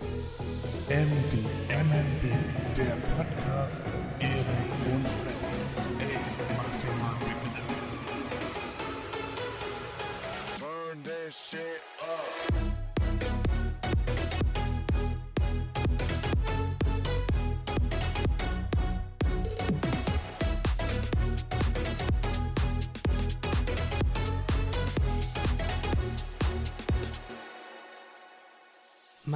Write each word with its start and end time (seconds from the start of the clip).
MB, 0.00 1.44
MMB, 1.68 2.32
der 2.74 2.96
Podcast 3.14 3.82
Erik 4.18 4.34
und 4.92 5.06
Freddy. 5.06 5.29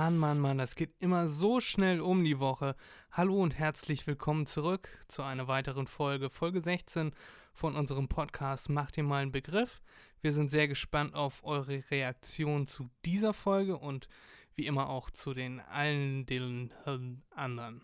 Mann, 0.05 0.19
Mann, 0.19 0.39
Mann, 0.39 0.59
das 0.59 0.75
geht 0.75 0.93
immer 0.99 1.29
so 1.29 1.63
schnell 1.63 2.03
um 2.03 2.25
die 2.25 2.39
Woche. 2.39 2.77
Hallo 3.11 3.43
und 3.43 3.59
herzlich 3.59 4.07
willkommen 4.07 4.47
zurück 4.47 4.91
zu 5.09 5.23
einer 5.23 5.49
weiteren 5.49 5.87
Folge, 5.87 6.29
Folge 6.29 6.61
16 6.61 7.13
von 7.55 7.75
unserem 7.75 8.07
Podcast 8.07 8.69
Macht 8.69 8.99
ihr 8.99 9.03
mal 9.03 9.23
einen 9.23 9.33
Begriff. 9.33 9.81
Wir 10.21 10.35
sind 10.35 10.51
sehr 10.51 10.69
gespannt 10.69 11.15
auf 11.15 11.43
eure 11.43 11.83
Reaktion 11.91 12.67
zu 12.67 12.91
dieser 13.07 13.33
Folge 13.33 13.79
und 13.79 14.07
wie 14.55 14.67
immer 14.67 14.91
auch 14.91 15.09
zu 15.09 15.33
den 15.33 15.61
allen 15.61 16.27
den 16.27 16.71
äh, 16.85 16.99
anderen. 17.35 17.81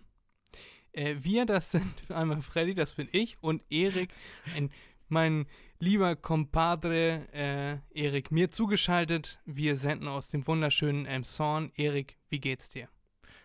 Äh, 0.93 1.17
wir, 1.21 1.47
das 1.47 1.71
sind 1.71 1.87
einmal 2.11 2.43
Freddy, 2.43 2.75
das 2.75 2.93
bin 2.93 3.09
ich 3.13 3.43
und 3.43 3.63
Erik, 3.71 4.13
ein, 4.55 4.71
mein 5.09 5.47
lieber 5.81 6.15
Compadre 6.15 7.27
äh, 7.33 7.77
Erik, 7.95 8.31
mir 8.31 8.51
zugeschaltet. 8.51 9.41
Wir 9.47 9.77
senden 9.77 10.09
aus 10.09 10.29
dem 10.29 10.47
wunderschönen 10.47 11.07
Elmshorn. 11.07 11.73
Erik, 11.75 12.19
wie 12.29 12.39
geht's 12.39 12.69
dir? 12.69 12.89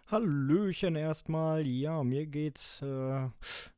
Hallöchen 0.08 0.96
erstmal. 0.96 1.66
Ja, 1.66 2.04
mir 2.04 2.28
geht's 2.28 2.82
äh, 2.82 3.30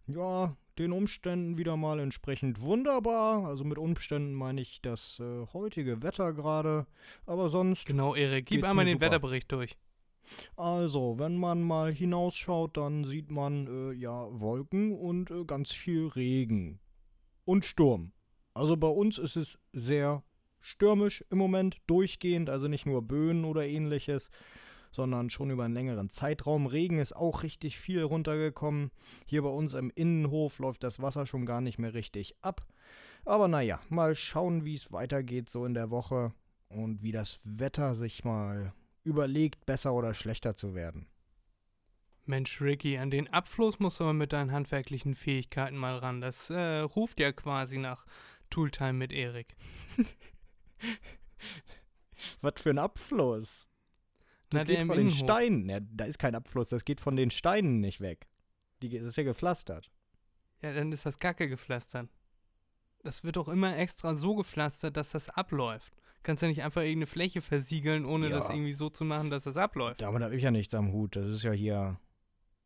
ja 0.07 0.57
den 0.77 0.91
Umständen 0.91 1.57
wieder 1.57 1.77
mal 1.77 1.99
entsprechend 1.99 2.59
wunderbar. 2.59 3.45
Also 3.45 3.63
mit 3.63 3.77
Umständen 3.77 4.33
meine 4.33 4.61
ich 4.61 4.81
das 4.81 5.19
äh, 5.19 5.45
heutige 5.53 6.01
Wetter 6.01 6.33
gerade. 6.33 6.87
Aber 7.25 7.49
sonst. 7.49 7.85
Genau, 7.85 8.15
Erik, 8.15 8.47
gib 8.47 8.63
einmal 8.63 8.85
den 8.85 8.95
super. 8.95 9.05
Wetterbericht 9.05 9.51
durch. 9.51 9.77
Also, 10.57 11.17
wenn 11.19 11.37
man 11.37 11.61
mal 11.61 11.93
hinausschaut, 11.93 12.75
dann 12.75 13.05
sieht 13.05 13.31
man 13.31 13.67
äh, 13.67 13.93
ja 13.93 14.27
Wolken 14.31 14.97
und 14.97 15.31
äh, 15.31 15.45
ganz 15.45 15.71
viel 15.71 16.07
Regen. 16.07 16.79
Und 17.45 17.63
Sturm. 17.63 18.11
Also 18.57 18.75
bei 18.75 18.87
uns 18.87 19.19
ist 19.19 19.35
es 19.35 19.59
sehr 19.71 20.23
stürmisch 20.59 21.23
im 21.29 21.37
Moment, 21.37 21.77
durchgehend, 21.85 22.49
also 22.49 22.67
nicht 22.67 22.87
nur 22.87 23.03
Böen 23.03 23.45
oder 23.45 23.67
ähnliches, 23.67 24.31
sondern 24.91 25.29
schon 25.29 25.51
über 25.51 25.65
einen 25.65 25.75
längeren 25.75 26.09
Zeitraum. 26.09 26.65
Regen 26.65 26.97
ist 26.97 27.15
auch 27.15 27.43
richtig 27.43 27.77
viel 27.77 28.01
runtergekommen. 28.01 28.91
Hier 29.27 29.43
bei 29.43 29.49
uns 29.49 29.75
im 29.75 29.91
Innenhof 29.93 30.57
läuft 30.57 30.83
das 30.83 30.99
Wasser 31.01 31.27
schon 31.27 31.45
gar 31.45 31.61
nicht 31.61 31.77
mehr 31.77 31.93
richtig 31.93 32.35
ab. 32.41 32.65
Aber 33.25 33.47
naja, 33.47 33.79
mal 33.89 34.15
schauen, 34.15 34.65
wie 34.65 34.75
es 34.75 34.91
weitergeht 34.91 35.49
so 35.49 35.65
in 35.65 35.75
der 35.75 35.91
Woche 35.91 36.33
und 36.69 37.03
wie 37.03 37.11
das 37.11 37.39
Wetter 37.43 37.93
sich 37.93 38.23
mal 38.23 38.73
überlegt, 39.03 39.65
besser 39.67 39.93
oder 39.93 40.13
schlechter 40.13 40.55
zu 40.55 40.73
werden. 40.73 41.07
Mensch, 42.27 42.59
Ricky, 42.59 42.97
an 42.97 43.09
den 43.09 43.31
Abfluss 43.31 43.79
musst 43.79 43.99
du 43.99 44.03
aber 44.03 44.13
mit 44.13 44.33
deinen 44.33 44.51
handwerklichen 44.51 45.15
Fähigkeiten 45.15 45.77
mal 45.77 45.97
ran. 45.97 46.19
Das 46.19 46.49
äh, 46.49 46.79
ruft 46.79 47.21
ja 47.21 47.31
quasi 47.31 47.77
nach 47.77 48.05
Tooltime 48.49 48.93
mit 48.93 49.11
Erik. 49.11 49.55
Was 52.41 52.53
für 52.61 52.69
ein 52.71 52.79
Abfluss. 52.79 53.67
Das 54.49 54.61
Na, 54.61 54.63
geht 54.63 54.79
von 54.79 54.89
den 54.89 54.99
Innenhof. 54.99 55.17
Steinen. 55.19 55.69
Ja, 55.69 55.79
da 55.81 56.05
ist 56.05 56.19
kein 56.19 56.35
Abfluss, 56.35 56.69
das 56.69 56.85
geht 56.85 57.01
von 57.01 57.15
den 57.15 57.31
Steinen 57.31 57.79
nicht 57.79 58.01
weg. 58.01 58.27
Die, 58.81 58.89
das 58.89 59.05
ist 59.07 59.17
ja 59.17 59.23
gepflastert. 59.23 59.91
Ja, 60.61 60.73
dann 60.73 60.91
ist 60.91 61.05
das 61.05 61.19
Kacke 61.19 61.49
gepflastert. 61.49 62.09
Das 63.03 63.23
wird 63.23 63.35
doch 63.35 63.47
immer 63.47 63.77
extra 63.77 64.15
so 64.15 64.35
gepflastert, 64.35 64.97
dass 64.97 65.11
das 65.11 65.29
abläuft. 65.29 65.93
Kannst 66.23 66.41
ja 66.41 66.49
nicht 66.49 66.63
einfach 66.63 66.81
irgendeine 66.81 67.07
Fläche 67.07 67.41
versiegeln, 67.41 68.05
ohne 68.05 68.29
Ja. 68.29 68.35
das 68.37 68.49
irgendwie 68.49 68.73
so 68.73 68.89
zu 68.89 69.05
machen, 69.05 69.29
dass 69.29 69.43
das 69.43 69.55
abläuft. 69.57 70.01
Damit 70.01 70.23
habe 70.23 70.35
ich 70.35 70.43
ja 70.43 70.51
nichts 70.51 70.73
am 70.73 70.91
Hut. 70.91 71.15
Das 71.15 71.27
ist 71.27 71.43
ja 71.43 71.51
hier 71.51 71.99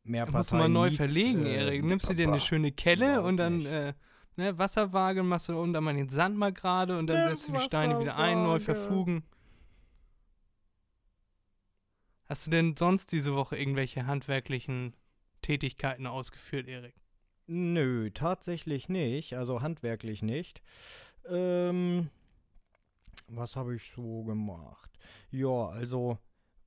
mehr 0.03 0.25
Da 0.25 0.31
musst 0.31 0.51
du 0.51 0.55
mal 0.55 0.69
neu 0.69 0.89
verlegen, 0.91 1.45
äh, 1.45 1.55
Erik. 1.57 1.83
Nimmst 1.83 2.09
du 2.09 2.13
dir 2.13 2.27
eine 2.27 2.39
schöne 2.39 2.71
Kelle 2.71 3.21
und 3.21 3.37
dann 3.37 3.65
äh, 3.65 3.93
ne, 4.35 4.57
Wasserwaage, 4.57 5.23
machst 5.23 5.49
du 5.49 5.59
unten 5.59 5.83
mal 5.83 5.93
den 5.93 6.09
Sand 6.09 6.37
mal 6.37 6.53
gerade 6.53 6.97
und 6.97 7.07
dann 7.07 7.17
Eine 7.17 7.31
setzt 7.31 7.47
du 7.47 7.53
die 7.53 7.59
Steine 7.59 7.99
wieder 7.99 8.17
ein, 8.17 8.43
neu 8.43 8.59
verfugen. 8.59 9.23
Hast 12.25 12.47
du 12.47 12.51
denn 12.51 12.77
sonst 12.77 13.11
diese 13.11 13.35
Woche 13.35 13.57
irgendwelche 13.57 14.05
handwerklichen 14.05 14.95
Tätigkeiten 15.41 16.07
ausgeführt, 16.07 16.67
Erik? 16.67 16.95
Nö, 17.47 18.09
tatsächlich 18.11 18.87
nicht. 18.87 19.35
Also 19.35 19.61
handwerklich 19.61 20.21
nicht. 20.21 20.61
Ähm, 21.25 22.09
was 23.27 23.55
habe 23.55 23.75
ich 23.75 23.83
so 23.91 24.23
gemacht? 24.23 24.97
Ja, 25.31 25.67
also 25.67 26.17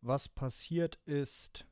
was 0.02 0.28
passiert 0.28 0.98
ist, 1.06 1.66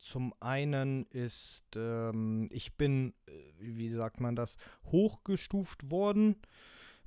zum 0.00 0.34
einen 0.40 1.06
ist, 1.06 1.64
ähm, 1.76 2.48
ich 2.50 2.74
bin, 2.74 3.14
äh, 3.26 3.32
wie 3.58 3.90
sagt 3.90 4.20
man 4.20 4.34
das, 4.34 4.56
hochgestuft 4.86 5.90
worden. 5.90 6.36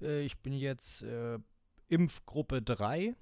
Äh, 0.02 0.22
ich 0.22 0.38
bin 0.40 0.54
jetzt 0.54 1.02
äh, 1.04 1.40
Impfgruppe 1.88 2.62
3. 2.62 3.16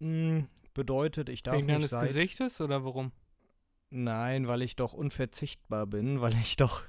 Hm, 0.00 0.48
bedeutet, 0.74 1.28
ich 1.28 1.42
darf 1.42 1.56
Wegen 1.56 1.66
nicht 1.66 1.76
deines 1.76 1.90
seit... 1.90 2.08
Gesichtes 2.08 2.60
oder 2.60 2.84
warum? 2.84 3.12
Nein, 3.90 4.48
weil 4.48 4.62
ich 4.62 4.74
doch 4.76 4.92
unverzichtbar 4.92 5.86
bin, 5.86 6.20
weil 6.20 6.34
ich 6.34 6.56
doch 6.56 6.82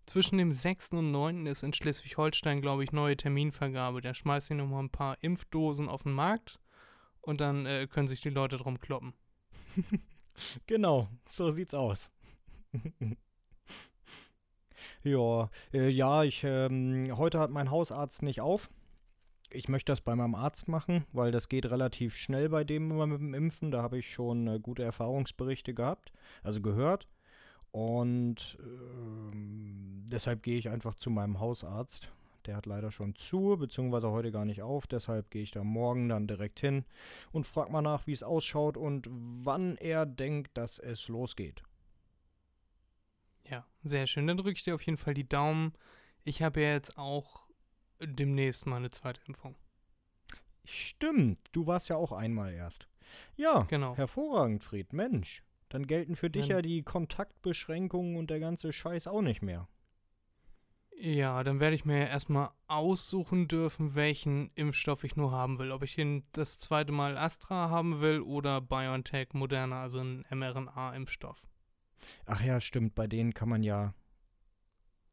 Zwischen 0.08 0.38
dem 0.38 0.54
6. 0.54 0.92
und 0.92 1.10
9. 1.10 1.44
ist 1.44 1.62
in 1.62 1.74
Schleswig-Holstein, 1.74 2.62
glaube 2.62 2.82
ich, 2.82 2.92
neue 2.92 3.14
Terminvergabe. 3.14 4.00
Da 4.00 4.14
schmeißen 4.14 4.56
die 4.56 4.62
nochmal 4.62 4.84
ein 4.84 4.88
paar 4.88 5.19
Impfdosen 5.20 5.86
auf 5.86 6.04
den 6.04 6.12
Markt 6.12 6.58
und 7.20 7.42
dann 7.42 7.66
äh, 7.66 7.86
können 7.86 8.08
sich 8.08 8.22
die 8.22 8.30
Leute 8.30 8.56
drum 8.56 8.80
kloppen. 8.80 9.12
Genau, 10.68 11.08
so 11.28 11.50
sieht's 11.50 11.74
aus. 11.74 12.12
ja, 15.02 15.50
äh, 15.74 15.88
ja, 15.88 16.22
ich, 16.22 16.44
ähm, 16.44 17.08
heute 17.18 17.41
hat 17.41 17.50
mein 17.50 17.72
Hausarzt 17.72 18.22
nicht 18.22 18.41
auf. 18.41 18.70
Ich 19.50 19.68
möchte 19.68 19.91
das 19.91 20.00
bei 20.00 20.14
meinem 20.14 20.36
Arzt 20.36 20.68
machen, 20.68 21.04
weil 21.12 21.32
das 21.32 21.48
geht 21.48 21.66
relativ 21.66 22.16
schnell 22.16 22.48
bei 22.48 22.62
dem 22.62 22.92
immer 22.92 23.08
mit 23.08 23.20
dem 23.20 23.34
Impfen. 23.34 23.72
Da 23.72 23.82
habe 23.82 23.98
ich 23.98 24.12
schon 24.12 24.47
äh, 24.47 24.60
gute 24.60 24.84
Erfahrungsberichte 24.84 25.74
gehabt, 25.74 26.12
also 26.44 26.62
gehört. 26.62 27.08
Und 27.70 28.58
ähm, 28.60 30.04
deshalb 30.10 30.42
gehe 30.42 30.58
ich 30.58 30.68
einfach 30.68 30.94
zu 30.94 31.10
meinem 31.10 31.38
Hausarzt. 31.40 32.10
Der 32.46 32.56
hat 32.56 32.66
leider 32.66 32.90
schon 32.90 33.14
zu, 33.14 33.56
beziehungsweise 33.58 34.10
heute 34.10 34.32
gar 34.32 34.46
nicht 34.46 34.62
auf. 34.62 34.86
Deshalb 34.86 35.30
gehe 35.30 35.42
ich 35.42 35.50
da 35.50 35.62
morgen 35.62 36.08
dann 36.08 36.26
direkt 36.26 36.60
hin 36.60 36.84
und 37.30 37.46
frage 37.46 37.70
mal 37.70 37.82
nach, 37.82 38.06
wie 38.06 38.12
es 38.12 38.22
ausschaut 38.22 38.76
und 38.78 39.06
wann 39.10 39.76
er 39.76 40.06
denkt, 40.06 40.56
dass 40.56 40.78
es 40.78 41.09
losgeht. 41.09 41.62
Ja, 43.50 43.66
sehr 43.82 44.06
schön. 44.06 44.26
Dann 44.26 44.36
drücke 44.38 44.53
ich 44.53 44.64
dir 44.64 44.74
auf 44.74 44.82
jeden 44.82 44.98
Fall 44.98 45.14
die 45.14 45.28
Daumen. 45.28 45.72
Ich 46.24 46.42
habe 46.42 46.62
ja 46.62 46.72
jetzt 46.72 46.97
auch 46.97 47.47
demnächst 48.00 48.66
mal 48.66 48.76
eine 48.76 48.91
zweite 48.91 49.21
Impfung. 49.26 49.56
Stimmt, 50.64 51.38
du 51.53 51.66
warst 51.66 51.88
ja 51.88 51.97
auch 51.97 52.12
einmal 52.12 52.53
erst. 52.53 52.88
Ja, 53.36 53.62
Genau. 53.62 53.97
hervorragend, 53.97 54.62
Fried. 54.62 54.92
Mensch, 54.92 55.42
dann 55.68 55.86
gelten 55.86 56.16
für 56.16 56.30
dich 56.30 56.47
Dann- 56.48 56.56
ja 56.56 56.62
die 56.62 56.82
Kontaktbeschränkungen 56.82 58.16
und 58.16 58.30
der 58.30 58.41
ganze 58.41 58.72
Scheiß 58.72 59.06
auch 59.06 59.22
nicht 59.22 59.42
mehr. 59.42 59.68
Ja, 61.00 61.44
dann 61.44 61.60
werde 61.60 61.76
ich 61.76 61.84
mir 61.84 61.98
ja 61.98 62.06
erstmal 62.06 62.50
aussuchen 62.66 63.47
dürfen, 63.47 63.94
welchen 63.94 64.50
Impfstoff 64.56 65.04
ich 65.04 65.15
nur 65.15 65.30
haben 65.30 65.59
will. 65.60 65.70
Ob 65.70 65.84
ich 65.84 65.94
den 65.94 66.24
das 66.32 66.59
zweite 66.59 66.91
Mal 66.92 67.16
Astra 67.16 67.70
haben 67.70 68.00
will 68.00 68.20
oder 68.20 68.60
BioNTech 68.60 69.28
Moderna, 69.32 69.80
also 69.80 70.00
ein 70.00 70.24
mRNA-Impfstoff. 70.28 71.47
Ach 72.26 72.42
ja, 72.42 72.60
stimmt, 72.60 72.97
bei 72.97 73.06
denen 73.06 73.32
kann 73.32 73.48
man 73.48 73.62
ja 73.62 73.94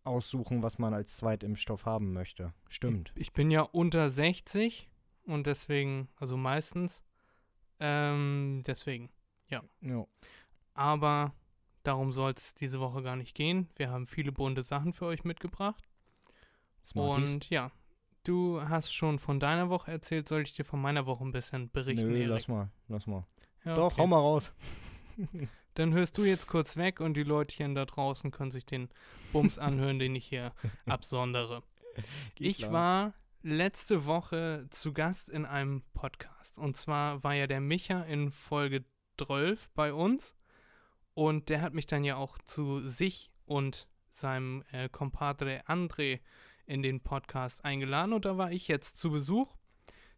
aussuchen, 0.03 0.63
was 0.63 0.79
man 0.79 0.93
als 0.93 1.17
Zweitimpfstoff 1.17 1.85
haben 1.85 2.13
möchte. 2.13 2.53
Stimmt. 2.67 3.11
Ich 3.15 3.33
bin 3.33 3.51
ja 3.51 3.61
unter 3.61 4.09
60 4.09 4.89
und 5.25 5.45
deswegen, 5.45 6.09
also 6.15 6.35
meistens. 6.35 7.03
Ähm, 7.79 8.63
deswegen. 8.65 9.11
Ja. 9.49 9.63
Aber 10.75 11.33
darum 11.83 12.11
soll 12.11 12.33
es 12.37 12.53
diese 12.53 12.79
Woche 12.79 13.01
gar 13.01 13.15
nicht 13.15 13.33
gehen. 13.33 13.69
Wir 13.75 13.89
haben 13.89 14.05
viele 14.05 14.31
bunte 14.31 14.63
Sachen 14.63 14.93
für 14.93 15.05
euch 15.07 15.23
mitgebracht. 15.23 15.83
Smarties. 16.85 17.33
Und 17.33 17.49
ja, 17.49 17.71
du 18.23 18.61
hast 18.61 18.93
schon 18.93 19.17
von 19.17 19.39
deiner 19.39 19.69
Woche 19.69 19.91
erzählt. 19.91 20.27
Soll 20.27 20.41
ich 20.41 20.53
dir 20.53 20.65
von 20.65 20.81
meiner 20.81 21.05
Woche 21.07 21.23
ein 21.23 21.31
bisschen 21.31 21.71
berichten? 21.71 22.07
Nö, 22.07 22.17
Erik? 22.17 22.29
lass 22.29 22.47
mal, 22.47 22.69
lass 22.87 23.07
mal. 23.07 23.25
Ja, 23.63 23.75
Doch, 23.75 23.93
okay. 23.93 24.01
hau 24.01 24.07
mal 24.07 24.19
raus. 24.19 24.53
Dann 25.73 25.93
hörst 25.93 26.17
du 26.17 26.23
jetzt 26.23 26.47
kurz 26.47 26.77
weg 26.77 26.99
und 26.99 27.15
die 27.15 27.23
Leutchen 27.23 27.75
da 27.75 27.85
draußen 27.85 28.31
können 28.31 28.51
sich 28.51 28.65
den 28.65 28.89
Bums 29.33 29.57
anhören, 29.57 29.99
den 29.99 30.15
ich 30.15 30.25
hier 30.27 30.53
absondere. 30.85 31.63
Geht 32.35 32.47
Ich 32.47 32.57
klar. 32.59 32.71
war 32.71 33.13
letzte 33.41 34.05
Woche 34.05 34.67
zu 34.69 34.93
Gast 34.93 35.29
in 35.29 35.45
einem 35.45 35.81
Podcast. 35.93 36.57
Und 36.57 36.77
zwar 36.77 37.23
war 37.23 37.33
ja 37.33 37.47
der 37.47 37.61
Micha 37.61 38.03
in 38.03 38.31
Folge 38.31 38.85
12 39.17 39.69
bei 39.71 39.93
uns. 39.93 40.35
Und 41.15 41.49
der 41.49 41.61
hat 41.61 41.73
mich 41.73 41.87
dann 41.87 42.03
ja 42.03 42.17
auch 42.17 42.37
zu 42.39 42.81
sich 42.81 43.31
und 43.45 43.87
seinem 44.11 44.63
äh, 44.71 44.89
Compadre 44.89 45.61
André 45.65 46.19
in 46.65 46.83
den 46.83 47.01
Podcast 47.01 47.65
eingeladen. 47.65 48.13
Und 48.13 48.25
da 48.25 48.37
war 48.37 48.51
ich 48.51 48.67
jetzt 48.67 48.97
zu 48.97 49.11
Besuch. 49.11 49.55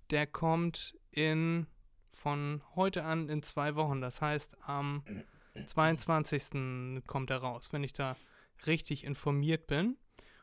Der 0.10 0.28
kommt 0.28 0.98
in 1.12 1.68
von 2.12 2.64
heute 2.76 3.04
an 3.04 3.30
in 3.30 3.44
zwei 3.44 3.76
Wochen. 3.76 4.02
Das 4.02 4.22
heißt, 4.22 4.58
am 4.68 5.04
22. 5.68 7.04
kommt 7.06 7.30
er 7.30 7.38
raus, 7.38 7.70
wenn 7.72 7.84
ich 7.84 7.94
da 7.94 8.16
richtig 8.66 9.04
informiert 9.04 9.68
bin. 9.68 9.98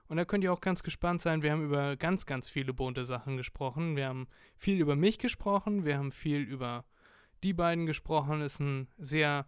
Und 0.07 0.19
da 0.19 0.25
könnt 0.25 0.45
ihr 0.45 0.53
auch 0.53 0.61
ganz 0.61 0.83
gespannt 0.83 1.23
sein. 1.23 1.43
Wir 1.43 1.50
haben 1.50 1.65
über 1.65 1.97
ganz, 1.97 2.27
ganz 2.27 2.49
viele 2.49 2.73
bunte 2.73 3.07
Sachen 3.07 3.37
gesprochen. 3.37 3.97
Wir 3.97 4.07
haben 4.07 4.29
viel 4.57 4.81
über 4.81 4.95
mich 4.95 5.19
gesprochen. 5.19 5.85
Wir 5.85 5.99
haben 5.99 6.12
viel 6.12 6.43
über 6.43 6.85
die 7.43 7.55
beiden 7.55 7.87
gesprochen. 7.87 8.41
Ist 8.43 8.61
ein 8.61 8.89
sehr 8.99 9.47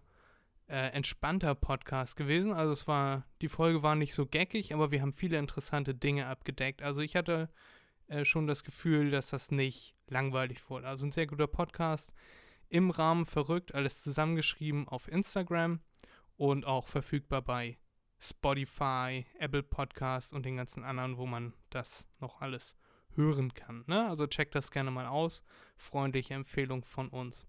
äh, 0.68 0.90
entspannter 0.92 1.54
Podcast 1.54 2.16
gewesen. 2.16 2.52
Also 2.52 2.72
es 2.72 2.88
war, 2.88 3.24
die 3.40 3.48
Folge 3.48 3.82
war 3.82 3.94
nicht 3.94 4.14
so 4.14 4.26
geckig, 4.26 4.74
aber 4.74 4.90
wir 4.90 5.02
haben 5.02 5.12
viele 5.12 5.38
interessante 5.38 5.94
Dinge 5.94 6.26
abgedeckt. 6.26 6.82
Also 6.82 7.00
ich 7.02 7.16
hatte 7.16 7.48
äh, 8.08 8.24
schon 8.24 8.46
das 8.46 8.64
Gefühl, 8.64 9.10
dass 9.10 9.30
das 9.30 9.50
nicht 9.50 9.94
langweilig 10.08 10.68
wurde. 10.68 10.88
Also 10.88 11.06
ein 11.06 11.12
sehr 11.12 11.26
guter 11.26 11.46
Podcast. 11.46 12.12
Im 12.68 12.90
Rahmen 12.90 13.26
verrückt, 13.26 13.74
alles 13.74 14.02
zusammengeschrieben 14.02 14.88
auf 14.88 15.08
Instagram 15.08 15.80
und 16.36 16.64
auch 16.64 16.88
verfügbar 16.88 17.42
bei 17.42 17.78
Spotify, 18.18 19.24
Apple 19.38 19.62
Podcast 19.62 20.32
und 20.32 20.44
den 20.44 20.56
ganzen 20.56 20.84
anderen, 20.84 21.16
wo 21.16 21.26
man 21.26 21.52
das 21.70 22.06
noch 22.18 22.40
alles 22.40 22.74
hören 23.14 23.54
kann. 23.54 23.84
Ne? 23.86 24.08
Also 24.08 24.26
checkt 24.26 24.54
das 24.54 24.70
gerne 24.70 24.90
mal 24.90 25.06
aus. 25.06 25.44
Freundliche 25.76 26.34
Empfehlung 26.34 26.84
von 26.84 27.08
uns. 27.08 27.46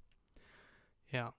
Ja. 1.10 1.34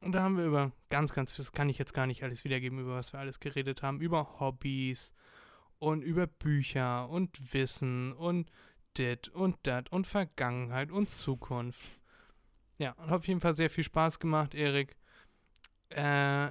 Und 0.00 0.12
da 0.12 0.22
haben 0.22 0.36
wir 0.36 0.44
über 0.44 0.72
ganz, 0.90 1.12
ganz, 1.14 1.34
das 1.36 1.52
kann 1.52 1.68
ich 1.68 1.78
jetzt 1.78 1.94
gar 1.94 2.06
nicht 2.06 2.22
alles 2.22 2.44
wiedergeben, 2.44 2.78
über 2.78 2.96
was 2.96 3.12
wir 3.12 3.20
alles 3.20 3.40
geredet 3.40 3.82
haben. 3.82 4.00
Über 4.00 4.38
Hobbys 4.40 5.12
und 5.78 6.02
über 6.02 6.26
Bücher 6.26 7.08
und 7.08 7.54
Wissen 7.54 8.12
und 8.12 8.50
dit 8.96 9.28
und 9.28 9.56
dat 9.62 9.90
und 9.90 10.06
Vergangenheit 10.06 10.90
und 10.90 11.10
Zukunft. 11.10 12.00
Ja, 12.78 12.92
und 12.92 13.06
hat 13.06 13.20
auf 13.20 13.28
jeden 13.28 13.40
Fall 13.40 13.54
sehr 13.54 13.70
viel 13.70 13.84
Spaß 13.84 14.18
gemacht, 14.18 14.54
Erik. 14.54 14.96
Äh, 15.90 16.02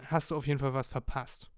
hast 0.05 0.31
du 0.31 0.35
auf 0.35 0.47
jeden 0.47 0.59
Fall 0.59 0.73
was 0.73 0.87
verpasst. 0.87 1.51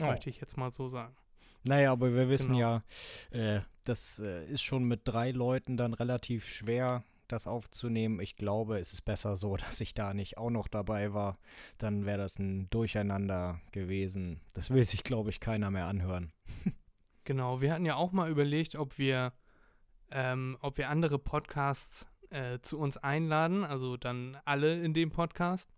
Oh. 0.00 0.06
Möchte 0.06 0.30
ich 0.30 0.40
jetzt 0.40 0.56
mal 0.56 0.72
so 0.72 0.88
sagen. 0.88 1.16
Naja, 1.64 1.92
aber 1.92 2.12
wir 2.14 2.28
wissen 2.28 2.52
Genau. 2.54 2.58
ja, 2.58 2.82
äh, 3.30 3.60
das 3.84 4.18
äh, 4.18 4.44
ist 4.46 4.62
schon 4.62 4.84
mit 4.84 5.02
drei 5.04 5.30
Leuten 5.30 5.76
dann 5.76 5.94
relativ 5.94 6.46
schwer, 6.46 7.04
das 7.32 7.46
aufzunehmen. 7.46 8.20
Ich 8.20 8.36
glaube, 8.36 8.78
es 8.78 8.92
ist 8.92 9.02
besser 9.02 9.36
so, 9.36 9.56
dass 9.68 9.80
ich 9.80 9.94
da 9.94 10.14
nicht 10.14 10.38
auch 10.38 10.50
noch 10.50 10.68
dabei 10.68 11.12
war. 11.12 11.38
Dann 11.78 12.06
wäre 12.06 12.18
das 12.18 12.38
ein 12.38 12.68
Durcheinander 12.68 13.60
gewesen. 13.72 14.40
Das 14.52 14.70
will 14.70 14.84
sich, 14.84 15.04
glaube 15.04 15.30
ich, 15.30 15.40
keiner 15.40 15.70
mehr 15.70 15.86
anhören. 15.86 16.32
Genau, 17.24 17.60
wir 17.60 17.72
hatten 17.72 17.84
ja 17.84 17.94
auch 17.94 18.10
mal 18.10 18.28
überlegt, 18.28 18.74
ob 18.74 18.98
wir, 18.98 19.32
ähm, 20.10 20.58
ob 20.60 20.76
wir 20.76 20.90
andere 20.90 21.20
Podcasts 21.20 22.04
äh, 22.30 22.58
zu 22.62 22.80
uns 22.80 22.96
einladen, 22.96 23.64
also 23.64 23.96
dann 23.96 24.38
alle 24.44 24.82
in 24.82 24.92
dem 24.92 25.10
Podcast. 25.10 25.72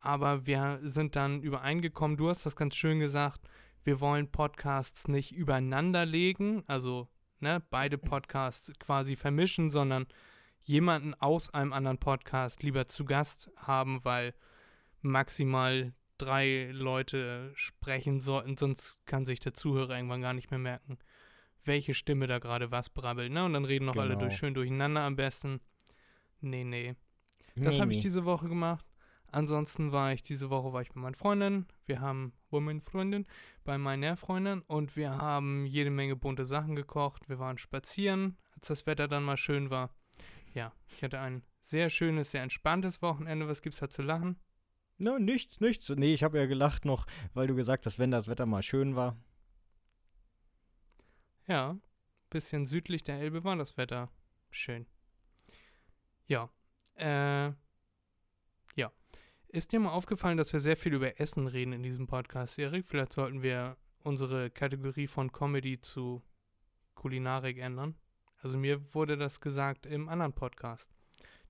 Aber 0.00 0.46
wir 0.46 0.78
sind 0.82 1.16
dann 1.16 1.42
übereingekommen, 1.42 2.16
du 2.16 2.30
hast 2.30 2.46
das 2.46 2.56
ganz 2.56 2.76
schön 2.76 2.98
gesagt, 2.98 3.42
wir 3.84 4.00
wollen 4.00 4.30
Podcasts 4.30 5.06
nicht 5.08 5.32
übereinander 5.32 6.06
legen, 6.06 6.64
also 6.66 7.08
ne, 7.40 7.62
beide 7.70 7.98
Podcasts 7.98 8.72
quasi 8.78 9.16
vermischen, 9.16 9.70
sondern 9.70 10.06
jemanden 10.62 11.14
aus 11.14 11.52
einem 11.52 11.72
anderen 11.72 11.98
Podcast 11.98 12.62
lieber 12.62 12.86
zu 12.86 13.04
Gast 13.04 13.50
haben, 13.56 14.04
weil 14.04 14.34
maximal 15.02 15.92
drei 16.18 16.70
Leute 16.72 17.52
sprechen 17.54 18.20
sollten, 18.20 18.56
sonst 18.56 18.98
kann 19.06 19.24
sich 19.24 19.40
der 19.40 19.54
Zuhörer 19.54 19.96
irgendwann 19.96 20.20
gar 20.22 20.34
nicht 20.34 20.50
mehr 20.50 20.58
merken, 20.58 20.98
welche 21.64 21.94
Stimme 21.94 22.26
da 22.26 22.38
gerade 22.38 22.70
was 22.70 22.90
brabbelt, 22.90 23.32
ne? 23.32 23.44
Und 23.44 23.54
dann 23.54 23.64
reden 23.64 23.86
noch 23.86 23.96
alle 23.96 24.10
Genau. 24.10 24.20
durch, 24.20 24.36
schön 24.36 24.54
durcheinander 24.54 25.02
am 25.02 25.16
besten. 25.16 25.60
Nee, 26.40 26.64
nee. 26.64 26.94
Das 27.56 27.74
Nee, 27.76 27.80
habe 27.80 27.90
ich 27.92 27.98
nee. 27.98 28.02
diese 28.02 28.24
Woche 28.24 28.48
gemacht. 28.48 28.84
Ansonsten 29.32 29.92
war 29.92 30.12
ich 30.12 30.22
diese 30.22 30.50
Woche 30.50 30.72
war 30.72 30.82
ich 30.82 30.90
bei 30.90 31.00
meinen 31.00 31.14
Freundinnen. 31.14 31.66
Wir 31.86 32.00
haben 32.00 32.32
Woman 32.50 32.80
Freundin 32.80 33.26
bei 33.64 33.78
meiner 33.78 34.16
Freundin 34.16 34.62
und 34.62 34.96
wir 34.96 35.16
haben 35.18 35.66
jede 35.66 35.90
Menge 35.90 36.16
bunte 36.16 36.44
Sachen 36.46 36.74
gekocht. 36.74 37.28
Wir 37.28 37.38
waren 37.38 37.56
spazieren, 37.58 38.36
als 38.56 38.66
das 38.68 38.86
Wetter 38.86 39.06
dann 39.06 39.22
mal 39.24 39.36
schön 39.36 39.70
war. 39.70 39.90
Ja, 40.54 40.72
ich 40.88 41.02
hatte 41.02 41.20
ein 41.20 41.42
sehr 41.62 41.90
schönes, 41.90 42.30
sehr 42.30 42.42
entspanntes 42.42 43.02
Wochenende. 43.02 43.48
Was 43.48 43.62
gibt's 43.62 43.80
da 43.80 43.88
zu 43.88 44.02
lachen? 44.02 44.36
Na, 44.98 45.18
nichts, 45.18 45.60
nichts. 45.60 45.88
Nee, 45.88 46.12
ich 46.12 46.22
habe 46.22 46.38
ja 46.38 46.46
gelacht 46.46 46.84
noch, 46.84 47.06
weil 47.32 47.46
du 47.46 47.54
gesagt 47.54 47.86
hast, 47.86 47.98
wenn 47.98 48.10
das 48.10 48.28
Wetter 48.28 48.46
mal 48.46 48.62
schön 48.62 48.96
war. 48.96 49.16
Ja, 51.46 51.78
bisschen 52.28 52.66
südlich 52.66 53.02
der 53.02 53.18
Elbe 53.18 53.42
war 53.42 53.56
das 53.56 53.76
Wetter 53.76 54.10
schön. 54.50 54.86
Ja, 56.26 56.50
äh, 56.96 57.52
ja. 58.76 58.92
Ist 59.48 59.72
dir 59.72 59.80
mal 59.80 59.90
aufgefallen, 59.90 60.36
dass 60.36 60.52
wir 60.52 60.60
sehr 60.60 60.76
viel 60.76 60.94
über 60.94 61.18
Essen 61.18 61.46
reden 61.46 61.72
in 61.72 61.82
diesem 61.82 62.06
Podcast, 62.06 62.58
Erik? 62.58 62.86
Vielleicht 62.86 63.12
sollten 63.12 63.42
wir 63.42 63.76
unsere 64.04 64.50
Kategorie 64.50 65.06
von 65.06 65.32
Comedy 65.32 65.80
zu 65.80 66.22
Kulinarik 66.94 67.58
ändern. 67.58 67.96
Also 68.42 68.58
mir 68.58 68.94
wurde 68.94 69.16
das 69.16 69.40
gesagt 69.40 69.86
im 69.86 70.08
anderen 70.08 70.32
Podcast. 70.32 70.90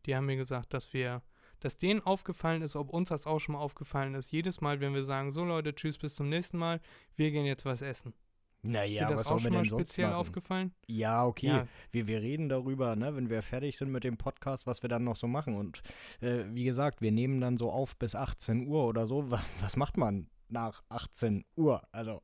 Die 0.06 0.14
haben 0.16 0.26
mir 0.26 0.36
gesagt, 0.36 0.72
dass 0.74 0.92
wir, 0.92 1.22
dass 1.60 1.78
denen 1.78 2.00
aufgefallen 2.00 2.62
ist, 2.62 2.74
ob 2.76 2.90
uns 2.90 3.10
das 3.10 3.26
auch 3.26 3.38
schon 3.38 3.54
mal 3.54 3.60
aufgefallen 3.60 4.14
ist, 4.14 4.32
jedes 4.32 4.60
Mal, 4.60 4.80
wenn 4.80 4.94
wir 4.94 5.04
sagen, 5.04 5.30
so 5.32 5.44
Leute, 5.44 5.74
tschüss, 5.74 5.98
bis 5.98 6.14
zum 6.14 6.28
nächsten 6.28 6.58
Mal, 6.58 6.80
wir 7.14 7.30
gehen 7.30 7.44
jetzt 7.46 7.64
was 7.64 7.82
essen. 7.82 8.14
Naja, 8.62 9.02
ist 9.04 9.08
dir 9.08 9.16
das 9.16 9.20
was 9.20 9.26
auch 9.32 9.38
schon 9.40 9.52
mal 9.54 9.64
speziell 9.64 10.08
machen? 10.08 10.16
aufgefallen? 10.18 10.74
Ja, 10.86 11.24
okay. 11.24 11.46
Ja. 11.46 11.66
Wir, 11.92 12.06
wir 12.06 12.20
reden 12.20 12.50
darüber, 12.50 12.94
ne, 12.94 13.14
wenn 13.16 13.30
wir 13.30 13.40
fertig 13.42 13.78
sind 13.78 13.90
mit 13.90 14.04
dem 14.04 14.18
Podcast, 14.18 14.66
was 14.66 14.82
wir 14.82 14.88
dann 14.88 15.04
noch 15.04 15.16
so 15.16 15.26
machen. 15.26 15.56
Und 15.56 15.80
äh, 16.20 16.44
wie 16.50 16.64
gesagt, 16.64 17.00
wir 17.00 17.10
nehmen 17.10 17.40
dann 17.40 17.56
so 17.56 17.70
auf 17.70 17.96
bis 17.96 18.14
18 18.14 18.66
Uhr 18.66 18.84
oder 18.86 19.06
so. 19.06 19.30
Wa- 19.30 19.42
Was 19.62 19.76
macht 19.76 19.96
man 19.96 20.28
nach 20.48 20.82
18 20.90 21.44
Uhr? 21.56 21.82
Also, 21.90 22.20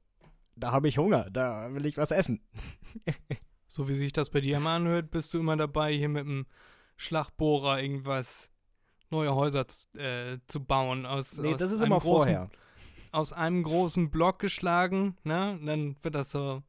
da 0.57 0.73
habe 0.73 0.89
ich 0.89 0.99
Hunger, 0.99 1.31
da 1.31 1.73
will 1.73 1.87
ich 1.87 1.97
was 1.97 2.11
essen. 2.11 2.43
So 3.69 3.89
wie 3.89 3.95
sich 3.95 4.13
das 4.13 4.31
bei 4.31 4.41
dir 4.41 4.59
immer 4.59 4.71
anhört, 4.71 5.11
bist 5.11 5.35
du 5.35 5.39
immer 5.39 5.57
dabei, 5.57 5.93
hier 5.93 6.09
mit 6.09 6.27
dem 6.27 6.47
Schlagbohrer 6.97 7.83
irgendwas 7.83 8.51
neue 9.11 9.35
Häuser 9.35 9.67
äh, 9.97 10.39
zu 10.47 10.65
bauen. 10.65 11.07
Aus, 11.07 11.37
Nee, 11.39 11.55
aus 11.55 11.59
das 11.59 11.71
ist 11.71 11.81
einem 11.81 11.93
immer 11.93 12.01
großen, 12.01 12.29
vorher. 12.29 12.51
Aus 13.13 13.33
einem 13.33 13.63
großen 13.63 14.11
Block 14.11 14.39
geschlagen, 14.39 15.17
ne? 15.25 15.53
Und 15.53 15.67
dann 15.67 15.97
wird 16.03 16.15
das 16.15 16.31
so 16.31 16.63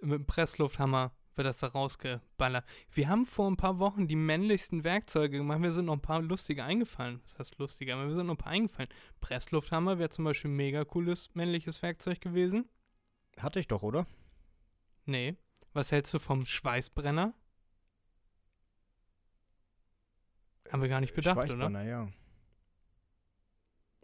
mit 0.00 0.20
dem 0.20 0.26
Presslufthammer 0.26 1.12
wird 1.38 1.46
das 1.46 1.58
da 1.58 1.68
rausgeballert. 1.68 2.66
Wir 2.90 3.08
haben 3.08 3.24
vor 3.24 3.48
ein 3.48 3.56
paar 3.56 3.78
Wochen 3.78 4.08
die 4.08 4.16
männlichsten 4.16 4.84
Werkzeuge 4.84 5.38
gemacht. 5.38 5.62
Wir 5.62 5.72
sind 5.72 5.86
noch 5.86 5.94
ein 5.94 6.02
paar 6.02 6.20
lustige 6.20 6.64
eingefallen. 6.64 7.20
Das 7.22 7.38
heißt 7.38 7.58
lustige, 7.58 7.94
aber 7.94 8.08
wir 8.08 8.14
sind 8.14 8.26
noch 8.26 8.34
ein 8.34 8.38
paar 8.38 8.52
eingefallen. 8.52 8.90
Presslufthammer 9.20 9.98
wäre 9.98 10.10
zum 10.10 10.24
Beispiel 10.24 10.50
ein 10.50 10.56
mega 10.56 10.84
cooles 10.84 11.30
männliches 11.34 11.80
Werkzeug 11.80 12.20
gewesen. 12.20 12.68
Hatte 13.38 13.60
ich 13.60 13.68
doch, 13.68 13.82
oder? 13.82 14.06
Nee. 15.06 15.36
Was 15.78 15.92
hältst 15.92 16.12
du 16.12 16.18
vom 16.18 16.44
Schweißbrenner? 16.44 17.32
Haben 20.72 20.82
wir 20.82 20.88
gar 20.88 21.00
nicht 21.00 21.14
bedacht, 21.14 21.36
oder? 21.36 21.46
Schweißbrenner, 21.46 21.84
ja. 21.84 22.08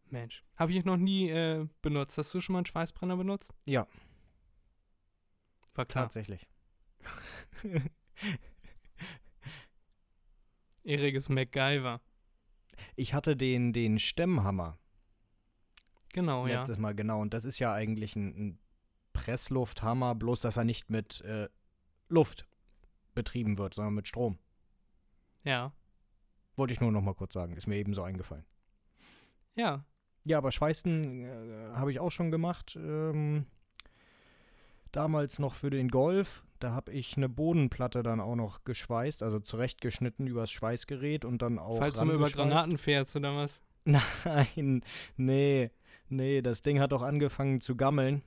Mensch. 0.05 0.45
Habe 0.55 0.73
ich 0.73 0.85
noch 0.85 0.99
nie 0.99 1.31
äh, 1.31 1.67
benutzt. 1.83 2.17
Hast 2.17 2.33
du 2.33 2.41
schon 2.41 2.53
mal 2.53 2.61
einen 2.61 2.67
Schweißbrenner 2.67 3.17
benutzt? 3.17 3.53
Ja, 3.65 3.89
War 5.75 5.85
klar. 5.85 6.05
tatsächlich. 6.05 6.47
Erik 10.85 11.17
ist 11.17 11.29
MacGyver. 11.29 12.01
Ich 12.95 13.15
hatte 13.15 13.37
den, 13.37 13.73
den 13.73 13.99
Stemmhammer 13.99 14.79
Genau, 16.13 16.47
ja. 16.47 16.61
letztes 16.61 16.79
Mal, 16.79 16.95
genau. 16.95 17.21
Und 17.21 17.35
das 17.35 17.45
ist 17.45 17.59
ja 17.59 17.75
eigentlich 17.75 18.15
ein, 18.15 18.29
ein 18.29 18.61
Presslufthammer, 19.13 20.15
bloß 20.15 20.43
dass 20.43 20.57
er 20.57 20.63
nicht 20.63 20.89
mit 20.89 21.21
äh, 21.23 21.49
Luft 22.15 22.47
betrieben 23.15 23.59
wird, 23.59 23.75
sondern 23.75 23.95
mit 23.95 24.09
Strom. 24.09 24.39
Ja. 25.43 25.73
Wollte 26.57 26.73
ich 26.73 26.81
nur 26.81 26.93
noch 26.93 27.03
mal 27.03 27.15
kurz 27.15 27.35
sagen, 27.35 27.57
ist 27.57 27.67
mir 27.67 27.77
eben 27.77 27.95
so 27.95 28.03
eingefallen. 28.03 28.45
Ja. 29.55 29.85
Ja, 30.25 30.39
aber 30.39 30.53
Schweißen 30.53 31.25
äh, 31.25 31.69
habe 31.75 31.93
ich 31.93 32.01
auch 32.01 32.11
schon 32.11 32.31
gemacht. 32.31 32.77
Ähm, 32.77 33.47
damals 34.93 35.39
noch 35.39 35.55
für 35.55 35.71
den 35.71 35.89
Golf. 35.89 36.45
Da 36.61 36.73
habe 36.73 36.93
ich 36.93 37.17
eine 37.17 37.29
Bodenplatte 37.29 38.03
dann 38.03 38.21
auch 38.21 38.37
noch 38.37 38.65
geschweißt, 38.65 39.23
also 39.23 39.39
zurechtgeschnitten 39.39 40.27
übers 40.27 40.51
Schweißgerät 40.51 41.25
und 41.25 41.43
dann 41.43 41.59
auch. 41.59 41.79
Falls 41.79 41.99
du 41.99 42.05
mal 42.07 42.15
über. 42.15 42.31
Granaten 42.31 42.79
fährst 42.79 43.17
oder 43.17 43.37
was? 43.37 43.61
Nein, 43.85 44.83
nee, 45.17 45.71
nee, 46.09 46.41
das 46.41 46.63
Ding 46.63 46.81
hat 46.81 46.93
auch 46.95 47.03
angefangen 47.03 47.61
zu 47.61 47.77
gammeln. 47.77 48.23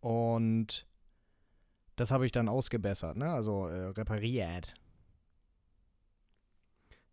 Und 0.00 0.86
das 1.96 2.10
habe 2.10 2.26
ich 2.26 2.32
dann 2.32 2.48
ausgebessert, 2.48 3.16
ne? 3.16 3.30
Also 3.30 3.66
äh, 3.68 3.88
repariert. 3.88 4.74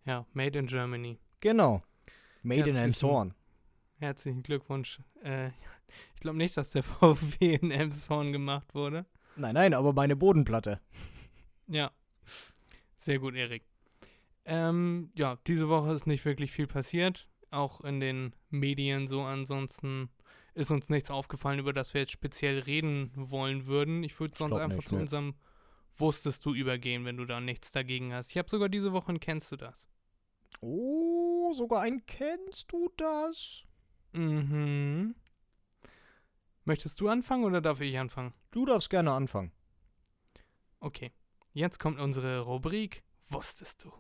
Ja, 0.06 0.26
Made 0.34 0.60
in 0.60 0.68
Germany. 0.68 1.18
Genau. 1.40 1.82
Made 2.44 2.70
in 2.70 2.76
Elmshorn. 2.76 3.34
Herzlichen 3.98 4.44
Glückwunsch. 4.44 5.00
Äh, 5.24 5.48
ich 6.16 6.20
glaube 6.20 6.38
nicht, 6.38 6.58
dass 6.58 6.72
der 6.72 6.84
VW 6.84 7.56
in 7.56 7.72
Elmshorn 7.72 8.34
gemacht 8.34 8.76
wurde. 8.76 9.06
Nein, 9.36 9.56
nein, 9.56 9.74
aber 9.74 9.94
meine 9.94 10.16
Bodenplatte. 10.16 10.80
Ja. 11.68 11.92
Sehr 12.98 13.20
gut, 13.20 13.36
Erik. 13.36 13.64
Ähm, 14.46 15.12
ja, 15.16 15.38
diese 15.48 15.70
Woche 15.70 15.94
ist 15.94 16.06
nicht 16.06 16.26
wirklich 16.26 16.52
viel 16.52 16.68
passiert. 16.68 17.28
Auch 17.50 17.82
in 17.82 18.00
den 18.00 18.36
Medien 18.50 19.08
so. 19.08 19.22
Ansonsten 19.22 20.10
ist 20.54 20.72
uns 20.72 20.90
nichts 20.90 21.10
aufgefallen, 21.10 21.60
über 21.60 21.74
das 21.74 21.94
wir 21.94 22.02
jetzt 22.02 22.12
speziell 22.12 22.60
reden 22.60 23.12
wollen 23.16 23.66
würden. 23.66 24.04
Ich 24.04 24.20
würde 24.20 24.36
sonst 24.38 24.52
glaub 24.52 24.62
einfach 24.62 24.78
nicht, 24.78 24.90
zu 24.90 24.96
ne. 24.96 25.02
unserem 25.02 25.36
Wusstest 25.96 26.44
du 26.46 26.56
übergehen, 26.56 27.06
wenn 27.06 27.18
du 27.18 27.26
da 27.26 27.40
nichts 27.40 27.72
dagegen 27.72 28.14
hast. 28.14 28.32
Ich 28.32 28.38
habe 28.38 28.50
sogar 28.50 28.68
diese 28.68 28.94
Woche 28.94 29.12
ein 29.12 29.20
Kennst 29.20 29.52
du 29.52 29.58
das? 29.58 29.86
Oh, 30.60 31.54
sogar 31.54 31.82
ein 31.82 32.06
kennst 32.06 32.72
du 32.72 32.90
das? 32.98 33.64
Mhm. 34.14 35.16
Möchtest 36.66 37.00
du 37.00 37.10
anfangen 37.10 37.44
oder 37.44 37.62
darf 37.62 37.82
ich 37.82 37.98
anfangen? 37.98 38.34
Du 38.52 38.66
darfst 38.66 38.90
gerne 38.90 39.12
anfangen. 39.12 39.52
Okay. 40.80 41.12
Jetzt 41.54 41.80
kommt 41.80 42.00
unsere 42.00 42.40
Rubrik 42.40 43.04
Wusstest 43.30 43.84
du? 43.84 43.92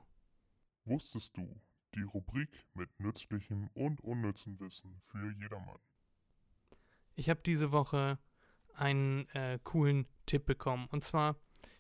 Wusstest 0.86 1.38
du? 1.38 1.60
Die 1.96 2.04
Rubrik 2.04 2.50
mit 2.74 3.00
nützlichem 3.00 3.70
und 3.74 4.02
unnützem 4.02 4.60
Wissen 4.60 5.00
für 5.00 5.32
jedermann. 5.32 5.80
Ich 7.16 7.30
habe 7.30 7.42
diese 7.46 7.72
Woche 7.72 8.18
einen 8.76 9.28
äh, 9.30 9.60
coolen 9.64 10.08
Tipp 10.26 10.46
bekommen. 10.46 10.88
Und 10.92 11.04
zwar, 11.04 11.36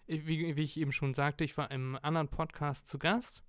wie, 0.07 0.55
wie 0.55 0.63
ich 0.63 0.77
eben 0.77 0.91
schon 0.91 1.13
sagte, 1.13 1.43
ich 1.43 1.57
war 1.57 1.71
im 1.71 1.97
anderen 2.01 2.29
Podcast 2.29 2.87
zu 2.87 2.99
Gast. 2.99 3.43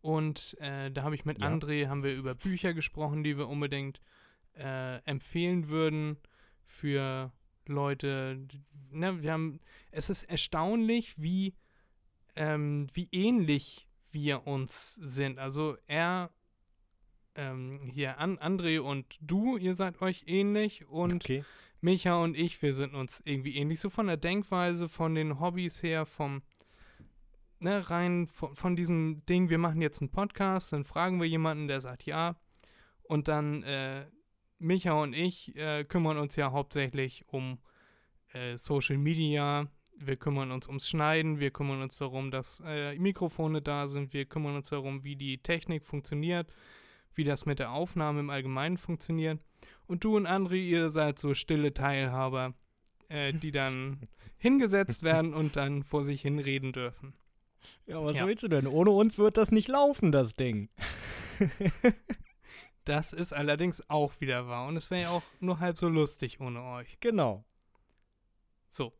Und 0.00 0.56
äh, 0.60 0.90
da 0.90 1.02
habe 1.02 1.14
ich 1.14 1.24
mit 1.24 1.40
Ja. 1.40 1.48
André, 1.48 1.88
haben 1.88 2.02
wir 2.02 2.14
über 2.14 2.34
Bücher 2.34 2.72
gesprochen, 2.74 3.22
die 3.22 3.36
wir 3.36 3.48
unbedingt 3.48 4.00
äh, 4.56 4.96
empfehlen 5.04 5.68
würden 5.68 6.16
für 6.64 7.32
Leute. 7.66 8.46
Ne, 8.90 9.22
wir 9.22 9.32
haben, 9.32 9.60
es 9.90 10.10
ist 10.10 10.24
erstaunlich, 10.24 11.20
wie, 11.20 11.54
ähm, 12.34 12.88
wie 12.94 13.08
ähnlich 13.12 13.88
wir 14.10 14.46
uns 14.46 14.94
sind. 14.94 15.38
Also 15.38 15.76
er, 15.86 16.30
ähm, 17.34 17.80
hier, 17.92 18.18
An 18.18 18.38
André 18.38 18.80
und 18.80 19.18
du, 19.20 19.56
ihr 19.56 19.74
seid 19.74 20.00
euch 20.02 20.24
ähnlich 20.26 20.86
und 20.86 21.24
okay. 21.24 21.44
Micha 21.80 22.22
und 22.22 22.36
ich, 22.36 22.60
wir 22.60 22.74
sind 22.74 22.94
uns 22.94 23.22
irgendwie 23.24 23.56
ähnlich, 23.56 23.80
so 23.80 23.88
von 23.88 24.06
der 24.06 24.16
Denkweise, 24.16 24.88
von 24.88 25.14
den 25.14 25.40
Hobbys 25.40 25.82
her, 25.82 26.04
vom, 26.04 26.42
ne, 27.58 27.88
rein 27.88 28.26
von, 28.26 28.54
von 28.54 28.76
diesem 28.76 29.24
Ding, 29.26 29.48
wir 29.48 29.58
machen 29.58 29.80
jetzt 29.80 30.00
einen 30.00 30.10
Podcast, 30.10 30.72
dann 30.72 30.84
fragen 30.84 31.20
wir 31.20 31.28
jemanden, 31.28 31.68
der 31.68 31.80
sagt 31.80 32.04
ja. 32.04 32.36
Und 33.02 33.28
dann, 33.28 33.62
äh, 33.62 34.06
Micha 34.58 34.92
und 34.92 35.14
ich 35.14 35.56
äh, 35.56 35.84
kümmern 35.84 36.18
uns 36.18 36.36
ja 36.36 36.52
hauptsächlich 36.52 37.24
um 37.28 37.58
äh, 38.32 38.56
Social 38.58 38.98
Media. 38.98 39.68
Wir 39.96 40.16
kümmern 40.16 40.50
uns 40.50 40.66
ums 40.66 40.88
Schneiden, 40.88 41.40
wir 41.40 41.50
kümmern 41.50 41.82
uns 41.82 41.96
darum, 41.98 42.30
dass 42.30 42.62
äh, 42.64 42.94
Mikrofone 42.98 43.62
da 43.62 43.88
sind, 43.88 44.12
wir 44.12 44.26
kümmern 44.26 44.56
uns 44.56 44.68
darum, 44.68 45.02
wie 45.02 45.16
die 45.16 45.38
Technik 45.38 45.84
funktioniert, 45.84 46.52
wie 47.14 47.24
das 47.24 47.46
mit 47.46 47.58
der 47.58 47.72
Aufnahme 47.72 48.20
im 48.20 48.30
Allgemeinen 48.30 48.76
funktioniert. 48.78 49.40
Und 49.86 50.04
du 50.04 50.16
und 50.16 50.26
André, 50.26 50.54
ihr 50.56 50.90
seid 50.90 51.18
so 51.18 51.34
stille 51.34 51.74
Teilhaber, 51.74 52.54
äh, 53.08 53.32
die 53.32 53.50
dann 53.50 54.08
hingesetzt 54.38 55.02
werden 55.02 55.34
und 55.34 55.56
dann 55.56 55.82
vor 55.82 56.04
sich 56.04 56.22
hin 56.22 56.38
reden 56.38 56.72
dürfen. 56.72 57.14
Ja, 57.86 58.02
was 58.04 58.16
Ja. 58.16 58.26
willst 58.26 58.42
du 58.44 58.48
denn? 58.48 58.66
Ohne 58.66 58.90
uns 58.90 59.18
wird 59.18 59.36
das 59.36 59.50
nicht 59.52 59.68
laufen, 59.68 60.12
das 60.12 60.34
Ding. 60.34 60.68
Das 62.84 63.12
ist 63.12 63.32
allerdings 63.34 63.88
auch 63.90 64.20
wieder 64.20 64.48
wahr 64.48 64.66
und 64.66 64.76
es 64.76 64.90
wäre 64.90 65.02
ja 65.02 65.10
auch 65.10 65.22
nur 65.38 65.60
halb 65.60 65.76
so 65.76 65.88
lustig 65.88 66.40
ohne 66.40 66.62
euch. 66.62 66.98
Genau. 67.00 67.44
So. 68.70 68.92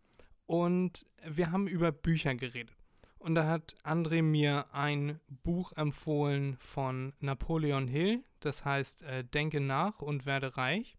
Und 0.47 1.07
wir 1.27 1.51
haben 1.51 1.67
über 1.67 1.91
Bücher 1.91 2.35
geredet. 2.35 2.77
Und 3.21 3.35
da 3.35 3.47
hat 3.47 3.75
André 3.85 4.23
mir 4.23 4.67
ein 4.73 5.21
Buch 5.29 5.73
empfohlen 5.77 6.57
von 6.59 7.13
Napoleon 7.21 7.87
Hill, 7.87 8.25
das 8.41 8.65
heißt 8.65 9.03
äh, 9.03 9.25
Denke 9.25 9.61
nach 9.61 10.01
und 10.01 10.27
werde 10.27 10.57
reich. 10.57 10.97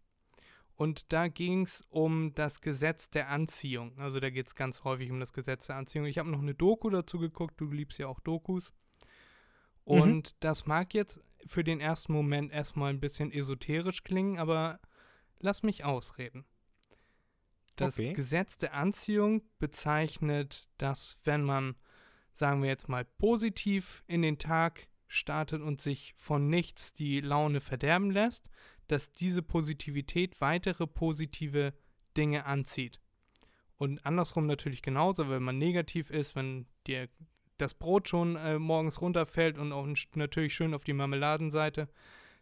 Und 0.76 1.12
da 1.12 1.28
ging 1.28 1.62
es 1.64 1.84
um 1.90 2.32
das 2.34 2.60
Gesetz 2.60 3.10
der 3.10 3.28
Anziehung. 3.28 3.98
Also 3.98 4.20
da 4.20 4.30
geht 4.30 4.46
es 4.46 4.54
ganz 4.54 4.84
häufig 4.84 5.10
um 5.10 5.20
das 5.20 5.32
Gesetz 5.32 5.66
der 5.66 5.76
Anziehung. 5.76 6.06
Ich 6.06 6.18
habe 6.18 6.30
noch 6.30 6.40
eine 6.40 6.54
Doku 6.54 6.90
dazu 6.90 7.18
geguckt, 7.18 7.60
du 7.60 7.66
liebst 7.66 7.98
ja 7.98 8.06
auch 8.06 8.20
Dokus. 8.20 8.72
Und 9.84 10.36
das 10.40 10.66
mag 10.66 10.94
jetzt 10.94 11.20
für 11.44 11.64
den 11.64 11.80
ersten 11.80 12.12
Moment 12.12 12.52
erstmal 12.52 12.90
ein 12.90 13.00
bisschen 13.00 13.32
esoterisch 13.32 14.04
klingen, 14.04 14.38
aber 14.38 14.80
lass 15.40 15.62
mich 15.62 15.84
ausreden. 15.84 16.44
Das 17.76 17.98
Okay. 17.98 18.12
Gesetz 18.12 18.58
der 18.58 18.74
Anziehung 18.74 19.42
bezeichnet, 19.58 20.68
dass 20.78 21.18
wenn 21.24 21.42
man, 21.42 21.74
sagen 22.34 22.62
wir 22.62 22.68
jetzt 22.68 22.88
mal, 22.88 23.04
positiv 23.04 24.02
in 24.06 24.22
den 24.22 24.38
Tag 24.38 24.88
startet 25.06 25.60
und 25.62 25.80
sich 25.80 26.14
von 26.16 26.48
nichts 26.48 26.92
die 26.92 27.20
Laune 27.20 27.60
verderben 27.60 28.10
lässt, 28.10 28.48
dass 28.88 29.12
diese 29.12 29.42
Positivität 29.42 30.40
weitere 30.40 30.86
positive 30.86 31.74
Dinge 32.16 32.46
anzieht. 32.46 33.00
Und 33.76 34.04
andersrum 34.06 34.46
natürlich 34.46 34.82
genauso, 34.82 35.28
wenn 35.28 35.42
man 35.42 35.58
negativ 35.58 36.10
ist, 36.10 36.36
wenn 36.36 36.66
dir 36.86 37.08
das 37.58 37.74
Brot 37.74 38.08
schon 38.08 38.36
äh, 38.36 38.58
morgens 38.58 39.00
runterfällt 39.00 39.58
und 39.58 39.72
auch 39.72 39.86
natürlich 40.14 40.54
schön 40.54 40.74
auf 40.74 40.84
die 40.84 40.92
Marmeladenseite, 40.92 41.88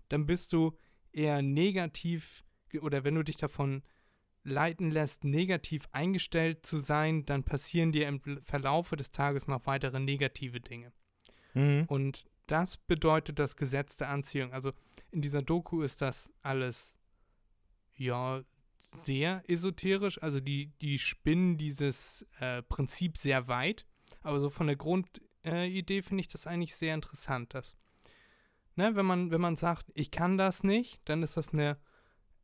dann 0.08 0.26
bist 0.26 0.52
du 0.52 0.76
eher 1.12 1.42
negativ 1.42 2.44
oder 2.80 3.04
wenn 3.04 3.14
du 3.14 3.22
dich 3.22 3.36
davon 3.36 3.82
leiten 4.42 4.90
lässt, 4.90 5.24
negativ 5.24 5.88
eingestellt 5.92 6.64
zu 6.64 6.78
sein, 6.78 7.26
dann 7.26 7.44
passieren 7.44 7.92
dir 7.92 8.08
im 8.08 8.20
Verlaufe 8.42 8.96
des 8.96 9.10
Tages 9.10 9.48
noch 9.48 9.66
weitere 9.66 10.00
negative 10.00 10.60
Dinge. 10.60 10.92
Mhm. 11.54 11.84
Und 11.88 12.26
das 12.46 12.76
bedeutet 12.76 13.38
das 13.38 13.56
Gesetz 13.56 13.96
der 13.96 14.08
Anziehung. 14.08 14.52
Also 14.52 14.72
in 15.10 15.22
dieser 15.22 15.42
Doku 15.42 15.82
ist 15.82 16.00
das 16.02 16.30
alles, 16.42 16.96
ja, 17.96 18.42
sehr 18.96 19.42
esoterisch. 19.48 20.20
Also 20.22 20.40
die, 20.40 20.72
die 20.80 20.98
spinnen 20.98 21.58
dieses 21.58 22.26
äh, 22.40 22.62
Prinzip 22.62 23.18
sehr 23.18 23.46
weit. 23.48 23.86
Aber 24.22 24.40
so 24.40 24.50
von 24.50 24.66
der 24.66 24.76
Grundidee 24.76 25.98
äh, 25.98 26.02
finde 26.02 26.20
ich 26.20 26.28
das 26.28 26.46
eigentlich 26.46 26.74
sehr 26.74 26.94
interessant. 26.94 27.54
Dass, 27.54 27.76
ne, 28.74 28.96
wenn 28.96 29.06
man, 29.06 29.30
wenn 29.30 29.40
man 29.40 29.56
sagt, 29.56 29.86
ich 29.94 30.10
kann 30.10 30.36
das 30.36 30.64
nicht, 30.64 31.00
dann 31.04 31.22
ist 31.22 31.36
das 31.36 31.52
eine, 31.52 31.78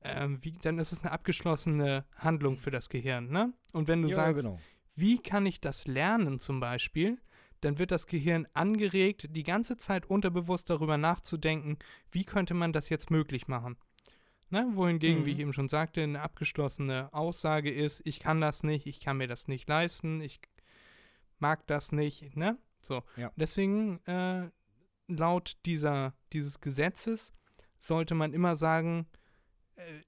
ähm, 0.03 0.43
wie, 0.43 0.53
dann 0.63 0.79
ist 0.79 0.93
es 0.93 1.01
eine 1.01 1.13
abgeschlossene 1.13 2.05
Handlung 2.17 2.57
für 2.57 2.71
das 2.71 2.89
Gehirn, 2.89 3.29
ne? 3.31 3.53
Und 3.73 3.89
wenn 3.89 4.03
du 4.03 4.09
ja, 4.09 4.17
sagst, 4.17 4.45
genau. 4.45 4.61
wie 4.95 5.19
kann 5.19 5.47
ich 5.47 5.61
das 5.61 5.87
lernen 5.87 6.39
zum 6.39 6.61
Beispiel, 6.61 7.19
dann 7.61 7.79
wird 7.79 7.91
das 7.91 8.07
Gehirn 8.07 8.47
angeregt, 8.53 9.29
die 9.31 9.43
ganze 9.43 9.77
Zeit 9.77 10.07
unterbewusst 10.07 10.69
darüber 10.71 10.99
nachzudenken, 10.99 11.79
wie 12.11 12.25
könnte 12.25 12.55
man 12.55 12.73
das 12.73 12.89
jetzt 12.89 13.11
möglich 13.11 13.49
machen. 13.49 13.77
Ne? 14.51 14.69
Wohingegen, 14.73 15.25
wie 15.27 15.31
Mhm. 15.31 15.37
ich 15.37 15.39
eben 15.41 15.53
schon 15.53 15.69
sagte, 15.69 16.03
eine 16.03 16.21
abgeschlossene 16.21 17.13
Aussage 17.13 17.73
ist, 17.73 18.03
ich 18.05 18.21
kann 18.21 18.41
das 18.41 18.63
nicht, 18.63 18.87
ich 18.87 19.01
kann 19.01 19.17
mir 19.17 19.27
das 19.27 19.49
nicht 19.49 19.69
leisten, 19.69 20.21
ich 20.21 20.41
mag 21.39 21.67
das 21.67 21.91
nicht, 21.93 22.37
ne? 22.37 22.57
So. 22.81 23.03
Ja. 23.17 23.33
Deswegen, 23.37 23.99
äh, 24.07 24.49
laut 25.09 25.57
dieser, 25.67 26.15
dieses 26.33 26.61
Gesetzes 26.61 27.33
sollte 27.81 28.15
man 28.15 28.33
immer 28.33 28.57
sagen, 28.57 29.07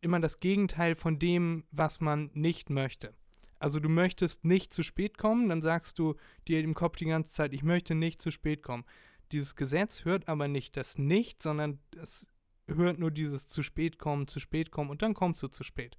immer 0.00 0.20
das 0.20 0.40
Gegenteil 0.40 0.94
von 0.94 1.18
dem, 1.18 1.64
was 1.70 2.00
man 2.00 2.30
nicht 2.34 2.70
möchte. 2.70 3.14
Also 3.58 3.80
du 3.80 3.88
möchtest 3.88 4.44
nicht 4.44 4.72
zu 4.72 4.82
spät 4.82 5.18
kommen, 5.18 5.48
dann 5.48 5.62
sagst 5.62 5.98
du 5.98 6.14
dir 6.46 6.60
im 6.60 6.74
Kopf 6.74 6.96
die 6.96 7.06
ganze 7.06 7.32
Zeit, 7.32 7.52
ich 7.52 7.62
möchte 7.62 7.94
nicht 7.94 8.22
zu 8.22 8.30
spät 8.30 8.62
kommen. 8.62 8.84
Dieses 9.32 9.56
Gesetz 9.56 10.04
hört 10.04 10.28
aber 10.28 10.48
nicht 10.48 10.76
das 10.76 10.96
Nicht, 10.96 11.42
sondern 11.42 11.80
es 12.00 12.28
hört 12.66 12.98
nur 12.98 13.10
dieses 13.10 13.48
zu 13.48 13.62
spät 13.62 13.98
kommen, 13.98 14.28
zu 14.28 14.40
spät 14.40 14.70
kommen 14.70 14.90
und 14.90 15.02
dann 15.02 15.14
kommst 15.14 15.42
du 15.42 15.48
zu 15.48 15.64
spät. 15.64 15.98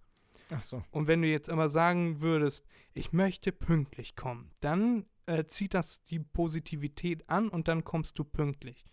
Ach 0.52 0.64
so. 0.64 0.84
Und 0.92 1.08
wenn 1.08 1.22
du 1.22 1.28
jetzt 1.28 1.50
aber 1.50 1.70
sagen 1.70 2.22
würdest, 2.22 2.66
ich 2.94 3.12
möchte 3.12 3.52
pünktlich 3.52 4.16
kommen, 4.16 4.52
dann 4.62 5.06
äh, 5.26 5.46
zieht 5.46 5.74
das 5.74 6.04
die 6.04 6.20
Positivität 6.20 7.30
an 7.30 7.50
und 7.50 7.68
dann 7.68 7.84
kommst 7.84 8.18
du 8.18 8.24
pünktlich. 8.24 8.86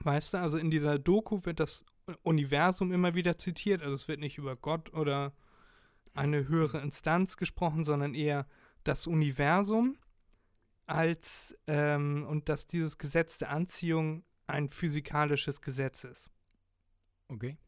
Weißt 0.00 0.34
du, 0.34 0.38
also 0.38 0.58
in 0.58 0.70
dieser 0.70 0.98
Doku 0.98 1.44
wird 1.44 1.60
das 1.60 1.84
Universum 2.22 2.92
immer 2.92 3.14
wieder 3.14 3.38
zitiert, 3.38 3.82
also 3.82 3.94
es 3.94 4.08
wird 4.08 4.20
nicht 4.20 4.38
über 4.38 4.56
Gott 4.56 4.92
oder 4.94 5.32
eine 6.14 6.48
höhere 6.48 6.80
Instanz 6.80 7.36
gesprochen, 7.36 7.84
sondern 7.84 8.14
eher 8.14 8.46
das 8.84 9.06
Universum 9.06 9.96
als 10.86 11.56
ähm, 11.66 12.26
und 12.28 12.48
dass 12.48 12.66
dieses 12.66 12.98
Gesetz 12.98 13.38
der 13.38 13.50
Anziehung 13.50 14.24
ein 14.46 14.68
physikalisches 14.68 15.60
Gesetz 15.60 16.04
ist. 16.04 16.30
Okay. 17.28 17.58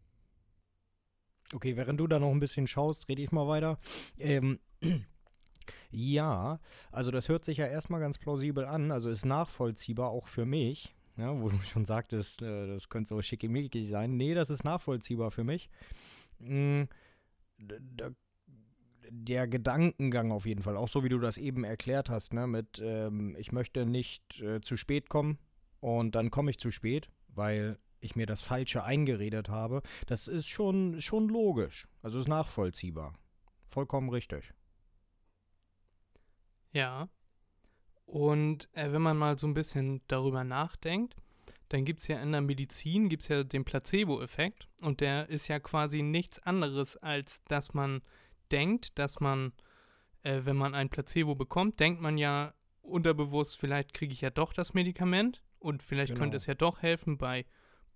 Okay, 1.53 1.77
während 1.77 2.01
du 2.01 2.07
da 2.07 2.19
noch 2.19 2.31
ein 2.31 2.41
bisschen 2.41 2.67
schaust, 2.67 3.09
rede 3.09 3.23
ich 3.23 3.33
mal 3.33 3.47
weiter. 3.47 3.79
Ähm, 4.19 4.61
ja, 5.91 6.61
also 6.91 7.11
das 7.11 7.29
hört 7.29 7.45
sich 7.45 7.59
ja 7.59 7.67
erstmal 7.67 8.01
ganz 8.01 8.19
plausibel 8.19 8.65
an, 8.65 8.91
also 8.91 9.11
ist 9.11 9.27
nachvollziehbar 9.27 10.11
auch 10.11 10.29
für 10.29 10.47
mich, 10.47 10.95
ja, 11.21 11.41
wo 11.41 11.49
du 11.49 11.59
schon 11.63 11.85
sagtest, 11.85 12.43
äh, 12.43 12.67
das 12.67 12.89
könnte 12.89 13.09
so 13.09 13.23
schickimicki 13.23 13.85
sein. 13.87 14.17
Nee, 14.17 14.35
das 14.35 14.51
ist 14.51 14.65
nachvollziehbar 14.65 15.31
für 15.31 15.45
mich. 15.45 15.69
Mm, 16.39 16.85
da, 17.59 18.11
der 19.11 19.49
Gedankengang 19.49 20.31
auf 20.33 20.47
jeden 20.47 20.63
Fall, 20.63 20.77
auch 20.77 20.89
so 20.89 21.05
wie 21.05 21.09
du 21.09 21.19
das 21.19 21.37
eben 21.37 21.65
erklärt 21.65 22.09
hast, 22.09 22.33
ne, 22.33 22.47
mit 22.47 22.81
ähm, 22.83 23.37
ich 23.39 23.53
möchte 23.53 23.85
nicht 23.85 24.41
äh, 24.41 24.61
zu 24.61 24.77
spät 24.77 25.09
kommen 25.09 25.39
und 25.81 26.15
dann 26.15 26.31
komme 26.31 26.51
ich 26.51 26.59
zu 26.59 26.71
spät, 26.71 27.11
weil 27.29 27.79
ich 28.01 28.17
mir 28.17 28.27
das 28.27 28.41
Falsche 28.41 28.85
eingeredet 28.85 29.49
habe, 29.49 29.83
das 30.07 30.29
ist 30.29 30.49
schon, 30.49 31.01
schon 31.01 31.29
logisch. 31.29 31.87
Also 32.03 32.19
ist 32.19 32.29
nachvollziehbar. 32.29 33.15
Vollkommen 33.67 34.09
richtig. 34.09 34.55
Ja. 36.73 37.09
Und 38.11 38.69
äh, 38.73 38.91
wenn 38.93 39.03
man 39.03 39.17
mal 39.17 39.39
so 39.39 39.47
ein 39.47 39.55
bisschen 39.55 40.01
darüber 40.09 40.43
nachdenkt, 40.43 41.15
dann 41.69 41.85
gibt 41.85 42.01
es 42.01 42.09
ja 42.09 42.21
in 42.21 42.33
der 42.33 42.41
Medizin 42.41 43.09
gibt's 43.09 43.29
ja 43.29 43.45
den 43.45 43.65
Placebo-Effekt 43.65 44.67
und 44.83 45.01
der 45.01 45.29
ist 45.29 45.47
ja 45.47 45.61
quasi 45.61 46.03
nichts 46.03 46.41
anderes, 46.41 46.97
als 46.97 47.45
dass 47.45 47.73
man 47.73 48.03
denkt, 48.51 48.99
dass 48.99 49.21
man, 49.21 49.53
äh, 50.25 50.41
wenn 50.43 50.57
man 50.57 50.75
ein 50.75 50.89
Placebo 50.89 51.37
bekommt, 51.37 51.79
denkt 51.79 52.01
man 52.03 52.19
ja 52.19 52.53
unterbewusst, 52.83 53.57
vielleicht 53.61 53.95
kriege 53.95 54.13
ich 54.13 54.23
ja 54.23 54.31
doch 54.31 54.53
das 54.53 54.75
Medikament 54.75 55.45
und 55.61 55.85
vielleicht 55.85 56.09
Genau. 56.15 56.23
könnte 56.23 56.37
es 56.37 56.47
ja 56.47 56.55
doch 56.55 56.83
helfen 56.83 57.17
bei 57.17 57.47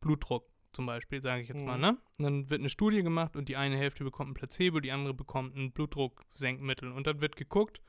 Blutdruck 0.01 0.47
zum 0.73 0.87
Beispiel, 0.87 1.21
sage 1.21 1.43
ich 1.43 1.49
jetzt 1.49 1.65
mal, 1.65 1.75
Mhm. 1.75 1.81
ne? 1.83 1.99
Und 2.19 2.25
dann 2.25 2.51
wird 2.51 2.61
eine 2.61 2.71
Studie 2.71 3.03
gemacht 3.03 3.35
und 3.35 3.49
die 3.49 3.57
eine 3.57 3.77
Hälfte 3.77 4.05
bekommt 4.05 4.31
ein 4.31 4.35
Placebo, 4.35 4.79
die 4.79 4.93
andere 4.93 5.15
bekommt 5.15 5.57
ein 5.57 5.73
Blutdrucksenkmittel 5.73 6.93
und 6.93 7.09
dann 7.09 7.21
wird 7.21 7.35
geguckt, 7.35 7.81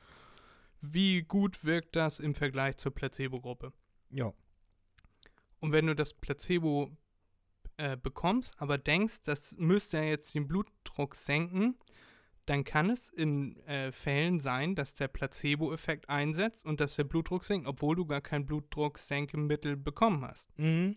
wie 0.80 1.22
gut 1.22 1.64
wirkt 1.64 1.96
das 1.96 2.20
im 2.20 2.34
Vergleich 2.34 2.76
zur 2.76 2.94
Placebo-Gruppe. 2.94 3.72
Ja. 4.10 4.32
Und 5.60 5.72
wenn 5.72 5.86
du 5.86 5.94
das 5.94 6.14
Placebo 6.14 6.90
äh, 7.76 7.96
bekommst, 7.96 8.54
aber 8.58 8.78
denkst, 8.78 9.22
das 9.24 9.54
müsste 9.58 9.98
ja 9.98 10.04
jetzt 10.04 10.34
den 10.34 10.46
Blutdruck 10.48 11.14
senken, 11.14 11.76
dann 12.46 12.62
kann 12.62 12.90
es 12.90 13.08
in 13.08 13.56
äh, 13.66 13.90
Fällen 13.90 14.38
sein, 14.38 14.76
dass 14.76 14.94
der 14.94 15.08
Placebo-Effekt 15.08 16.08
einsetzt 16.08 16.64
und 16.64 16.80
dass 16.80 16.96
der 16.96 17.04
Blutdruck 17.04 17.42
sinkt, 17.42 17.66
obwohl 17.66 17.96
du 17.96 18.06
gar 18.06 18.20
kein 18.20 18.46
Blutdrucksenkemittel 18.46 19.76
bekommen 19.76 20.24
hast. 20.24 20.56
Mhm. 20.58 20.96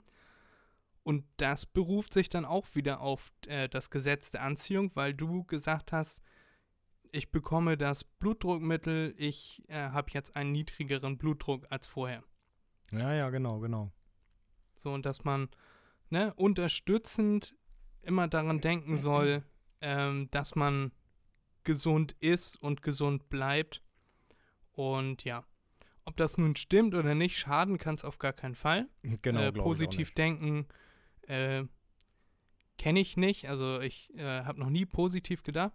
Und 1.03 1.25
das 1.37 1.65
beruft 1.65 2.13
sich 2.13 2.29
dann 2.29 2.45
auch 2.45 2.67
wieder 2.75 3.01
auf 3.01 3.31
äh, 3.47 3.67
das 3.67 3.89
Gesetz 3.89 4.29
der 4.29 4.43
Anziehung, 4.43 4.91
weil 4.95 5.15
du 5.15 5.43
gesagt 5.43 5.91
hast, 5.91 6.21
ich 7.11 7.31
bekomme 7.31 7.77
das 7.77 8.03
Blutdruckmittel, 8.03 9.13
ich 9.17 9.63
äh, 9.67 9.89
habe 9.89 10.11
jetzt 10.13 10.35
einen 10.35 10.51
niedrigeren 10.51 11.17
Blutdruck 11.17 11.65
als 11.69 11.87
vorher. 11.87 12.23
Ja, 12.91 13.13
ja, 13.13 13.29
genau, 13.29 13.59
genau. 13.59 13.91
So, 14.75 14.91
und 14.91 15.05
dass 15.05 15.23
man 15.23 15.49
ne, 16.09 16.33
unterstützend 16.35 17.55
immer 18.01 18.27
daran 18.27 18.61
denken 18.61 18.97
soll, 18.97 19.43
ähm, 19.81 20.29
dass 20.31 20.55
man 20.55 20.91
gesund 21.63 22.15
ist 22.19 22.55
und 22.61 22.81
gesund 22.81 23.29
bleibt. 23.29 23.83
Und 24.71 25.23
ja, 25.23 25.45
ob 26.05 26.17
das 26.17 26.37
nun 26.37 26.55
stimmt 26.55 26.95
oder 26.95 27.13
nicht, 27.13 27.37
schaden 27.37 27.77
kann 27.77 27.95
es 27.95 28.03
auf 28.03 28.17
gar 28.17 28.33
keinen 28.33 28.55
Fall. 28.55 28.87
Genau, 29.21 29.41
äh, 29.41 29.51
positiv 29.51 30.13
denken 30.13 30.67
äh, 31.23 31.65
kenne 32.77 32.99
ich 32.99 33.17
nicht. 33.17 33.49
Also 33.49 33.81
ich 33.81 34.13
äh, 34.15 34.43
habe 34.43 34.59
noch 34.59 34.69
nie 34.69 34.85
positiv 34.85 35.43
gedacht. 35.43 35.73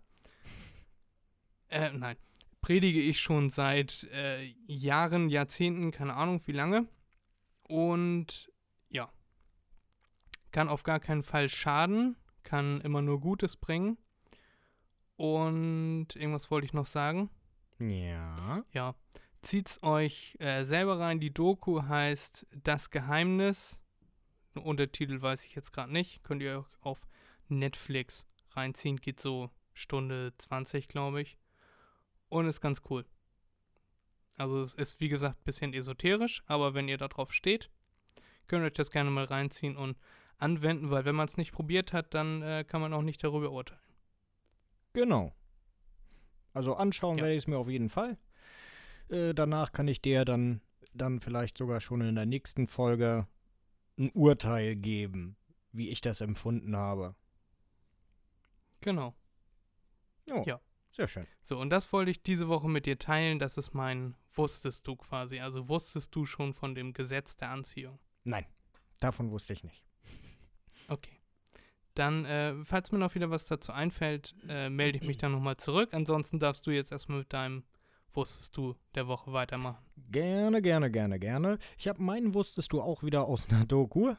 Äh, 1.75 1.91
nein. 1.93 2.17
Predige 2.61 3.01
ich 3.01 3.21
schon 3.21 3.51
seit 3.51 4.05
äh, 4.13 4.45
Jahren, 4.67 5.29
Jahrzehnten, 5.29 5.91
keine 5.91 6.15
Ahnung 6.15 6.41
wie 6.47 6.53
lange. 6.53 6.87
Und 7.69 8.53
ja. 8.91 9.11
Kann 10.53 10.69
auf 10.69 10.85
gar 10.85 11.01
keinen 11.01 11.25
Fall 11.25 11.49
schaden. 11.49 12.17
Kann 12.45 12.81
immer 12.83 13.03
nur 13.03 13.21
Gutes 13.21 13.57
bringen. 13.57 13.99
Und 15.17 16.15
irgendwas 16.15 16.49
wollte 16.53 16.65
ich 16.65 16.73
noch 16.73 16.87
sagen. 16.87 17.29
Ja. 17.81 18.65
Ja, 18.71 18.95
zieht's 19.43 19.83
euch 19.83 20.37
äh, 20.39 20.63
selber 20.63 21.01
rein. 21.01 21.19
Die 21.19 21.35
Doku 21.35 21.83
heißt 21.83 22.47
Das 22.63 22.91
Geheimnis. 22.91 23.81
Untertitel 24.55 25.21
weiß 25.21 25.45
ich 25.45 25.57
jetzt 25.57 25.73
gerade 25.73 25.93
nicht. 25.93 26.23
Könnt 26.23 26.41
ihr 26.41 26.61
auch 26.61 26.69
auf 26.81 27.09
Netflix 27.49 28.27
reinziehen. 28.51 28.99
Geht 28.99 29.19
so 29.19 29.51
Stunde 29.73 30.33
20, 30.39 30.87
glaube 30.87 31.21
ich. 31.21 31.37
Und 32.35 32.47
ist 32.47 32.61
ganz 32.61 32.83
cool. 32.91 33.05
Also 34.37 34.63
es 34.65 34.75
ist 34.75 34.99
wie 35.01 35.09
gesagt 35.09 35.39
ein 35.39 35.45
bisschen 35.45 35.73
esoterisch, 35.73 36.43
aber 36.47 36.75
wenn 36.75 36.89
ihr 36.89 36.99
da 36.99 37.07
drauf 37.07 37.33
steht, 37.33 37.71
könnt 38.49 38.65
ihr 38.65 38.67
euch 38.67 38.73
das 38.73 38.91
gerne 38.91 39.09
mal 39.11 39.25
reinziehen 39.25 39.77
und 39.77 39.97
anwenden, 40.39 40.91
weil 40.91 41.05
wenn 41.05 41.15
man 41.15 41.29
es 41.29 41.37
nicht 41.37 41.53
probiert 41.53 41.93
hat, 41.93 42.13
dann 42.13 42.43
äh, 42.43 42.65
kann 42.67 42.81
man 42.81 42.93
auch 42.93 43.03
nicht 43.03 43.23
darüber 43.23 43.53
urteilen. 43.53 43.81
Genau. 44.95 45.33
Also 46.53 46.75
anschauen 46.75 47.19
Ja. 47.19 47.25
werde 47.25 47.37
ich 47.37 47.45
es 47.45 47.47
mir 47.47 47.57
auf 47.57 47.69
jeden 47.69 47.89
Fall. 47.89 48.19
Äh, 49.11 49.33
danach 49.33 49.71
kann 49.71 49.87
ich 49.87 50.03
dir 50.03 50.25
dann, 50.25 50.61
dann 50.93 51.21
vielleicht 51.21 51.57
sogar 51.57 51.81
schon 51.81 52.01
in 52.01 52.17
der 52.17 52.27
nächsten 52.27 52.67
Folge 52.67 53.29
ein 53.97 54.11
Urteil 54.11 54.75
geben, 54.75 55.37
wie 55.71 55.89
ich 55.89 56.01
das 56.01 56.21
empfunden 56.21 56.75
habe. 56.75 57.15
Genau. 58.81 59.15
Oh, 60.33 60.43
Ja. 60.45 60.61
Sehr 60.95 61.09
schön. 61.09 61.27
So, 61.43 61.59
und 61.59 61.71
das 61.71 61.93
wollte 61.93 62.13
ich 62.13 62.23
diese 62.23 62.47
Woche 62.47 62.69
mit 62.69 62.87
dir 62.87 62.99
teilen. 62.99 63.41
Das 63.41 63.57
ist 63.57 63.75
mein 63.75 64.15
Wusstest 64.33 64.87
du 64.87 64.95
quasi. 64.95 65.41
Also 65.41 65.69
wusstest 65.69 66.15
du 66.15 66.25
schon 66.25 66.55
von 66.55 66.77
dem 66.77 66.93
Gesetz 66.93 67.37
der 67.37 67.51
Anziehung. 67.51 67.99
Nein, 68.23 68.47
davon 69.01 69.33
wusste 69.33 69.55
ich 69.55 69.65
nicht. 69.65 69.85
Okay. 70.87 71.19
Dann, 71.95 72.25
äh, 72.25 72.55
falls 72.65 72.93
mir 72.93 72.99
noch 72.99 73.17
wieder 73.17 73.31
was 73.31 73.47
dazu 73.47 73.73
einfällt, 73.73 74.37
äh, 74.49 74.69
melde 74.71 74.99
ich 74.99 75.05
mich 75.05 75.17
dann 75.17 75.33
nochmal 75.33 75.57
zurück. 75.57 75.91
Ansonsten 75.93 76.39
darfst 76.39 76.65
du 76.67 76.71
jetzt 76.71 76.93
erstmal 76.93 77.19
mit 77.19 77.33
deinem 77.33 77.65
Wusstest 78.13 78.57
du 78.57 78.77
der 78.95 79.09
Woche 79.09 79.33
weitermachen. 79.33 79.85
Gerne, 80.13 80.63
gerne, 80.63 80.93
gerne, 80.93 81.19
gerne. 81.19 81.59
Ich 81.77 81.89
habe 81.89 82.01
meinen 82.01 82.35
wusstest 82.35 82.73
du 82.73 82.81
auch 82.81 83.03
wieder 83.03 83.27
aus 83.27 83.49
einer 83.49 83.67
Doku. 83.67 84.15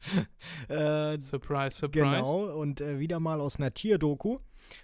äh, 0.68 1.18
Surprise, 1.18 1.76
surprise. 1.76 1.90
Genau, 1.90 2.44
und 2.56 2.80
äh, 2.80 3.00
wieder 3.00 3.18
mal 3.18 3.40
aus 3.40 3.56
einer 3.56 3.74
Tierdoku. 3.74 4.38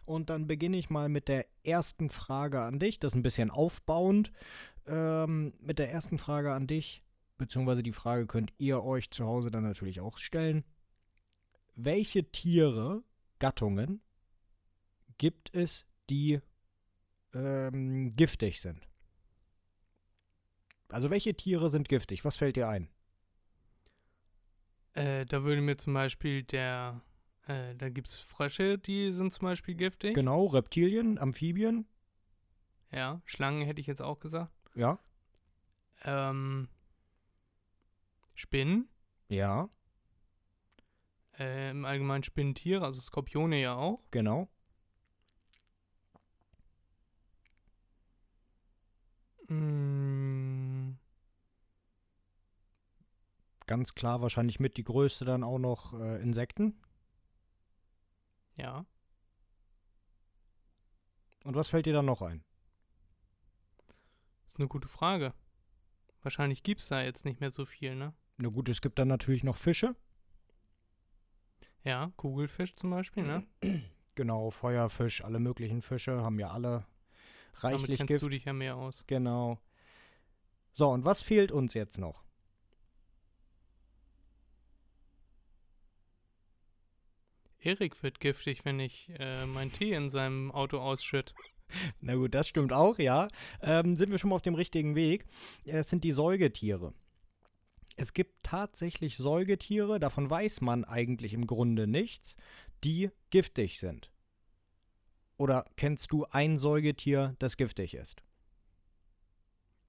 Und 0.04 0.30
dann 0.30 0.46
beginne 0.46 0.76
ich 0.76 0.90
mal 0.90 1.08
mit 1.08 1.28
der 1.28 1.46
ersten 1.64 2.10
Frage 2.10 2.60
an 2.60 2.78
dich. 2.78 2.98
Das 2.98 3.12
ist 3.12 3.16
ein 3.16 3.22
bisschen 3.22 3.50
aufbauend. 3.50 4.32
Ähm, 4.86 5.54
mit 5.60 5.78
der 5.78 5.90
ersten 5.90 6.18
Frage 6.18 6.52
an 6.52 6.66
dich, 6.66 7.02
beziehungsweise 7.38 7.82
die 7.82 7.92
Frage 7.92 8.26
könnt 8.26 8.52
ihr 8.58 8.82
euch 8.82 9.10
zu 9.10 9.24
Hause 9.24 9.50
dann 9.50 9.62
natürlich 9.62 10.00
auch 10.00 10.18
stellen. 10.18 10.64
Welche 11.74 12.30
Tiere, 12.30 13.02
Gattungen, 13.38 14.00
gibt 15.18 15.54
es, 15.54 15.86
die 16.10 16.40
ähm, 17.32 18.14
giftig 18.16 18.60
sind? 18.60 18.88
Also 20.88 21.10
welche 21.10 21.34
Tiere 21.34 21.70
sind 21.70 21.88
giftig? 21.88 22.24
Was 22.24 22.36
fällt 22.36 22.56
dir 22.56 22.68
ein? 22.68 22.88
Äh, 24.94 25.24
da 25.24 25.42
würde 25.42 25.62
mir 25.62 25.76
zum 25.78 25.94
Beispiel 25.94 26.42
der, 26.42 27.00
äh, 27.46 27.74
da 27.76 27.88
gibt 27.88 28.08
es 28.08 28.18
Frösche, 28.18 28.78
die 28.78 29.10
sind 29.12 29.32
zum 29.32 29.46
Beispiel 29.46 29.74
giftig. 29.74 30.14
Genau, 30.14 30.46
Reptilien, 30.46 31.18
Amphibien, 31.18 31.86
Ja, 32.90 33.20
Schlangen 33.24 33.64
hätte 33.66 33.80
ich 33.80 33.86
jetzt 33.86 34.02
auch 34.02 34.20
gesagt. 34.20 34.52
ja, 34.74 34.98
Ähm, 36.04 36.68
Spinnen, 38.34 38.88
ja, 39.28 39.68
äh, 41.38 41.70
im 41.70 41.84
Allgemeinen 41.84 42.22
Spinnentiere, 42.24 42.84
also 42.84 43.00
Skorpione 43.00 43.60
ja 43.60 43.74
auch. 43.76 44.00
genau. 44.10 44.48
Mm, 49.48 50.96
Ganz 53.66 53.94
klar 53.94 54.20
wahrscheinlich 54.20 54.60
mit 54.60 54.76
die 54.76 54.84
größte 54.84 55.24
dann 55.24 55.44
auch 55.44 55.58
noch 55.58 55.94
äh, 55.98 56.20
Insekten. 56.22 56.74
Ja. 58.56 58.86
Und 61.44 61.56
was 61.56 61.68
fällt 61.68 61.86
dir 61.86 61.92
dann 61.92 62.06
noch 62.06 62.22
ein? 62.22 62.44
ist 64.52 64.58
eine 64.58 64.68
gute 64.68 64.88
Frage. 64.88 65.32
Wahrscheinlich 66.22 66.62
gibt 66.62 66.82
es 66.82 66.88
da 66.88 67.02
jetzt 67.02 67.24
nicht 67.24 67.40
mehr 67.40 67.50
so 67.50 67.64
viel, 67.64 67.94
ne? 67.96 68.12
Na 68.36 68.48
gut, 68.48 68.68
es 68.68 68.80
gibt 68.82 68.98
dann 68.98 69.08
natürlich 69.08 69.42
noch 69.44 69.56
Fische. 69.56 69.96
Ja, 71.84 72.12
Kugelfisch 72.16 72.76
zum 72.76 72.90
Beispiel, 72.90 73.24
ne? 73.24 73.46
Genau, 74.14 74.50
Feuerfisch, 74.50 75.24
alle 75.24 75.40
möglichen 75.40 75.80
Fische 75.80 76.22
haben 76.22 76.38
ja 76.38 76.50
alle 76.50 76.84
Damit 77.62 77.80
reichlich 77.80 77.96
kennst 77.96 78.08
Gift. 78.08 78.22
du 78.22 78.28
dich 78.28 78.44
ja 78.44 78.52
mehr 78.52 78.76
aus. 78.76 79.04
Genau. 79.06 79.58
So, 80.74 80.90
und 80.90 81.06
was 81.06 81.22
fehlt 81.22 81.50
uns 81.50 81.72
jetzt 81.72 81.96
noch? 81.96 82.22
Erik 87.64 88.02
wird 88.02 88.20
giftig, 88.20 88.64
wenn 88.64 88.80
ich 88.80 89.10
äh, 89.18 89.46
meinen 89.46 89.72
Tee 89.72 89.92
in 89.92 90.10
seinem 90.10 90.50
Auto 90.50 90.78
ausschütt. 90.78 91.34
Na 92.00 92.14
gut, 92.16 92.34
das 92.34 92.48
stimmt 92.48 92.72
auch, 92.72 92.98
ja. 92.98 93.28
Ähm, 93.60 93.96
sind 93.96 94.10
wir 94.10 94.18
schon 94.18 94.30
mal 94.30 94.36
auf 94.36 94.42
dem 94.42 94.54
richtigen 94.54 94.94
Weg. 94.94 95.26
Es 95.64 95.88
sind 95.88 96.04
die 96.04 96.12
Säugetiere. 96.12 96.92
Es 97.96 98.12
gibt 98.12 98.42
tatsächlich 98.42 99.16
Säugetiere, 99.16 100.00
davon 100.00 100.28
weiß 100.28 100.60
man 100.60 100.84
eigentlich 100.84 101.34
im 101.34 101.46
Grunde 101.46 101.86
nichts, 101.86 102.36
die 102.84 103.10
giftig 103.30 103.78
sind. 103.78 104.10
Oder 105.36 105.64
kennst 105.76 106.10
du 106.12 106.24
ein 106.30 106.58
Säugetier, 106.58 107.36
das 107.38 107.56
giftig 107.56 107.94
ist? 107.94 108.22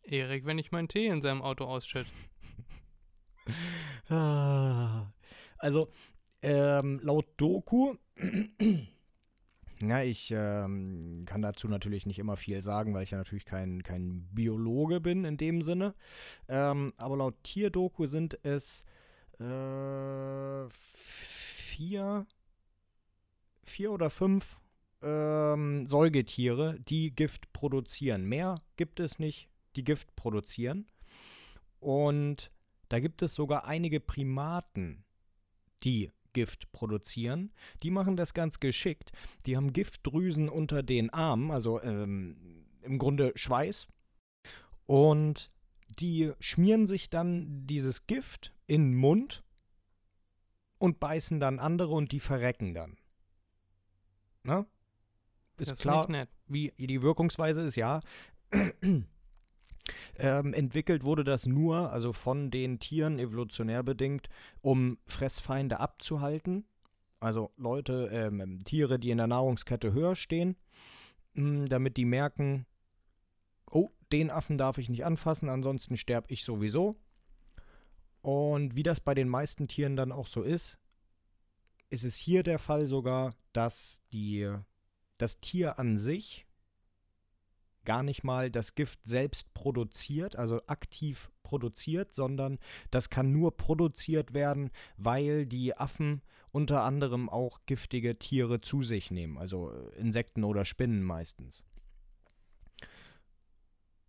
Erik, 0.03 0.45
wenn 0.45 0.59
ich 0.59 0.71
meinen 0.71 0.89
Tee 0.89 1.07
in 1.07 1.21
seinem 1.21 1.41
Auto 1.41 1.65
ausschütt. 1.65 2.07
Ah, 4.09 5.11
Also, 5.57 5.89
ähm, 6.43 6.99
laut 7.01 7.25
Doku, 7.37 7.95
ja, 9.81 10.03
ich 10.03 10.31
ähm, 10.35 11.23
kann 11.25 11.41
dazu 11.41 11.67
natürlich 11.67 12.05
nicht 12.05 12.19
immer 12.19 12.37
viel 12.37 12.61
sagen, 12.61 12.93
weil 12.93 13.03
ich 13.03 13.11
ja 13.11 13.17
natürlich 13.17 13.45
kein, 13.45 13.81
kein 13.83 14.27
Biologe 14.31 14.99
bin 14.99 15.25
in 15.25 15.37
dem 15.37 15.61
Sinne. 15.61 15.95
Ähm, 16.47 16.93
aber 16.97 17.17
laut 17.17 17.43
Tierdoku 17.43 18.05
sind 18.05 18.37
es 18.43 18.83
äh, 19.39 20.69
vier, 20.69 22.25
vier 23.63 23.91
oder 23.91 24.09
fünf 24.09 24.59
ähm, 25.01 25.87
Säugetiere, 25.87 26.79
die 26.87 27.15
Gift 27.15 27.51
produzieren. 27.53 28.25
Mehr 28.25 28.61
gibt 28.77 28.99
es 28.99 29.17
nicht, 29.17 29.49
die 29.75 29.83
Gift 29.83 30.15
produzieren. 30.15 30.87
Und 31.79 32.51
da 32.89 32.99
gibt 32.99 33.21
es 33.21 33.33
sogar 33.33 33.65
einige 33.65 33.99
Primaten, 33.99 35.03
die 35.83 36.11
Gift 36.33 36.71
produzieren. 36.71 37.51
Die 37.83 37.91
machen 37.91 38.17
das 38.17 38.33
ganz 38.33 38.59
geschickt. 38.59 39.11
Die 39.45 39.55
haben 39.55 39.73
Giftdrüsen 39.73 40.49
unter 40.49 40.83
den 40.83 41.09
Armen, 41.11 41.51
also 41.51 41.81
ähm, 41.81 42.65
im 42.81 42.97
Grunde 42.97 43.31
Schweiß. 43.35 43.87
Und 44.85 45.51
die 45.99 46.31
schmieren 46.39 46.87
sich 46.87 47.09
dann 47.09 47.65
dieses 47.67 48.07
Gift 48.07 48.53
in 48.67 48.91
den 48.91 48.95
Mund 48.95 49.43
und 50.77 50.99
beißen 50.99 51.39
dann 51.39 51.59
andere 51.59 51.93
und 51.93 52.11
die 52.11 52.19
verrecken 52.19 52.73
dann. 52.73 52.97
Na? 54.43 54.65
Ist 55.57 55.71
das 55.71 55.79
klar, 55.79 56.07
wie 56.47 56.73
die 56.77 57.01
Wirkungsweise 57.01 57.61
ist, 57.61 57.75
ja. 57.75 58.01
Ähm, 60.17 60.53
entwickelt 60.53 61.03
wurde 61.03 61.23
das 61.23 61.45
nur, 61.45 61.91
also 61.91 62.13
von 62.13 62.51
den 62.51 62.79
Tieren 62.79 63.19
evolutionär 63.19 63.83
bedingt, 63.83 64.29
um 64.61 64.97
Fressfeinde 65.05 65.79
abzuhalten. 65.79 66.65
Also 67.19 67.51
Leute, 67.57 68.09
ähm, 68.11 68.59
Tiere, 68.63 68.99
die 68.99 69.11
in 69.11 69.17
der 69.17 69.27
Nahrungskette 69.27 69.93
höher 69.93 70.15
stehen, 70.15 70.55
mh, 71.33 71.67
damit 71.67 71.97
die 71.97 72.05
merken, 72.05 72.65
oh, 73.69 73.89
den 74.11 74.29
Affen 74.29 74.57
darf 74.57 74.77
ich 74.77 74.89
nicht 74.89 75.05
anfassen, 75.05 75.49
ansonsten 75.49 75.97
sterbe 75.97 76.31
ich 76.31 76.43
sowieso. 76.43 76.97
Und 78.21 78.75
wie 78.75 78.83
das 78.83 78.99
bei 78.99 79.13
den 79.13 79.27
meisten 79.27 79.67
Tieren 79.67 79.95
dann 79.95 80.11
auch 80.11 80.27
so 80.27 80.43
ist, 80.43 80.79
ist 81.89 82.03
es 82.03 82.15
hier 82.15 82.43
der 82.43 82.59
Fall 82.59 82.87
sogar, 82.87 83.35
dass 83.51 84.01
die, 84.13 84.49
das 85.17 85.39
Tier 85.41 85.77
an 85.77 85.97
sich 85.97 86.45
gar 87.85 88.03
nicht 88.03 88.23
mal 88.23 88.51
das 88.51 88.75
Gift 88.75 88.99
selbst 89.03 89.53
produziert, 89.53 90.35
also 90.35 90.61
aktiv 90.67 91.31
produziert, 91.43 92.13
sondern 92.13 92.59
das 92.91 93.09
kann 93.09 93.31
nur 93.31 93.55
produziert 93.57 94.33
werden, 94.33 94.71
weil 94.97 95.45
die 95.45 95.75
Affen 95.77 96.21
unter 96.51 96.83
anderem 96.83 97.29
auch 97.29 97.59
giftige 97.65 98.17
Tiere 98.19 98.61
zu 98.61 98.83
sich 98.83 99.11
nehmen, 99.11 99.37
also 99.37 99.71
äh, 99.71 99.95
Insekten 99.99 100.43
oder 100.43 100.65
Spinnen 100.65 101.03
meistens. 101.03 101.63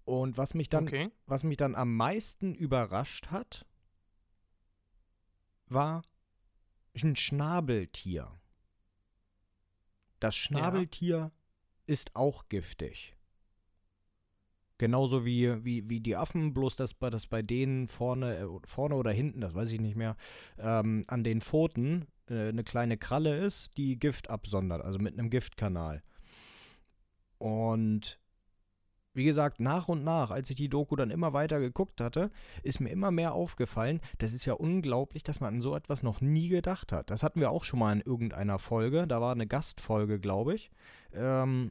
Und 0.05 0.37
was 0.37 0.53
mich 0.55 0.69
dann, 0.69 0.85
Okay. 0.87 1.11
was 1.27 1.45
mich 1.45 1.57
dann 1.57 1.75
am 1.75 1.97
meisten 1.97 2.55
überrascht 2.55 3.29
hat, 3.31 3.67
war 5.67 6.05
ein 7.03 7.17
Schnabeltier. 7.17 8.31
Das 10.21 10.37
Schnabeltier 10.37 11.33
ist 11.87 12.15
auch 12.15 12.49
giftig. 12.49 13.17
Genauso 14.85 15.25
wie, 15.25 15.65
wie, 15.65 15.89
wie 15.89 16.01
die 16.01 16.15
Affen, 16.15 16.53
bloß 16.53 16.77
dass 16.77 16.93
bei, 16.93 17.09
dass 17.09 17.27
bei 17.27 17.41
denen 17.41 17.89
vorne, 17.89 18.37
äh, 18.37 18.47
vorne 18.67 18.97
oder 18.97 19.13
hinten, 19.13 19.41
das 19.41 19.55
weiß 19.55 19.71
ich 19.71 19.81
nicht 19.81 19.97
mehr, 19.97 20.15
ähm, 20.59 21.05
an 21.07 21.25
den 21.25 21.41
Pfoten 21.41 22.05
äh, 22.29 22.49
eine 22.49 22.65
kleine 22.65 22.99
Kralle 22.99 23.35
ist, 23.35 23.71
die 23.79 23.99
Gift 23.99 24.29
absondert, 24.29 24.83
also 24.83 24.99
mit 24.99 25.19
einem 25.19 25.31
Giftkanal. 25.31 26.03
Und 27.39 28.21
wie 29.15 29.25
gesagt, 29.25 29.59
nach 29.59 29.89
und 29.89 30.05
nach, 30.05 30.31
als 30.31 30.51
ich 30.51 30.57
die 30.57 30.69
Doku 30.69 30.97
dann 30.97 31.11
immer 31.11 31.33
weiter 31.33 31.61
geguckt 31.61 32.03
hatte, 32.03 32.31
ist 32.63 32.79
mir 32.79 32.91
immer 32.91 33.11
mehr 33.11 33.33
aufgefallen, 33.33 34.03
das 34.19 34.35
ist 34.35 34.45
ja 34.45 34.53
unglaublich, 34.53 35.23
dass 35.23 35.41
man 35.41 35.55
an 35.55 35.61
so 35.63 35.75
etwas 35.75 36.03
noch 36.03 36.21
nie 36.21 36.49
gedacht 36.51 36.93
hat. 36.93 37.09
Das 37.09 37.23
hatten 37.23 37.41
wir 37.41 37.51
auch 37.51 37.65
schon 37.65 37.79
mal 37.79 37.95
in 37.95 38.03
irgendeiner 38.03 38.59
Folge, 38.59 39.07
da 39.07 39.23
war 39.23 39.33
eine 39.33 39.47
Gastfolge, 39.47 40.21
glaube 40.21 40.57
ich. 40.57 40.71
Ähm, 41.15 41.71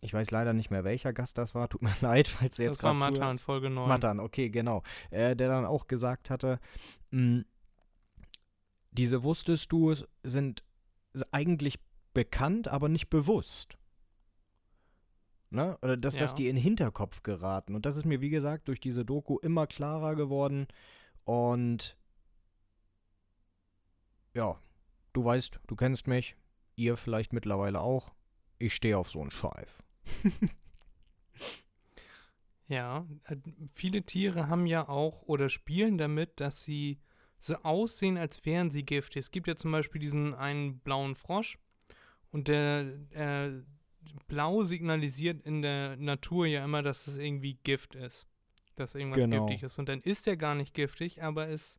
ich 0.00 0.14
weiß 0.14 0.30
leider 0.30 0.52
nicht 0.52 0.70
mehr, 0.70 0.84
welcher 0.84 1.12
Gast 1.12 1.38
das 1.38 1.54
war, 1.54 1.68
tut 1.68 1.82
mir 1.82 1.94
leid, 2.00 2.28
falls 2.28 2.56
du 2.56 2.62
jetzt 2.62 2.78
Das 2.78 2.82
war 2.84 2.92
gerade 2.94 3.12
Matan, 3.12 3.20
zuhörst. 3.36 3.44
Folge 3.44 3.70
9. 3.70 3.88
Matan, 3.88 4.20
okay, 4.20 4.48
genau. 4.50 4.82
Äh, 5.10 5.34
der 5.36 5.48
dann 5.48 5.64
auch 5.66 5.86
gesagt 5.86 6.30
hatte, 6.30 6.60
mh, 7.10 7.42
diese 8.92 9.22
wusstest 9.22 9.70
du 9.72 9.94
sind 10.22 10.64
eigentlich 11.32 11.78
bekannt, 12.14 12.68
aber 12.68 12.88
nicht 12.88 13.08
bewusst. 13.10 13.76
Ne? 15.50 15.78
Oder 15.82 15.96
das, 15.96 16.20
was 16.20 16.32
Ja. 16.32 16.36
die 16.36 16.48
in 16.48 16.56
den 16.56 16.62
Hinterkopf 16.62 17.22
geraten. 17.22 17.74
Und 17.74 17.86
das 17.86 17.96
ist 17.96 18.04
mir, 18.04 18.20
wie 18.20 18.28
gesagt, 18.30 18.68
durch 18.68 18.80
diese 18.80 19.04
Doku 19.04 19.38
immer 19.38 19.66
klarer 19.66 20.14
geworden. 20.14 20.66
Und 21.24 21.96
ja, 24.34 24.58
du 25.12 25.24
weißt, 25.24 25.60
du 25.66 25.76
kennst 25.76 26.06
mich, 26.06 26.36
ihr 26.76 26.96
vielleicht 26.96 27.32
mittlerweile 27.32 27.80
auch. 27.80 28.12
Ich 28.58 28.74
stehe 28.74 28.98
auf 28.98 29.10
so 29.10 29.20
einen 29.20 29.30
Scheiß. 29.30 29.84
Ja, 32.68 33.06
äh, 33.24 33.36
viele 33.72 34.02
Tiere 34.02 34.48
haben 34.48 34.66
ja 34.66 34.88
auch 34.88 35.22
oder 35.22 35.48
spielen 35.48 35.96
damit, 35.96 36.38
dass 36.38 36.62
sie 36.64 37.00
so 37.38 37.56
aussehen, 37.62 38.18
als 38.18 38.44
wären 38.44 38.70
sie 38.70 38.84
giftig. 38.84 39.20
Es 39.20 39.30
gibt 39.30 39.46
ja 39.48 39.56
zum 39.56 39.72
Beispiel 39.72 40.00
diesen 40.00 40.34
einen 40.34 40.78
blauen 40.80 41.14
Frosch 41.14 41.58
und 42.30 42.48
der 42.48 42.92
äh, 43.12 43.50
blau 44.26 44.64
signalisiert 44.64 45.46
in 45.46 45.62
der 45.62 45.96
Natur 45.96 46.46
ja 46.46 46.62
immer, 46.64 46.82
dass 46.82 47.06
es 47.06 47.16
irgendwie 47.16 47.54
Gift 47.64 47.94
ist. 47.94 48.26
Dass 48.76 48.94
irgendwas 48.94 49.22
Genau. 49.22 49.46
giftig 49.46 49.62
ist. 49.62 49.78
Und 49.78 49.88
dann 49.88 50.02
ist 50.02 50.26
er 50.26 50.36
gar 50.36 50.54
nicht 50.54 50.74
giftig, 50.74 51.22
aber 51.22 51.48
ist 51.48 51.78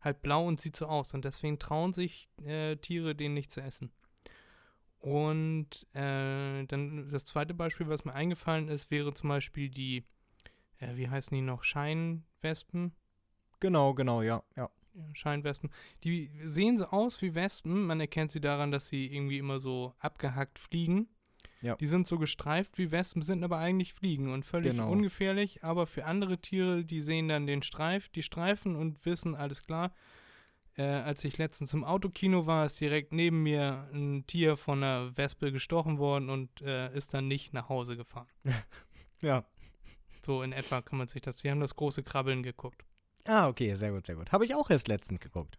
halt 0.00 0.20
blau 0.20 0.46
und 0.46 0.60
sieht 0.60 0.76
so 0.76 0.86
aus. 0.86 1.14
Und 1.14 1.24
deswegen 1.24 1.58
trauen 1.58 1.92
sich 1.94 2.28
äh, 2.44 2.76
Tiere, 2.76 3.14
den 3.14 3.32
nicht 3.32 3.50
zu 3.50 3.62
essen. 3.62 3.90
Und 5.00 5.86
äh, 5.92 6.64
dann 6.64 7.08
das 7.10 7.24
zweite 7.24 7.54
Beispiel, 7.54 7.88
was 7.88 8.04
mir 8.04 8.14
eingefallen 8.14 8.68
ist, 8.68 8.90
wäre 8.90 9.14
zum 9.14 9.28
Beispiel 9.28 9.68
die, 9.68 10.04
äh, 10.78 10.96
wie 10.96 11.08
heißen 11.08 11.34
die 11.34 11.42
noch, 11.42 11.62
Scheinwespen? 11.62 12.92
Genau, 13.60 13.94
genau, 13.94 14.22
ja, 14.22 14.42
ja. 14.56 14.70
Scheinwespen. 15.12 15.70
Die 16.04 16.30
sehen 16.42 16.78
so 16.78 16.86
aus 16.86 17.20
wie 17.20 17.34
Wespen. 17.34 17.86
Man 17.86 18.00
erkennt 18.00 18.30
sie 18.30 18.40
daran, 18.40 18.70
dass 18.70 18.88
sie 18.88 19.06
irgendwie 19.06 19.38
immer 19.38 19.58
so 19.58 19.94
abgehackt 19.98 20.58
fliegen. 20.58 21.08
Ja. 21.60 21.76
Die 21.76 21.86
sind 21.86 22.06
so 22.06 22.18
gestreift 22.18 22.78
wie 22.78 22.90
Wespen, 22.90 23.22
sind 23.22 23.44
aber 23.44 23.58
eigentlich 23.58 23.92
Fliegen 23.92 24.32
und 24.32 24.44
völlig 24.44 24.72
Genau. 24.72 24.90
ungefährlich. 24.90 25.64
Aber 25.64 25.86
für 25.86 26.04
andere 26.04 26.38
Tiere, 26.38 26.84
die 26.84 27.00
sehen 27.00 27.28
dann 27.28 27.46
den 27.46 27.62
Streif, 27.62 28.08
die 28.08 28.22
Streifen 28.22 28.76
und 28.76 29.04
wissen, 29.04 29.34
alles 29.34 29.62
klar. 29.62 29.92
Äh, 30.78 30.82
als 30.82 31.24
ich 31.24 31.38
letztens 31.38 31.72
im 31.72 31.84
Autokino 31.84 32.46
war, 32.46 32.66
ist 32.66 32.80
direkt 32.80 33.12
neben 33.12 33.42
mir 33.42 33.88
ein 33.92 34.26
Tier 34.26 34.56
von 34.56 34.82
einer 34.82 35.16
Wespe 35.16 35.50
gestochen 35.50 35.98
worden 35.98 36.28
und 36.28 36.60
äh, 36.60 36.94
ist 36.94 37.14
dann 37.14 37.28
nicht 37.28 37.54
nach 37.54 37.68
Hause 37.68 37.96
gefahren. 37.96 38.28
Ja. 39.22 39.46
So 40.26 40.42
in 40.42 40.52
etwa 40.52 40.82
kann 40.82 40.98
man 40.98 41.08
sich 41.08 41.22
das. 41.22 41.42
Wir 41.42 41.50
haben 41.50 41.60
das 41.60 41.74
große 41.74 42.02
Krabbeln 42.02 42.42
geguckt. 42.42 42.84
Ah, 43.24 43.48
okay, 43.48 43.74
sehr 43.74 43.92
gut, 43.92 44.04
sehr 44.04 44.16
gut. 44.16 44.30
Habe 44.30 44.44
ich 44.44 44.54
auch 44.54 44.68
erst 44.68 44.88
letztens 44.88 45.20
geguckt. 45.20 45.56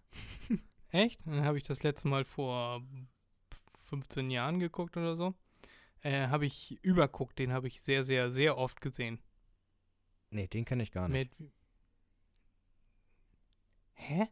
Echt? 0.91 1.19
Dann 1.25 1.43
habe 1.43 1.57
ich 1.57 1.63
das 1.63 1.81
letzte 1.81 2.07
Mal 2.07 2.23
vor 2.23 2.83
15 3.85 4.29
Jahren 4.29 4.59
geguckt 4.59 4.95
oder 4.95 5.15
so. 5.15 5.33
Äh, 6.01 6.27
habe 6.27 6.45
ich 6.45 6.77
überguckt, 6.83 7.39
den 7.39 7.51
habe 7.51 7.67
ich 7.67 7.81
sehr, 7.81 8.03
sehr, 8.03 8.31
sehr 8.31 8.57
oft 8.57 8.79
gesehen. 8.79 9.19
Nee, 10.29 10.47
den 10.47 10.65
kenne 10.65 10.83
ich 10.83 10.91
gar 10.91 11.07
nicht. 11.07 11.39
Mit. 11.39 11.51
Hä? 13.95 14.27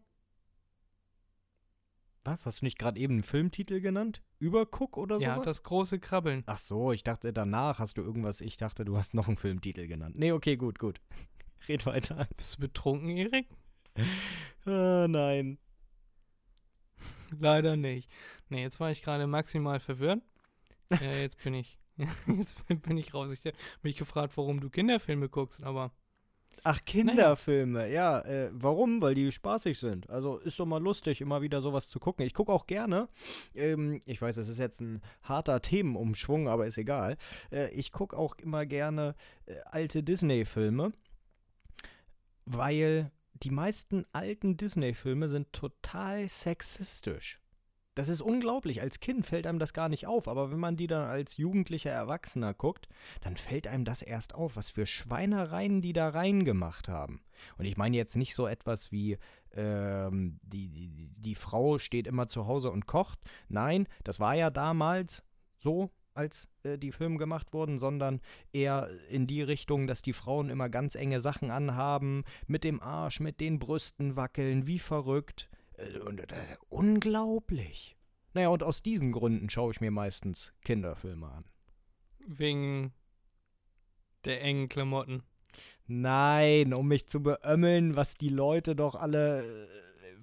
Was? 2.26 2.46
Hast 2.46 2.62
du 2.62 2.66
nicht 2.66 2.78
gerade 2.80 3.00
eben 3.00 3.14
einen 3.14 3.24
Filmtitel 3.24 3.80
genannt? 3.82 4.22
Übercook 4.40 4.98
oder 4.98 5.20
Ja, 5.20 5.36
sowas? 5.36 5.46
das 5.46 5.64
große 5.64 6.00
Krabbeln. 6.00 6.44
Ach 6.48 6.58
so, 6.58 6.92
ich 6.92 7.04
dachte, 7.04 7.32
danach 7.32 7.80
hast 7.80 7.98
du 7.98 8.02
irgendwas. 8.02 8.42
Ich 8.42 8.58
dachte, 8.58 8.84
du 8.84 8.98
hast 8.98 9.14
noch 9.14 9.28
einen 9.28 9.38
Filmtitel 9.38 9.88
genannt. 9.88 10.16
Nee, 10.18 10.32
okay, 10.32 10.58
gut, 10.58 10.80
gut. 10.80 11.00
Red 11.70 11.86
weiter. 11.86 12.28
Bist 12.36 12.56
du 12.58 12.62
betrunken, 12.62 13.16
Erik? 13.16 13.48
Ah, 14.68 15.06
nein. 15.08 15.60
Leider 17.40 17.76
nicht. 17.76 18.10
Nee, 18.50 18.64
jetzt 18.64 18.80
war 18.80 18.90
ich 18.90 19.04
gerade 19.04 19.28
maximal 19.28 19.80
verwirrt. 19.80 20.24
äh, 20.92 21.22
jetzt 21.22 21.42
bin 21.44 21.54
ich. 21.54 21.78
Jetzt 22.28 22.66
bin 22.68 22.98
ich 22.98 23.14
raus. 23.14 23.32
Ich 23.32 23.46
habe 23.46 23.56
mich 23.84 23.96
gefragt, 23.96 24.36
warum 24.38 24.60
du 24.60 24.70
Kinderfilme 24.72 25.30
guckst, 25.30 25.64
aber 25.64 25.92
Ach, 26.64 26.80
Kinderfilme. 26.84 27.92
Ja, 27.92 28.22
äh, 28.22 28.50
warum? 28.52 29.02
Weil 29.02 29.16
die 29.16 29.32
spaßig 29.32 29.78
sind. 29.78 30.10
Also 30.10 30.38
ist 30.38 30.60
doch 30.60 30.66
mal 30.66 30.82
lustig, 30.82 31.22
immer 31.22 31.42
wieder 31.42 31.62
sowas 31.62 31.90
zu 31.90 32.00
gucken. 32.00 32.26
Ich 32.26 32.34
gucke 32.34 32.52
auch 32.52 32.66
gerne. 32.66 33.08
Ähm, 33.54 34.02
ich 34.06 34.22
weiß, 34.22 34.38
es 34.38 34.48
ist 34.48 34.58
jetzt 34.58 34.82
ein 34.82 35.02
harter 35.22 35.62
Themenumschwung, 35.62 36.48
aber 36.48 36.66
ist 36.66 36.78
egal. 36.78 37.18
Äh, 37.52 37.72
ich 37.72 37.92
gucke 37.92 38.18
auch 38.18 38.36
immer 38.38 38.66
gerne 38.66 39.16
äh, 39.46 39.56
alte 39.66 40.04
Disney-Filme, 40.04 40.92
weil 42.46 43.12
die 43.34 43.52
meisten 43.52 44.06
alten 44.12 44.58
Disney-Filme 44.58 45.30
sind 45.30 45.52
total 45.54 46.28
sexistisch. 46.28 47.40
Das 47.96 48.10
ist 48.10 48.22
unglaublich. 48.22 48.82
Als 48.82 49.00
Kind 49.00 49.26
fällt 49.26 49.48
einem 49.48 49.58
das 49.58 49.74
gar 49.74 49.88
nicht 49.88 50.06
auf, 50.06 50.28
aber 50.28 50.52
wenn 50.52 50.60
man 50.60 50.76
die 50.76 50.88
dann 50.88 51.08
als 51.08 51.38
jugendlicher 51.38 51.92
Erwachsener 51.92 52.54
guckt, 52.54 52.90
dann 53.22 53.38
fällt 53.38 53.68
einem 53.68 53.86
das 53.86 54.02
erst 54.02 54.36
auf, 54.36 54.58
was 54.58 54.70
für 54.70 54.86
Schweinereien 54.86 55.82
die 55.82 55.94
da 55.94 56.10
reingemacht 56.10 56.90
haben. 56.90 57.22
Und 57.58 57.66
ich 57.66 57.78
meine 57.78 57.96
jetzt 57.96 58.18
nicht 58.18 58.36
so 58.36 58.48
etwas 58.48 58.92
wie, 58.92 59.18
ähm, 59.54 60.40
die, 60.44 60.68
die, 60.68 61.10
die 61.16 61.36
Frau 61.36 61.80
steht 61.80 62.06
immer 62.06 62.28
zu 62.28 62.48
Hause 62.48 62.70
und 62.70 62.86
kocht. 62.86 63.20
Nein, 63.48 63.88
das 64.04 64.20
war 64.20 64.36
ja 64.36 64.50
damals 64.50 65.24
so, 65.58 65.90
als 66.14 66.48
äh, 66.64 66.78
die 66.78 66.92
Filme 66.92 67.18
gemacht 67.18 67.54
wurden, 67.54 67.80
sondern 67.80 68.22
eher 68.52 68.90
in 69.10 69.28
die 69.28 69.42
Richtung, 69.42 69.88
dass 69.88 70.02
die 70.02 70.14
Frauen 70.14 70.50
immer 70.50 70.70
ganz 70.70 70.96
enge 70.96 71.22
Sachen 71.22 71.52
anhaben, 71.52 72.24
mit 72.48 72.64
dem 72.64 72.82
Arsch, 72.82 73.20
mit 73.20 73.40
den 73.40 73.60
Brüsten 73.60 74.16
wackeln, 74.16 74.68
wie 74.68 74.80
verrückt. 74.80 75.50
Äh, 75.78 76.00
Und, 76.00 76.20
äh, 76.32 76.36
unglaublich. 76.70 77.96
Naja, 78.34 78.50
und 78.50 78.64
aus 78.64 78.84
diesen 78.84 79.12
Gründen 79.12 79.50
schaue 79.50 79.72
ich 79.72 79.82
mir 79.82 79.92
meistens 79.92 80.52
Kinderfilme 80.64 81.28
an. 81.28 81.46
wegen 82.28 82.92
der 84.26 84.42
engen 84.42 84.68
Klamotten. 84.68 85.22
Nein, 85.88 86.74
um 86.74 86.88
mich 86.88 87.08
zu 87.08 87.22
beömmeln, 87.22 87.96
was 87.96 88.16
die 88.16 88.30
Leute 88.30 88.76
doch 88.76 88.96
alle 88.96 89.46
äh, 89.46 89.68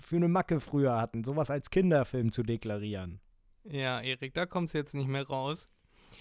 für 0.01 0.17
eine 0.17 0.27
Macke 0.29 0.59
früher 0.61 1.01
hatten, 1.01 1.23
sowas 1.23 1.51
als 1.51 1.71
Kinderfilm 1.71 2.33
zu 2.33 2.43
deklarieren. 2.43 3.21
Ja, 3.65 4.01
Erik, 4.01 4.35
da 4.35 4.45
kommst 4.47 4.75
du 4.75 4.79
jetzt 4.79 4.95
nicht 4.95 5.07
mehr 5.07 5.25
raus. 5.27 5.69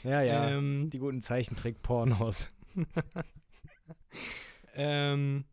Ja, 0.04 0.22
ja. 0.22 0.52
Ähm, 0.52 0.92
die 0.92 1.00
guten 1.00 1.22
Zeichentrick-Pornos. 1.24 2.48
ähm, 4.76 5.46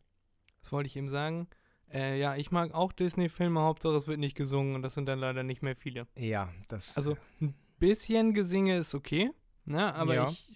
was 0.61 0.71
wollte 0.71 0.87
ich 0.87 0.95
eben 0.95 1.09
sagen? 1.09 1.47
Äh, 1.91 2.19
ja, 2.19 2.35
ich 2.35 2.51
mag 2.51 2.73
auch 2.73 2.91
Disney-Filme, 2.91 3.61
Hauptsache 3.61 3.95
es 3.95 4.07
wird 4.07 4.19
nicht 4.19 4.35
gesungen 4.35 4.75
und 4.75 4.81
das 4.83 4.93
sind 4.93 5.07
dann 5.07 5.19
leider 5.19 5.43
nicht 5.43 5.61
mehr 5.61 5.75
viele. 5.75 6.07
Ja, 6.15 6.49
das. 6.67 6.95
Also 6.97 7.17
ein 7.41 7.55
bisschen 7.79 8.33
Gesinge 8.33 8.77
ist 8.77 8.93
okay, 8.93 9.31
ne? 9.65 9.93
aber 9.95 10.13
Ja. 10.13 10.29
ich 10.29 10.47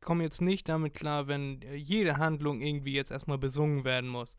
komme 0.00 0.24
jetzt 0.24 0.40
nicht 0.40 0.68
damit 0.68 0.94
klar, 0.94 1.28
wenn 1.28 1.62
äh, 1.62 1.74
jede 1.74 2.16
Handlung 2.16 2.60
irgendwie 2.60 2.94
jetzt 2.94 3.10
erstmal 3.10 3.38
besungen 3.38 3.84
werden 3.84 4.08
muss. 4.10 4.36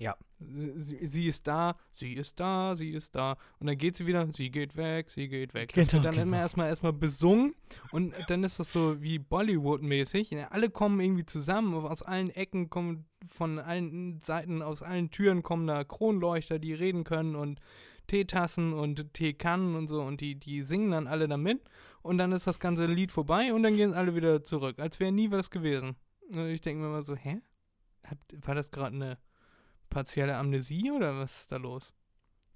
Ja. 0.00 0.16
Sie, 0.38 1.06
sie 1.06 1.26
ist 1.26 1.46
da, 1.46 1.76
sie 1.92 2.14
ist 2.14 2.40
da, 2.40 2.74
sie 2.74 2.90
ist 2.90 3.14
da. 3.14 3.36
Und 3.58 3.66
dann 3.66 3.76
geht 3.76 3.96
sie 3.96 4.06
wieder, 4.06 4.26
sie 4.32 4.50
geht 4.50 4.74
weg, 4.74 5.10
sie 5.10 5.28
geht 5.28 5.52
weg. 5.52 5.68
Das 5.74 5.74
Genau, 5.74 5.92
wird 5.92 6.04
dann 6.06 6.14
genau. 6.14 6.22
immer 6.22 6.38
erstmal 6.38 6.68
erstmal 6.68 6.94
besungen 6.94 7.54
und 7.92 8.14
dann 8.28 8.42
ist 8.42 8.58
das 8.58 8.72
so 8.72 9.02
wie 9.02 9.18
Bollywood-mäßig. 9.18 10.34
Alle 10.50 10.70
kommen 10.70 11.00
irgendwie 11.00 11.26
zusammen, 11.26 11.74
aus 11.74 12.00
allen 12.00 12.30
Ecken 12.30 12.70
kommen, 12.70 13.04
von 13.26 13.58
allen 13.58 14.18
Seiten, 14.20 14.62
aus 14.62 14.82
allen 14.82 15.10
Türen 15.10 15.42
kommen 15.42 15.66
da 15.66 15.84
Kronleuchter, 15.84 16.58
die 16.58 16.72
reden 16.72 17.04
können 17.04 17.36
und 17.36 17.60
Teetassen 18.06 18.72
und 18.72 19.12
Teekannen 19.12 19.76
und 19.76 19.88
so 19.88 20.00
und 20.00 20.22
die, 20.22 20.34
die 20.34 20.62
singen 20.62 20.92
dann 20.92 21.06
alle 21.06 21.28
damit 21.28 21.60
und 22.00 22.16
dann 22.16 22.32
ist 22.32 22.46
das 22.46 22.58
ganze 22.58 22.86
Lied 22.86 23.10
vorbei 23.10 23.52
und 23.52 23.62
dann 23.62 23.76
gehen 23.76 23.92
alle 23.92 24.14
wieder 24.14 24.42
zurück, 24.42 24.78
als 24.78 24.98
wäre 24.98 25.12
nie 25.12 25.30
was 25.30 25.50
gewesen. 25.50 25.96
Und 26.30 26.46
ich 26.48 26.62
denke 26.62 26.80
mir 26.82 26.88
immer 26.88 27.02
so, 27.02 27.14
hä? 27.14 27.42
Hat, 28.06 28.18
war 28.46 28.54
das 28.54 28.70
gerade 28.70 28.96
eine 28.96 29.18
partielle 29.90 30.36
Amnesie 30.36 30.90
oder 30.90 31.18
was 31.18 31.40
ist 31.42 31.52
da 31.52 31.56
los? 31.56 31.92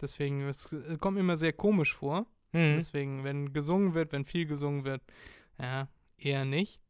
Deswegen, 0.01 0.43
es 0.43 0.73
äh, 0.73 0.97
kommt 0.99 1.15
mir 1.17 1.21
immer 1.21 1.37
sehr 1.37 1.53
komisch 1.53 1.95
vor. 1.95 2.27
Hm. 2.53 2.77
Deswegen, 2.77 3.25
wenn 3.25 3.53
gesungen 3.53 3.95
wird, 3.95 4.13
wenn 4.13 4.25
viel 4.25 4.47
gesungen 4.47 4.85
wird, 4.85 5.03
ja, 5.59 5.89
eher 6.17 6.45
nicht. 6.45 6.81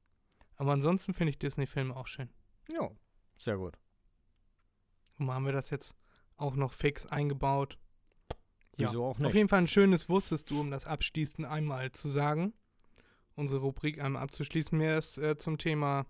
Aber 0.56 0.72
ansonsten 0.72 1.14
finde 1.14 1.30
ich 1.30 1.38
Disney-Filme 1.38 1.96
auch 1.96 2.06
schön. 2.06 2.30
Ja, 2.72 2.90
sehr 3.38 3.56
gut. 3.56 3.76
Und 5.18 5.30
haben 5.30 5.46
wir 5.46 5.52
das 5.52 5.70
jetzt 5.70 5.96
auch 6.36 6.54
noch 6.54 6.72
fix 6.72 7.06
eingebaut. 7.06 7.78
Ja, 8.76 8.90
Wieso 8.90 9.04
auch 9.04 9.10
Auf 9.10 9.18
nicht? 9.20 9.34
jeden 9.34 9.48
Fall 9.48 9.60
ein 9.60 9.66
schönes 9.68 10.08
Wusstest 10.08 10.50
du, 10.50 10.60
um 10.60 10.70
das 10.70 10.86
abschließend 10.86 11.46
einmal 11.46 11.92
zu 11.92 12.08
sagen. 12.08 12.52
Unsere 13.36 13.60
Rubrik 13.60 14.00
einmal 14.00 14.22
abzuschließen. 14.22 14.76
Mir 14.76 14.98
ist 14.98 15.18
äh, 15.18 15.36
zum 15.36 15.58
Thema 15.58 16.06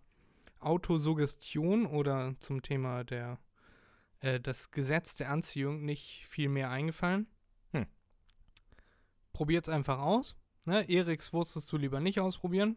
Autosuggestion 0.61 1.87
oder 1.87 2.35
zum 2.41 2.63
Thema 2.63 3.05
der 3.05 3.39
äh, 4.21 4.41
das 4.41 4.71
Gesetz 4.71 5.17
der 5.17 5.31
Anziehung 5.31 5.85
nicht 5.85 6.27
viel 6.27 6.49
mehr 6.49 6.71
eingefallen. 6.71 7.27
Hm. 7.73 7.87
Probiert's 9.33 9.69
einfach 9.69 9.99
aus. 9.99 10.37
Ne? 10.65 10.89
Eriks 10.89 11.33
wusstest 11.33 11.71
du 11.73 11.77
lieber 11.77 12.01
nicht 12.01 12.21
ausprobieren. 12.21 12.77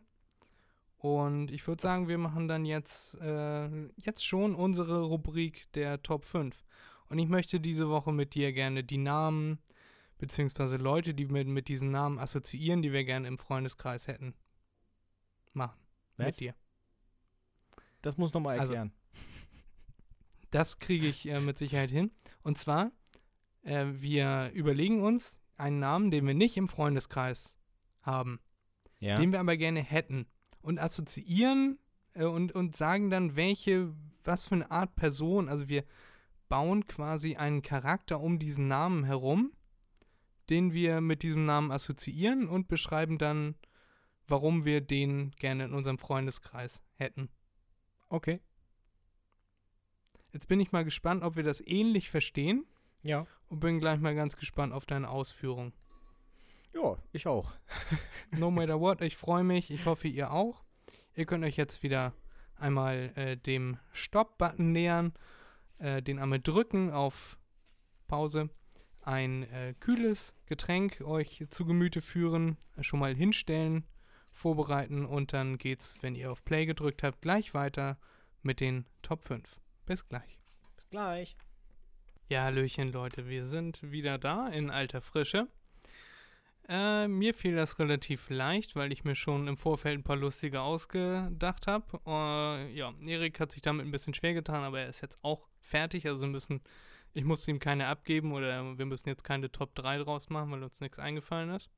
Und 0.97 1.51
ich 1.51 1.65
würde 1.67 1.81
sagen, 1.81 2.07
wir 2.07 2.17
machen 2.17 2.47
dann 2.47 2.65
jetzt, 2.65 3.13
äh, 3.15 3.87
jetzt 3.97 4.25
schon 4.25 4.55
unsere 4.55 5.03
Rubrik 5.03 5.71
der 5.73 6.01
Top 6.01 6.25
5. 6.25 6.65
Und 7.09 7.19
ich 7.19 7.27
möchte 7.27 7.59
diese 7.59 7.87
Woche 7.89 8.11
mit 8.11 8.33
dir 8.33 8.51
gerne 8.51 8.83
die 8.83 8.97
Namen 8.97 9.59
beziehungsweise 10.17 10.77
Leute, 10.77 11.13
die 11.13 11.25
mit, 11.25 11.47
mit 11.47 11.67
diesen 11.67 11.91
Namen 11.91 12.17
assoziieren, 12.19 12.81
die 12.81 12.91
wir 12.91 13.03
gerne 13.03 13.27
im 13.27 13.37
Freundeskreis 13.37 14.07
hätten, 14.07 14.33
machen. 15.53 15.79
Was? 16.17 16.27
Mit 16.27 16.39
dir. 16.39 16.55
Das 18.01 18.17
muss 18.17 18.33
nochmal 18.33 18.59
Also- 18.59 18.73
erklären. 18.73 18.93
Das 20.51 20.79
kriege 20.79 21.07
ich 21.07 21.27
äh, 21.27 21.39
mit 21.39 21.57
Sicherheit 21.57 21.91
hin. 21.91 22.11
Und 22.43 22.57
zwar, 22.57 22.91
äh, 23.63 23.85
wir 23.93 24.51
überlegen 24.53 25.01
uns 25.01 25.39
einen 25.57 25.79
Namen, 25.79 26.11
den 26.11 26.25
wir 26.25 26.33
nicht 26.33 26.57
im 26.57 26.67
Freundeskreis 26.67 27.57
haben, 28.01 28.39
ja. 28.99 29.17
den 29.17 29.31
wir 29.31 29.39
aber 29.39 29.57
gerne 29.57 29.81
hätten. 29.81 30.27
Und 30.61 30.79
assoziieren 30.79 31.79
äh, 32.13 32.25
und, 32.25 32.53
und 32.53 32.75
sagen 32.75 33.09
dann, 33.09 33.35
welche, 33.35 33.93
was 34.23 34.45
für 34.45 34.55
eine 34.55 34.71
Art 34.71 34.95
Person, 34.95 35.49
also 35.49 35.67
wir 35.67 35.83
bauen 36.49 36.87
quasi 36.87 37.35
einen 37.35 37.61
Charakter 37.61 38.21
um 38.21 38.39
diesen 38.39 38.67
Namen 38.67 39.03
herum, 39.03 39.51
den 40.49 40.71
wir 40.71 41.01
mit 41.01 41.23
diesem 41.23 41.45
Namen 41.45 41.71
assoziieren 41.71 42.47
und 42.47 42.69
beschreiben 42.69 43.17
dann, 43.17 43.55
warum 44.27 44.65
wir 44.65 44.81
den 44.81 45.31
gerne 45.31 45.65
in 45.65 45.73
unserem 45.73 45.97
Freundeskreis 45.97 46.81
hätten. 46.95 47.29
okay. 48.09 48.39
Jetzt 50.37 50.49
bin 50.49 50.59
ich 50.59 50.71
mal 50.71 50.85
gespannt, 50.85 51.23
ob 51.23 51.35
wir 51.35 51.41
das 51.41 51.65
ähnlich 51.65 52.11
verstehen 52.11 52.63
Ja. 53.01 53.25
und 53.49 53.59
bin 53.59 53.79
gleich 53.79 53.99
mal 53.99 54.13
ganz 54.13 54.37
gespannt 54.37 54.71
auf 54.71 54.85
deine 54.85 55.09
Ausführung. 55.09 55.73
Ja, 56.75 56.95
ich 57.11 57.25
auch. 57.25 57.53
No 58.29 58.51
matter 58.51 58.79
what, 58.79 59.01
ich 59.01 59.17
freue 59.17 59.43
mich. 59.43 59.71
Ich 59.71 59.87
hoffe, 59.87 60.07
ihr 60.07 60.29
auch. 60.31 60.63
Ihr 61.15 61.25
könnt 61.25 61.43
euch 61.43 61.57
jetzt 61.57 61.81
wieder 61.81 62.13
einmal 62.55 63.11
äh, 63.15 63.35
dem 63.35 63.79
Stop-Button 63.93 64.71
nähern, 64.71 65.13
äh, 65.79 66.03
den 66.03 66.19
einmal 66.19 66.39
drücken 66.39 66.91
auf 66.91 67.39
Pause, 68.07 68.51
ein 69.01 69.41
äh, 69.51 69.73
kühles 69.79 70.35
Getränk 70.45 71.01
euch 71.01 71.47
zu 71.49 71.65
Gemüte 71.65 72.03
führen, 72.03 72.57
schon 72.81 72.99
mal 72.99 73.15
hinstellen, 73.15 73.87
vorbereiten 74.31 75.03
und 75.03 75.33
dann 75.33 75.57
geht's, 75.57 75.95
wenn 76.01 76.13
ihr 76.13 76.31
auf 76.31 76.45
Play 76.45 76.67
gedrückt 76.67 77.01
habt, 77.01 77.23
gleich 77.23 77.55
weiter 77.55 77.97
mit 78.43 78.59
den 78.59 78.85
Top 79.01 79.23
5. 79.23 79.59
Bis 79.87 80.07
gleich. 80.07 80.37
Bis 80.75 80.89
gleich. 80.89 81.35
Ja, 82.29 82.43
Hallöchen, 82.43 82.91
Leute, 82.91 83.27
wir 83.27 83.45
sind 83.45 83.81
wieder 83.91 84.17
da 84.17 84.47
in 84.49 84.69
alter 84.69 85.01
Frische. 85.01 85.47
Äh, 86.69 87.07
mir 87.07 87.33
fiel 87.33 87.55
das 87.55 87.79
relativ 87.79 88.29
leicht, 88.29 88.75
weil 88.75 88.91
ich 88.91 89.05
mir 89.05 89.15
schon 89.15 89.47
im 89.47 89.55
Vorfeld 89.55 89.97
ein 89.99 90.03
paar 90.03 90.17
lustige 90.17 90.59
ausgedacht 90.61 91.65
habe. 91.67 92.01
Äh, 92.05 92.73
ja, 92.73 92.93
Erik 93.05 93.39
hat 93.39 93.53
sich 93.53 93.61
damit 93.61 93.85
ein 93.85 93.91
bisschen 93.91 94.13
schwer 94.13 94.33
getan, 94.33 94.63
aber 94.65 94.81
er 94.81 94.89
ist 94.89 95.01
jetzt 95.01 95.17
auch 95.21 95.47
fertig. 95.61 96.05
Also 96.05 96.27
müssen, 96.27 96.61
ich 97.13 97.23
musste 97.23 97.51
ihm 97.51 97.59
keine 97.59 97.87
abgeben 97.87 98.33
oder 98.33 98.77
wir 98.77 98.85
müssen 98.85 99.07
jetzt 99.07 99.23
keine 99.23 99.49
Top 99.49 99.73
3 99.75 99.99
draus 99.99 100.29
machen, 100.29 100.51
weil 100.51 100.63
uns 100.63 100.81
nichts 100.81 100.99
eingefallen 100.99 101.51
ist. 101.51 101.69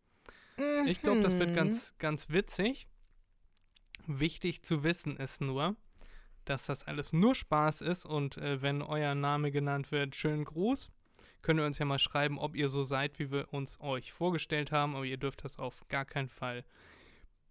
Ich 0.88 1.02
glaube, 1.04 1.22
das 1.22 1.38
wird 1.38 1.52
Mhm. 1.52 1.56
ganz, 1.56 1.94
ganz 2.00 2.30
witzig. 2.30 2.88
Wichtig 4.08 4.64
zu 4.64 4.84
wissen 4.84 5.16
ist 5.18 5.40
nur, 5.42 5.76
dass 6.46 6.66
das 6.66 6.84
alles 6.86 7.14
nur 7.14 7.36
Spaß 7.36 7.82
ist 7.82 8.06
und 8.06 8.38
äh, 8.38 8.62
wenn 8.62 8.82
euer 8.82 9.16
Name 9.16 9.52
genannt 9.52 9.92
wird, 9.92 10.16
schönen 10.16 10.46
Gruß. 10.46 10.90
Könnt 11.42 11.60
ihr 11.60 11.66
uns 11.66 11.78
ja 11.78 11.86
mal 11.86 12.00
schreiben, 12.00 12.38
ob 12.38 12.56
ihr 12.56 12.70
so 12.70 12.84
seid, 12.84 13.18
wie 13.20 13.32
wir 13.32 13.54
uns 13.54 13.80
euch 13.80 14.12
vorgestellt 14.12 14.72
haben, 14.72 14.96
aber 14.96 15.06
ihr 15.06 15.18
dürft 15.18 15.46
das 15.46 15.58
auf 15.58 15.88
gar 15.88 16.06
keinen 16.06 16.30
Fall 16.30 16.66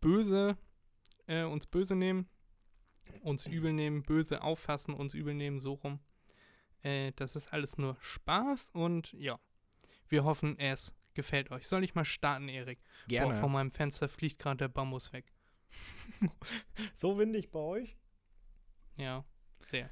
böse, 0.01 0.59
äh, 1.27 1.45
uns 1.45 1.67
böse 1.67 1.95
nehmen, 1.95 2.29
uns 3.23 3.47
übel 3.47 3.73
nehmen, 3.73 4.03
böse 4.03 4.43
auffassen, 4.43 4.95
uns 4.95 5.15
übel 5.15 5.35
nehmen, 5.35 5.61
so 5.61 5.75
rum. 5.75 6.01
Äh, 6.83 7.13
das 7.17 7.35
ist 7.35 7.53
alles 7.53 7.79
nur 7.79 7.97
Spaß 8.01 8.71
und 8.75 9.13
ja, 9.15 9.39
wir 10.09 10.25
hoffen, 10.25 10.59
es 10.59 10.95
gefällt 11.15 11.51
euch. 11.51 11.67
Soll 11.67 11.85
ich 11.85 11.95
mal 11.95 12.05
starten, 12.05 12.49
Erik? 12.49 12.81
Gerne. 13.09 13.33
Boah, 13.33 13.41
von 13.41 13.53
meinem 13.53 13.73
Fenster 13.73 14.09
fliegt 14.09 14.39
gerade 14.39 14.59
der 14.59 14.69
Bambus 14.69 15.13
weg. 15.13 15.33
so 16.95 17.19
windig 17.19 17.51
bei 17.51 17.59
euch? 17.59 17.98
Ja, 18.99 19.25
sehr. 19.63 19.89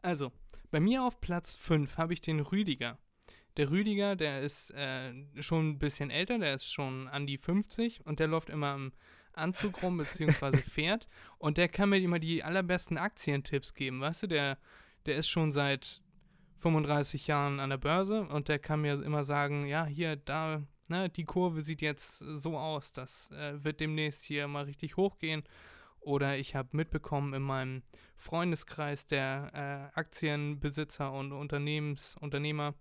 Also, 0.00 0.32
bei 0.70 0.80
mir 0.80 1.02
auf 1.04 1.20
Platz 1.20 1.56
5 1.56 1.98
habe 1.98 2.14
ich 2.14 2.20
den 2.20 2.40
Rüdiger. 2.40 2.98
Der 3.56 3.70
Rüdiger, 3.70 4.14
der 4.14 4.40
ist 4.40 4.70
äh, 4.70 5.12
schon 5.40 5.70
ein 5.70 5.78
bisschen 5.78 6.10
älter, 6.10 6.38
der 6.38 6.54
ist 6.54 6.72
schon 6.72 7.08
an 7.08 7.26
die 7.26 7.38
50 7.38 8.06
und 8.06 8.20
der 8.20 8.28
läuft 8.28 8.48
immer 8.48 8.74
im 8.74 8.92
Anzug 9.32 9.82
rum, 9.82 9.96
beziehungsweise 9.96 10.58
fährt. 10.70 11.08
Und 11.38 11.58
der 11.58 11.68
kann 11.68 11.88
mir 11.88 11.98
immer 11.98 12.20
die 12.20 12.44
allerbesten 12.44 12.96
Aktientipps 12.96 13.74
geben, 13.74 14.00
weißt 14.00 14.22
du? 14.22 14.26
Der, 14.28 14.58
der 15.06 15.16
ist 15.16 15.28
schon 15.28 15.50
seit 15.50 16.00
35 16.58 17.26
Jahren 17.26 17.58
an 17.58 17.70
der 17.70 17.78
Börse 17.78 18.22
und 18.22 18.48
der 18.48 18.58
kann 18.60 18.82
mir 18.82 19.02
immer 19.02 19.24
sagen, 19.24 19.66
ja, 19.66 19.84
hier, 19.86 20.16
da, 20.16 20.62
ne, 20.88 21.08
die 21.08 21.24
Kurve 21.24 21.60
sieht 21.62 21.82
jetzt 21.82 22.18
so 22.18 22.56
aus, 22.56 22.92
das 22.92 23.30
äh, 23.32 23.62
wird 23.62 23.80
demnächst 23.80 24.24
hier 24.24 24.46
mal 24.48 24.64
richtig 24.64 24.96
hochgehen. 24.96 25.42
Oder 26.00 26.38
ich 26.38 26.54
habe 26.54 26.76
mitbekommen 26.76 27.34
in 27.34 27.42
meinem 27.42 27.82
Freundeskreis 28.16 29.06
der 29.06 29.92
äh, 29.94 29.98
Aktienbesitzer 29.98 31.12
und 31.12 31.32
Unternehmensunternehmer, 31.32 32.74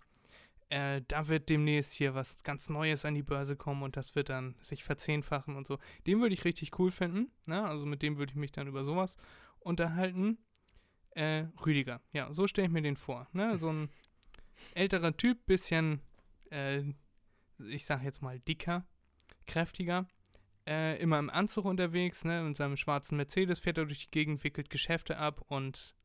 äh, 0.69 1.01
da 1.07 1.29
wird 1.29 1.47
demnächst 1.49 1.93
hier 1.93 2.13
was 2.13 2.43
ganz 2.43 2.69
Neues 2.69 3.05
an 3.05 3.15
die 3.15 3.23
Börse 3.23 3.55
kommen 3.55 3.83
und 3.83 3.95
das 3.95 4.15
wird 4.15 4.29
dann 4.29 4.55
sich 4.61 4.83
verzehnfachen 4.83 5.55
und 5.55 5.65
so. 5.65 5.79
Den 6.05 6.19
würde 6.19 6.33
ich 6.33 6.43
richtig 6.43 6.77
cool 6.77 6.91
finden. 6.91 7.31
Ne? 7.45 7.63
Also 7.63 7.85
mit 7.85 8.01
dem 8.01 8.17
würde 8.17 8.31
ich 8.31 8.37
mich 8.37 8.51
dann 8.51 8.67
über 8.67 8.83
sowas 8.83 9.15
unterhalten. 9.59 10.37
Äh, 11.11 11.45
Rüdiger, 11.65 12.01
ja, 12.11 12.31
so 12.33 12.47
stelle 12.47 12.67
ich 12.67 12.73
mir 12.73 12.81
den 12.81 12.97
vor. 12.97 13.27
Ne? 13.31 13.57
So 13.59 13.69
ein 13.69 13.89
älterer 14.73 15.15
Typ, 15.15 15.45
bisschen, 15.45 16.01
äh, 16.51 16.83
ich 17.59 17.85
sag 17.85 18.03
jetzt 18.03 18.21
mal 18.21 18.39
dicker, 18.39 18.85
kräftiger. 19.45 20.07
Äh, 20.67 20.97
immer 21.01 21.17
im 21.17 21.29
Anzug 21.29 21.63
unterwegs, 21.63 22.25
ne? 22.25 22.41
In 22.41 22.53
seinem 22.53 22.75
schwarzen 22.75 23.15
Mercedes 23.15 23.59
fährt 23.59 23.77
er 23.77 23.85
durch 23.85 23.99
die 23.99 24.11
Gegend, 24.11 24.43
wickelt 24.43 24.69
Geschäfte 24.69 25.17
ab 25.17 25.41
und 25.47 25.95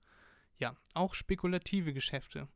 ja, 0.58 0.76
auch 0.94 1.14
spekulative 1.14 1.92
Geschäfte. 1.92 2.46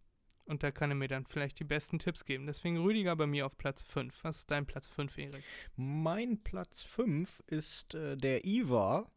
Und 0.45 0.62
da 0.62 0.71
kann 0.71 0.90
er 0.90 0.95
mir 0.95 1.09
dann 1.09 1.27
vielleicht 1.27 1.59
die 1.59 1.64
besten 1.64 1.99
Tipps 1.99 2.25
geben. 2.25 2.47
Deswegen 2.47 2.79
Rüdiger 2.79 3.16
bei 3.16 3.27
mir 3.27 3.45
auf 3.45 3.59
Platz 3.59 3.83
5. 3.83 4.23
Was 4.23 4.38
ist 4.38 4.51
dein 4.53 4.66
Platz 4.66 4.87
5, 4.87 5.19
Erik? 5.19 5.42
Mein 5.75 6.40
Platz 6.45 6.83
5 6.83 7.42
ist 7.49 7.95
äh, 7.95 8.16
der 8.16 8.45
Iva. 8.45 9.11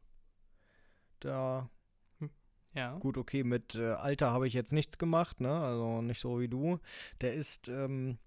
Da. 1.20 1.70
Ja. 2.74 2.98
Gut, 2.98 3.18
okay, 3.18 3.44
mit 3.44 3.76
äh, 3.76 3.92
Alter 3.92 4.32
habe 4.32 4.48
ich 4.48 4.54
jetzt 4.54 4.74
nichts 4.74 4.98
gemacht, 4.98 5.40
ne? 5.40 5.52
Also 5.52 6.02
nicht 6.02 6.20
so 6.20 6.40
wie 6.40 6.48
du. 6.48 6.80
Der 7.22 7.34
ist 7.34 7.68
ähm, 7.68 8.18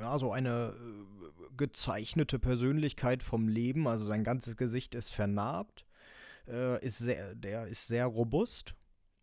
ja 0.00 0.18
so 0.18 0.32
eine 0.32 0.74
äh, 0.74 1.56
gezeichnete 1.56 2.38
Persönlichkeit 2.38 3.22
vom 3.22 3.48
Leben. 3.48 3.86
Also 3.86 4.04
sein 4.04 4.24
ganzes 4.24 4.56
Gesicht 4.56 4.94
ist 4.94 5.10
vernarbt. 5.10 5.86
Äh, 6.48 6.84
ist 6.84 6.98
sehr, 6.98 7.34
der 7.34 7.66
ist 7.66 7.86
sehr 7.86 8.06
robust 8.06 8.74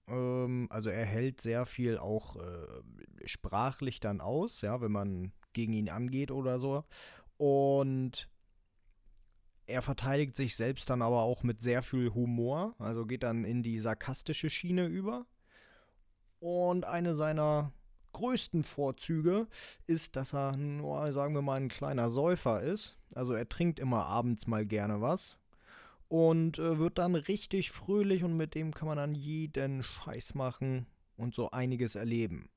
ähm, 0.07 0.67
also 0.69 0.89
er 0.89 1.05
hält 1.05 1.41
sehr 1.41 1.65
viel 1.65 1.97
auch 1.97 2.35
äh, 2.37 3.27
sprachlich 3.27 3.99
dann 3.99 4.21
aus, 4.21 4.61
ja, 4.61 4.81
wenn 4.81 4.91
man 4.91 5.33
gegen 5.53 5.73
ihn 5.73 5.89
angeht 5.89 6.31
oder 6.31 6.59
so. 6.59 6.83
Und 7.37 8.29
er 9.65 9.81
verteidigt 9.81 10.35
sich 10.37 10.55
selbst 10.55 10.89
dann 10.89 11.01
aber 11.01 11.23
auch 11.23 11.43
mit 11.43 11.61
sehr 11.61 11.83
viel 11.83 12.13
Humor, 12.13 12.75
also 12.79 13.05
geht 13.05 13.23
dann 13.23 13.43
in 13.43 13.63
die 13.63 13.79
sarkastische 13.79 14.49
Schiene 14.49 14.85
über. 14.87 15.25
Und 16.39 16.85
eine 16.85 17.15
seiner 17.15 17.73
größten 18.17 18.63
Vorzüge 18.63 19.47
ist, 19.85 20.15
dass 20.15 20.33
er 20.33 20.57
nur, 20.57 21.13
sagen 21.13 21.35
wir 21.35 21.43
mal, 21.43 21.59
ein 21.59 21.69
kleiner 21.69 22.09
Säufer 22.09 22.61
ist. 22.61 22.97
Also 23.13 23.33
er 23.33 23.47
trinkt 23.47 23.79
immer 23.79 24.05
abends 24.05 24.47
mal 24.47 24.65
gerne 24.65 25.01
was 25.01 25.37
und 26.07 26.57
äh, 26.57 26.79
wird 26.79 26.97
dann 26.97 27.15
richtig 27.15 27.71
fröhlich 27.71 28.23
und 28.23 28.35
mit 28.35 28.55
dem 28.55 28.73
kann 28.73 28.87
man 28.87 28.97
dann 28.97 29.13
jeden 29.13 29.83
Scheiß 29.83 30.33
machen 30.35 30.87
und 31.15 31.35
so 31.35 31.51
einiges 31.51 31.95
erleben. 31.95 32.49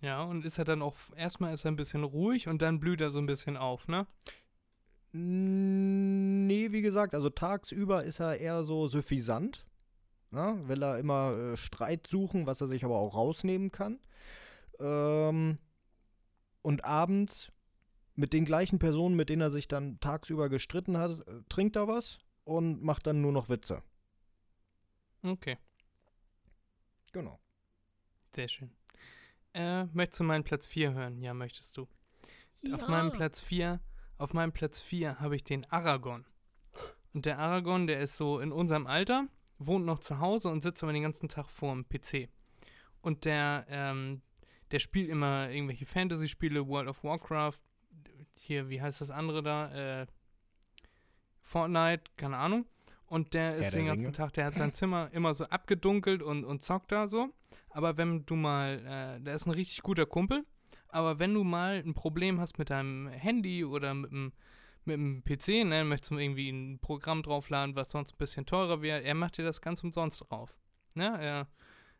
Ja, 0.00 0.24
und 0.24 0.44
ist 0.44 0.58
er 0.58 0.64
dann 0.64 0.82
auch, 0.82 0.96
erstmal 1.16 1.54
ist 1.54 1.64
er 1.64 1.70
ein 1.70 1.76
bisschen 1.76 2.04
ruhig 2.04 2.48
und 2.48 2.62
dann 2.62 2.80
blüht 2.80 3.00
er 3.00 3.10
so 3.10 3.18
ein 3.18 3.26
bisschen 3.26 3.56
auf, 3.56 3.88
ne? 3.88 4.06
Nee, 5.12 6.72
wie 6.72 6.82
gesagt, 6.82 7.14
also 7.14 7.30
tagsüber 7.30 8.04
ist 8.04 8.20
er 8.20 8.38
eher 8.38 8.64
so 8.64 8.88
suffisant. 8.88 9.64
Ne? 10.36 10.68
Will 10.68 10.82
er 10.82 10.98
immer 10.98 11.32
äh, 11.32 11.56
Streit 11.56 12.06
suchen, 12.06 12.46
was 12.46 12.60
er 12.60 12.68
sich 12.68 12.84
aber 12.84 12.98
auch 12.98 13.14
rausnehmen 13.14 13.72
kann. 13.72 13.98
Ähm, 14.78 15.56
und 16.60 16.84
abends 16.84 17.50
mit 18.16 18.34
den 18.34 18.44
gleichen 18.44 18.78
Personen, 18.78 19.16
mit 19.16 19.30
denen 19.30 19.40
er 19.40 19.50
sich 19.50 19.66
dann 19.66 19.98
tagsüber 19.98 20.50
gestritten 20.50 20.98
hat, 20.98 21.26
äh, 21.26 21.40
trinkt 21.48 21.74
er 21.76 21.88
was 21.88 22.18
und 22.44 22.82
macht 22.82 23.06
dann 23.06 23.22
nur 23.22 23.32
noch 23.32 23.48
Witze. 23.48 23.82
Okay. 25.24 25.56
Genau. 27.12 27.40
Sehr 28.34 28.48
schön. 28.48 28.70
Äh, 29.54 29.84
möchtest 29.86 30.20
du 30.20 30.24
meinen 30.24 30.44
Platz 30.44 30.66
4 30.66 30.92
hören? 30.92 31.22
Ja, 31.22 31.32
möchtest 31.32 31.78
du. 31.78 31.88
Ja. 32.60 32.74
Auf 32.74 32.88
meinem 32.88 33.10
Platz 33.10 33.40
4, 33.40 33.80
auf 34.18 34.34
meinem 34.34 34.52
Platz 34.52 34.82
4 34.82 35.18
habe 35.18 35.34
ich 35.34 35.44
den 35.44 35.64
Aragon. 35.70 36.26
Und 37.14 37.24
der 37.24 37.38
Aragon, 37.38 37.86
der 37.86 38.00
ist 38.00 38.18
so 38.18 38.38
in 38.38 38.52
unserem 38.52 38.86
Alter, 38.86 39.28
wohnt 39.58 39.86
noch 39.86 39.98
zu 39.98 40.20
Hause 40.20 40.48
und 40.48 40.62
sitzt 40.62 40.82
aber 40.82 40.92
den 40.92 41.02
ganzen 41.02 41.28
Tag 41.28 41.48
vor 41.48 41.72
dem 41.72 41.88
PC. 41.88 42.28
Und 43.00 43.24
der, 43.24 43.66
ähm, 43.68 44.22
der 44.70 44.78
spielt 44.78 45.08
immer 45.08 45.50
irgendwelche 45.50 45.86
Fantasy-Spiele, 45.86 46.66
World 46.66 46.88
of 46.88 47.04
Warcraft, 47.04 47.60
hier, 48.34 48.68
wie 48.68 48.80
heißt 48.80 49.00
das 49.00 49.10
andere 49.10 49.42
da? 49.42 50.02
Äh, 50.02 50.06
Fortnite, 51.40 52.04
keine 52.16 52.36
Ahnung. 52.36 52.66
Und 53.06 53.34
der 53.34 53.56
ist 53.56 53.72
den 53.72 53.86
ganzen 53.86 54.06
Ringe. 54.06 54.16
Tag, 54.16 54.32
der 54.32 54.46
hat 54.46 54.54
sein 54.54 54.72
Zimmer 54.72 55.10
immer 55.12 55.32
so 55.34 55.44
abgedunkelt 55.44 56.22
und, 56.22 56.44
und 56.44 56.62
zockt 56.62 56.90
da 56.90 57.06
so. 57.06 57.28
Aber 57.70 57.96
wenn 57.96 58.26
du 58.26 58.34
mal, 58.34 59.18
äh, 59.18 59.22
der 59.22 59.34
ist 59.34 59.46
ein 59.46 59.52
richtig 59.52 59.82
guter 59.82 60.06
Kumpel, 60.06 60.44
aber 60.88 61.18
wenn 61.18 61.34
du 61.34 61.44
mal 61.44 61.82
ein 61.84 61.94
Problem 61.94 62.40
hast 62.40 62.58
mit 62.58 62.70
deinem 62.70 63.08
Handy 63.08 63.64
oder 63.64 63.94
mit 63.94 64.10
dem, 64.10 64.32
mit 64.86 64.96
dem 64.96 65.22
PC, 65.24 65.64
ne, 65.66 65.84
möchtest 65.84 66.12
du 66.12 66.18
irgendwie 66.18 66.50
ein 66.50 66.78
Programm 66.78 67.22
draufladen, 67.22 67.76
was 67.76 67.90
sonst 67.90 68.14
ein 68.14 68.18
bisschen 68.18 68.46
teurer 68.46 68.82
wäre, 68.82 69.02
er 69.02 69.14
macht 69.14 69.38
dir 69.38 69.44
das 69.44 69.60
ganz 69.60 69.82
umsonst 69.82 70.24
drauf. 70.28 70.56
Ne? 70.94 71.16
Er 71.20 71.48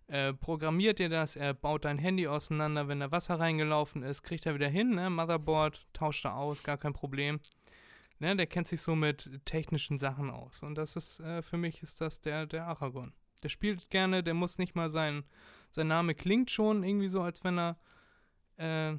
äh, 0.08 0.32
programmiert 0.34 0.98
dir 0.98 1.08
das, 1.08 1.36
er 1.36 1.52
baut 1.52 1.84
dein 1.84 1.98
Handy 1.98 2.28
auseinander, 2.28 2.88
wenn 2.88 3.00
da 3.00 3.10
Wasser 3.10 3.40
reingelaufen 3.40 4.02
ist, 4.02 4.22
kriegt 4.22 4.46
er 4.46 4.54
wieder 4.54 4.68
hin, 4.68 4.90
ne? 4.90 5.10
Motherboard, 5.10 5.86
tauscht 5.92 6.24
er 6.24 6.36
aus, 6.36 6.62
gar 6.62 6.78
kein 6.78 6.92
Problem. 6.92 7.40
Ne? 8.18 8.36
Der 8.36 8.46
kennt 8.46 8.68
sich 8.68 8.80
so 8.80 8.94
mit 8.94 9.44
technischen 9.44 9.98
Sachen 9.98 10.30
aus. 10.30 10.62
Und 10.62 10.76
das 10.76 10.96
ist, 10.96 11.20
äh, 11.20 11.42
für 11.42 11.56
mich 11.56 11.82
ist 11.82 12.00
das 12.00 12.20
der, 12.20 12.46
der 12.46 12.66
Aragon. 12.66 13.12
Der 13.42 13.48
spielt 13.48 13.90
gerne, 13.90 14.22
der 14.22 14.34
muss 14.34 14.58
nicht 14.58 14.74
mal 14.74 14.90
sein, 14.90 15.24
sein 15.70 15.88
Name 15.88 16.14
klingt 16.14 16.50
schon 16.50 16.84
irgendwie 16.84 17.08
so, 17.08 17.20
als 17.20 17.44
wenn 17.44 17.58
er 17.58 17.76
äh, 18.56 18.96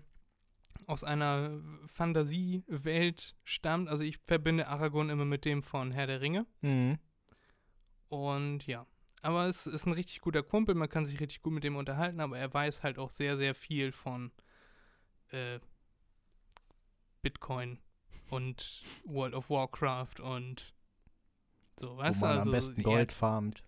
aus 0.85 1.03
einer 1.03 1.61
Fantasiewelt 1.85 3.35
stammt. 3.43 3.89
Also 3.89 4.03
ich 4.03 4.17
verbinde 4.25 4.67
Aragon 4.67 5.09
immer 5.09 5.25
mit 5.25 5.45
dem 5.45 5.63
von 5.63 5.91
Herr 5.91 6.07
der 6.07 6.21
Ringe. 6.21 6.45
Mhm. 6.61 6.99
Und 8.09 8.65
ja, 8.67 8.85
aber 9.21 9.47
es 9.47 9.67
ist 9.67 9.85
ein 9.85 9.93
richtig 9.93 10.21
guter 10.21 10.43
Kumpel, 10.43 10.75
man 10.75 10.89
kann 10.89 11.05
sich 11.05 11.19
richtig 11.19 11.41
gut 11.41 11.53
mit 11.53 11.63
dem 11.63 11.75
unterhalten, 11.75 12.19
aber 12.19 12.37
er 12.37 12.53
weiß 12.53 12.83
halt 12.83 12.99
auch 12.99 13.09
sehr, 13.09 13.35
sehr 13.35 13.55
viel 13.55 13.91
von 13.91 14.31
äh, 15.31 15.59
Bitcoin 17.21 17.79
und 18.29 18.83
World 19.05 19.33
of 19.33 19.49
Warcraft 19.49 20.21
und 20.21 20.73
so, 21.79 21.97
weißt 21.97 22.21
Wo 22.21 22.25
man 22.25 22.35
du? 22.35 22.39
Also, 22.39 22.51
am 22.51 22.55
besten 22.55 22.83
Gold 22.83 23.11
ja, 23.11 23.17
farmt. 23.17 23.63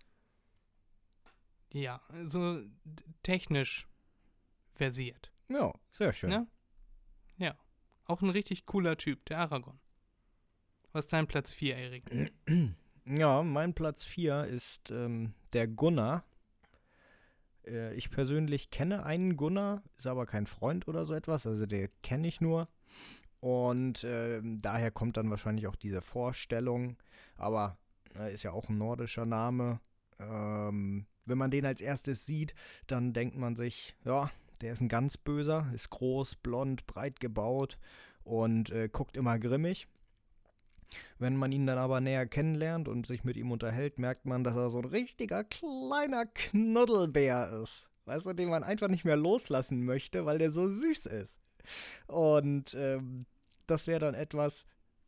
Ja, 1.72 2.00
so 2.22 2.60
technisch 3.22 3.86
versiert. 4.72 5.32
Ja, 5.48 5.72
sehr 5.90 6.12
schön. 6.12 6.30
Ja? 6.30 6.46
Ja. 7.40 7.56
Auch 8.04 8.22
ein 8.22 8.30
richtig 8.30 8.66
cooler 8.66 8.96
Typ, 8.96 9.24
der 9.26 9.38
Aragon. 9.38 9.78
Was 10.92 11.04
ist 11.04 11.12
dein 11.12 11.26
Platz 11.26 11.52
4, 11.52 11.76
Erik? 11.76 12.04
Ja, 13.06 13.42
mein 13.42 13.74
Platz 13.74 14.04
4 14.04 14.44
ist 14.44 14.90
ähm, 14.90 15.32
der 15.52 15.66
Gunnar. 15.66 16.22
Äh, 17.66 17.94
ich 17.94 18.10
persönlich 18.10 18.70
kenne 18.70 19.04
einen 19.04 19.36
Gunnar, 19.36 19.82
ist 19.96 20.06
aber 20.06 20.26
kein 20.26 20.46
Freund 20.46 20.86
oder 20.86 21.04
so 21.04 21.14
etwas, 21.14 21.44
also 21.46 21.66
der 21.66 21.88
kenne 22.02 22.28
ich 22.28 22.40
nur. 22.40 22.68
Und 23.40 24.04
äh, 24.04 24.40
daher 24.42 24.90
kommt 24.90 25.16
dann 25.16 25.30
wahrscheinlich 25.30 25.66
auch 25.66 25.76
diese 25.76 26.02
Vorstellung. 26.02 26.98
Aber 27.36 27.78
äh, 28.16 28.32
ist 28.32 28.42
ja 28.42 28.52
auch 28.52 28.68
ein 28.68 28.78
nordischer 28.78 29.26
Name. 29.26 29.80
Ähm, 30.18 31.06
wenn 31.24 31.38
man 31.38 31.50
den 31.50 31.64
als 31.64 31.80
erstes 31.80 32.26
sieht, 32.26 32.54
dann 32.86 33.12
denkt 33.12 33.36
man 33.36 33.56
sich, 33.56 33.96
ja, 34.04 34.30
der 34.60 34.72
ist 34.72 34.80
ein 34.80 34.88
ganz 34.88 35.16
böser, 35.16 35.70
ist 35.74 35.90
groß, 35.90 36.36
blond, 36.36 36.86
breit 36.86 37.20
gebaut 37.20 37.78
und 38.24 38.70
äh, 38.70 38.88
guckt 38.88 39.16
immer 39.16 39.38
grimmig. 39.38 39.88
Wenn 41.18 41.36
man 41.36 41.52
ihn 41.52 41.66
dann 41.66 41.78
aber 41.78 42.00
näher 42.00 42.26
kennenlernt 42.26 42.88
und 42.88 43.06
sich 43.06 43.24
mit 43.24 43.36
ihm 43.36 43.52
unterhält, 43.52 43.98
merkt 43.98 44.26
man, 44.26 44.42
dass 44.42 44.56
er 44.56 44.70
so 44.70 44.78
ein 44.78 44.86
richtiger 44.86 45.44
kleiner 45.44 46.26
Knuddelbär 46.26 47.62
ist. 47.62 47.88
Weißt 48.06 48.26
du, 48.26 48.32
den 48.32 48.48
man 48.48 48.64
einfach 48.64 48.88
nicht 48.88 49.04
mehr 49.04 49.16
loslassen 49.16 49.84
möchte, 49.84 50.26
weil 50.26 50.38
der 50.38 50.50
so 50.50 50.68
süß 50.68 51.06
ist. 51.06 51.40
Und 52.06 52.74
ähm, 52.74 53.26
das 53.66 53.86
wäre 53.86 54.00
dann 54.00 54.14
etwas, 54.14 54.66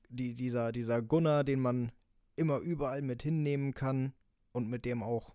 die, 0.08 0.34
dieser, 0.34 0.70
dieser 0.72 1.02
Gunnar, 1.02 1.42
den 1.42 1.60
man 1.60 1.90
immer 2.36 2.58
überall 2.58 3.02
mit 3.02 3.22
hinnehmen 3.22 3.74
kann 3.74 4.12
und 4.52 4.68
mit 4.68 4.84
dem 4.84 5.02
auch 5.02 5.34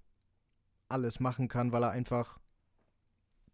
alles 0.87 1.19
machen 1.19 1.47
kann, 1.47 1.71
weil 1.71 1.83
er 1.83 1.91
einfach 1.91 2.39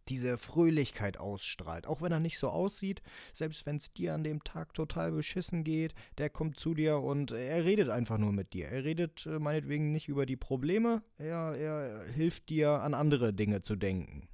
diese 0.08 0.38
Fröhlichkeit 0.38 1.18
ausstrahlt. 1.18 1.86
Auch 1.86 2.02
wenn 2.02 2.12
er 2.12 2.20
nicht 2.20 2.38
so 2.38 2.48
aussieht, 2.48 3.02
selbst 3.32 3.66
wenn 3.66 3.76
es 3.76 3.92
dir 3.92 4.14
an 4.14 4.24
dem 4.24 4.42
Tag 4.44 4.74
total 4.74 5.12
beschissen 5.12 5.64
geht, 5.64 5.94
der 6.18 6.30
kommt 6.30 6.58
zu 6.58 6.74
dir 6.74 6.98
und 6.98 7.32
er 7.32 7.64
redet 7.64 7.88
einfach 7.88 8.18
nur 8.18 8.32
mit 8.32 8.52
dir. 8.52 8.68
Er 8.68 8.84
redet 8.84 9.26
äh, 9.26 9.38
meinetwegen 9.38 9.92
nicht 9.92 10.08
über 10.08 10.26
die 10.26 10.36
Probleme, 10.36 11.02
er, 11.18 11.54
er 11.54 12.04
hilft 12.12 12.48
dir 12.48 12.82
an 12.82 12.94
andere 12.94 13.32
Dinge 13.32 13.62
zu 13.62 13.76
denken. 13.76 14.28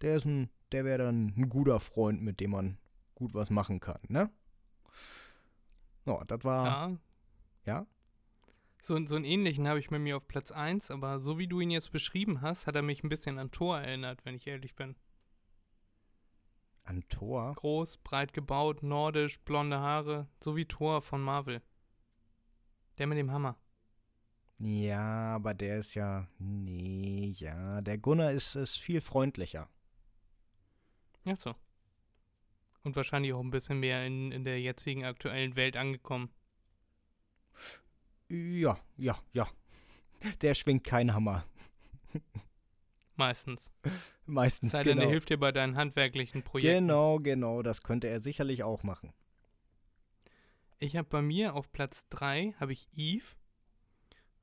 Der 0.00 0.16
ist 0.16 0.26
ein, 0.26 0.50
der 0.72 0.84
wäre 0.84 0.98
dann 0.98 1.34
ein 1.36 1.48
guter 1.48 1.80
Freund, 1.80 2.22
mit 2.22 2.40
dem 2.40 2.50
man 2.50 2.78
gut 3.14 3.34
was 3.34 3.50
machen 3.50 3.80
kann, 3.80 4.00
ne? 4.08 4.30
Ja, 6.06 6.22
das 6.26 6.44
war. 6.44 6.66
Ja. 6.66 6.98
Ja? 7.66 7.86
So, 8.82 8.98
so 9.06 9.16
einen 9.16 9.24
ähnlichen 9.24 9.66
habe 9.66 9.78
ich 9.78 9.88
bei 9.88 9.98
mir 9.98 10.16
auf 10.16 10.28
Platz 10.28 10.50
1, 10.52 10.90
aber 10.90 11.18
so 11.18 11.38
wie 11.38 11.46
du 11.46 11.60
ihn 11.60 11.70
jetzt 11.70 11.90
beschrieben 11.90 12.42
hast, 12.42 12.66
hat 12.66 12.76
er 12.76 12.82
mich 12.82 13.02
ein 13.02 13.08
bisschen 13.08 13.38
an 13.38 13.50
Thor 13.50 13.80
erinnert, 13.80 14.26
wenn 14.26 14.34
ich 14.34 14.46
ehrlich 14.46 14.74
bin. 14.74 14.94
An 16.84 17.02
Thor? 17.08 17.54
Groß, 17.54 17.98
breit 17.98 18.32
gebaut, 18.32 18.82
nordisch, 18.82 19.40
blonde 19.40 19.80
Haare, 19.80 20.28
so 20.42 20.54
wie 20.54 20.66
Thor 20.66 21.00
von 21.00 21.22
Marvel. 21.22 21.62
Der 22.98 23.06
mit 23.06 23.18
dem 23.18 23.32
Hammer. 23.32 23.56
Ja, 24.58 25.34
aber 25.34 25.54
der 25.54 25.78
ist 25.78 25.94
ja. 25.94 26.28
Nee, 26.38 27.34
ja. 27.36 27.80
Der 27.80 27.98
Gunnar 27.98 28.32
ist, 28.32 28.54
ist 28.54 28.76
viel 28.76 29.00
freundlicher. 29.00 29.68
Ja, 31.24 31.34
so. 31.34 31.54
Und 32.82 32.96
wahrscheinlich 32.96 33.32
auch 33.32 33.40
ein 33.40 33.50
bisschen 33.50 33.80
mehr 33.80 34.06
in, 34.06 34.30
in 34.30 34.44
der 34.44 34.60
jetzigen 34.60 35.04
aktuellen 35.04 35.56
Welt 35.56 35.76
angekommen. 35.76 36.30
Ja, 38.28 38.78
ja, 38.96 39.18
ja. 39.32 39.48
Der 40.42 40.54
schwingt 40.54 40.84
keinen 40.84 41.14
Hammer. 41.14 41.44
Meistens. 43.16 43.70
Meistens. 44.26 44.72
Sei 44.72 44.82
denn, 44.82 44.96
genau. 44.96 45.08
er 45.08 45.10
hilft 45.10 45.30
dir 45.30 45.38
bei 45.38 45.52
deinen 45.52 45.76
handwerklichen 45.76 46.42
Projekten. 46.42 46.86
Genau, 46.86 47.18
genau. 47.18 47.62
Das 47.62 47.82
könnte 47.82 48.08
er 48.08 48.20
sicherlich 48.20 48.64
auch 48.64 48.82
machen. 48.82 49.12
Ich 50.78 50.96
habe 50.96 51.08
bei 51.08 51.22
mir 51.22 51.54
auf 51.54 51.72
Platz 51.72 52.08
3 52.10 52.54
habe 52.58 52.72
ich 52.72 52.88
Eve. 52.94 53.24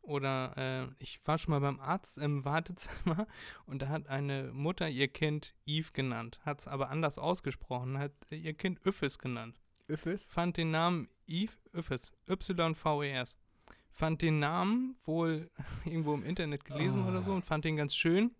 Oder 0.01 0.53
äh, 0.57 1.03
ich 1.03 1.19
war 1.27 1.37
schon 1.37 1.51
mal 1.51 1.59
beim 1.59 1.79
Arzt 1.79 2.17
im 2.17 2.43
Wartezimmer 2.45 3.27
und 3.65 3.83
da 3.83 3.89
hat 3.89 4.07
eine 4.07 4.51
Mutter 4.51 4.89
ihr 4.89 5.07
Kind 5.07 5.53
Eve 5.65 5.91
genannt, 5.93 6.39
hat 6.43 6.61
es 6.61 6.67
aber 6.67 6.89
anders 6.89 7.19
ausgesprochen, 7.19 7.99
hat 7.99 8.13
ihr 8.31 8.53
Kind 8.53 8.83
Üffes 8.83 9.19
genannt. 9.19 9.61
Üffes? 9.87 10.27
Fand 10.27 10.57
den 10.57 10.71
Namen 10.71 11.07
Eve 11.27 11.53
Üffes, 11.73 12.13
Y-V-E-S. 12.27 13.37
Fand 13.91 14.21
den 14.21 14.39
Namen 14.39 14.95
wohl 15.05 15.49
irgendwo 15.85 16.13
im 16.13 16.23
Internet 16.23 16.65
gelesen 16.65 17.07
oder 17.07 17.21
so 17.21 17.33
und 17.33 17.45
fand 17.45 17.65
den 17.65 17.77
ganz 17.77 17.95
schön. 17.95 18.31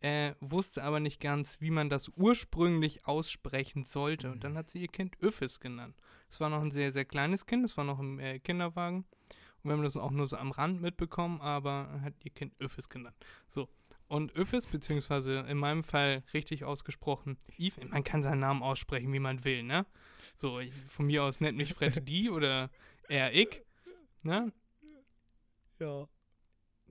Äh, 0.00 0.34
wusste 0.40 0.82
aber 0.82 0.98
nicht 0.98 1.20
ganz, 1.20 1.60
wie 1.60 1.70
man 1.70 1.88
das 1.88 2.08
ursprünglich 2.16 3.06
aussprechen 3.06 3.84
sollte. 3.84 4.32
Und 4.32 4.42
dann 4.42 4.58
hat 4.58 4.68
sie 4.68 4.80
ihr 4.80 4.88
Kind 4.88 5.16
Üffes 5.22 5.60
genannt. 5.60 5.96
Es 6.28 6.40
war 6.40 6.50
noch 6.50 6.60
ein 6.60 6.72
sehr, 6.72 6.92
sehr 6.92 7.04
kleines 7.04 7.46
Kind, 7.46 7.64
es 7.64 7.76
war 7.76 7.84
noch 7.84 8.00
im 8.00 8.18
äh, 8.18 8.40
Kinderwagen. 8.40 9.04
Und 9.62 9.70
wir 9.70 9.72
haben 9.74 9.84
das 9.84 9.96
auch 9.96 10.10
nur 10.10 10.26
so 10.26 10.36
am 10.36 10.50
Rand 10.50 10.80
mitbekommen, 10.80 11.40
aber 11.40 12.00
hat 12.02 12.14
ihr 12.24 12.32
Kind 12.32 12.52
Üffes 12.60 12.88
genannt. 12.88 13.16
So. 13.46 13.68
Und 14.08 14.36
Üffes, 14.36 14.66
beziehungsweise 14.66 15.38
in 15.48 15.56
meinem 15.56 15.84
Fall 15.84 16.22
richtig 16.34 16.64
ausgesprochen, 16.64 17.38
Eve, 17.56 17.80
man 17.86 18.04
kann 18.04 18.22
seinen 18.22 18.40
Namen 18.40 18.62
aussprechen, 18.62 19.12
wie 19.12 19.20
man 19.20 19.44
will, 19.44 19.62
ne? 19.62 19.86
So, 20.34 20.58
ich, 20.60 20.72
von 20.88 21.06
mir 21.06 21.22
aus 21.22 21.40
nennt 21.40 21.56
mich 21.56 21.72
Fred 21.72 22.02
die 22.08 22.28
oder 22.28 22.70
er 23.08 23.32
ich, 23.32 23.62
ne? 24.22 24.52
Ja. 25.82 26.08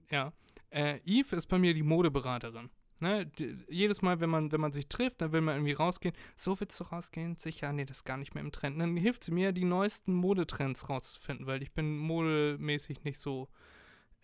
Ja. 0.09 0.33
Äh, 0.69 0.99
Eve 1.05 1.35
ist 1.37 1.47
bei 1.47 1.57
mir 1.57 1.73
die 1.73 1.83
Modeberaterin. 1.83 2.69
Ne? 2.99 3.25
D 3.25 3.55
jedes 3.69 4.01
Mal, 4.01 4.19
wenn 4.19 4.29
man, 4.29 4.51
wenn 4.51 4.61
man 4.61 4.73
sich 4.73 4.87
trifft, 4.87 5.21
dann 5.21 5.31
will 5.31 5.41
man 5.41 5.55
irgendwie 5.55 5.73
rausgehen. 5.73 6.13
So 6.35 6.59
willst 6.59 6.79
du 6.79 6.83
rausgehen? 6.83 7.37
Sicher, 7.37 7.71
nee, 7.71 7.85
das 7.85 7.97
ist 7.97 8.03
gar 8.03 8.17
nicht 8.17 8.35
mehr 8.35 8.43
im 8.43 8.51
Trend. 8.51 8.79
Dann 8.79 8.95
hilft 8.97 9.23
sie 9.23 9.31
mir, 9.31 9.53
die 9.53 9.63
neuesten 9.63 10.13
Modetrends 10.13 10.89
rauszufinden, 10.89 11.47
weil 11.47 11.63
ich 11.63 11.71
bin 11.71 11.97
modemäßig 11.97 13.03
nicht 13.03 13.19
so 13.19 13.47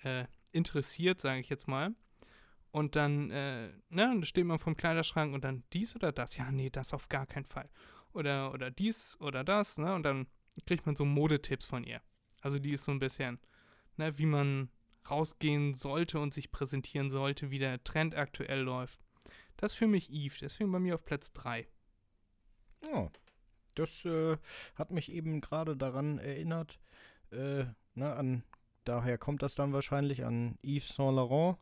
äh, 0.04 0.26
interessiert, 0.52 1.22
sage 1.22 1.40
ich 1.40 1.50
jetzt 1.50 1.68
mal. 1.68 1.96
Und 2.72 2.96
dann, 2.96 3.32
äh, 3.32 3.70
ne, 3.70 3.80
dann 3.90 4.26
steht 4.26 4.46
man 4.46 4.60
vom 4.60 4.76
Kleiderschrank 4.76 5.34
und 5.34 5.44
dann 5.44 5.64
dies 5.74 5.96
oder 5.96 6.12
das. 6.12 6.38
Ja, 6.38 6.52
nee, 6.52 6.70
das 6.70 6.94
auf 6.94 7.08
gar 7.08 7.26
keinen 7.26 7.46
Fall. 7.46 7.70
Oder, 8.14 8.54
oder 8.54 8.70
dies 8.70 9.16
oder 9.20 9.44
das, 9.44 9.78
ne? 9.78 9.94
Und 9.94 10.04
dann 10.04 10.28
kriegt 10.66 10.86
man 10.86 10.96
so 10.96 11.06
Modetipps 11.06 11.66
von 11.66 11.84
ihr. 11.84 12.02
Also 12.42 12.60
die 12.60 12.74
ist 12.74 12.84
so 12.84 12.92
ein 12.92 13.00
bisschen, 13.00 13.40
ne, 13.98 14.18
wie 14.18 14.26
man 14.26 14.70
rausgehen 15.10 15.74
sollte 15.74 16.20
und 16.20 16.34
sich 16.34 16.52
präsentieren 16.52 17.12
sollte, 17.12 17.52
wie 17.52 17.60
der 17.60 17.84
Trend 17.84 18.16
aktuell 18.16 18.62
läuft. 18.62 19.00
Das 19.58 19.72
ist 19.72 19.78
für 19.78 19.88
mich 19.88 20.12
Eve, 20.12 20.36
deswegen 20.42 20.72
bei 20.72 20.80
mir 20.80 20.96
auf 20.96 21.06
Platz 21.06 21.34
3. 21.34 21.68
Ja. 22.92 23.10
Das 23.76 24.06
äh, 24.06 24.38
hat 24.76 24.90
mich 24.92 25.12
eben 25.12 25.40
gerade 25.40 25.78
daran 25.78 26.18
erinnert, 26.18 26.80
äh, 27.32 27.66
ne, 27.94 28.16
an, 28.16 28.44
daher 28.86 29.18
kommt 29.20 29.44
das 29.44 29.54
dann 29.54 29.72
wahrscheinlich 29.72 30.26
an 30.26 30.58
Yves 30.64 30.96
Saint 30.96 31.16
Laurent 31.16 31.58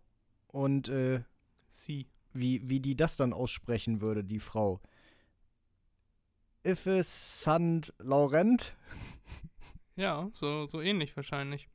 und 0.48 0.88
äh, 0.88 1.24
Sie. 1.68 2.08
wie, 2.32 2.68
wie 2.70 2.80
die 2.80 2.96
das 2.96 3.18
dann 3.18 3.34
aussprechen 3.34 4.00
würde, 4.00 4.24
die 4.24 4.40
Frau. 4.40 4.80
Yves 6.64 7.42
Saint 7.44 7.94
Laurent? 8.00 8.76
Ja, 9.98 10.30
so, 10.34 10.68
so 10.68 10.82
ähnlich 10.82 11.16
wahrscheinlich. 11.16 11.70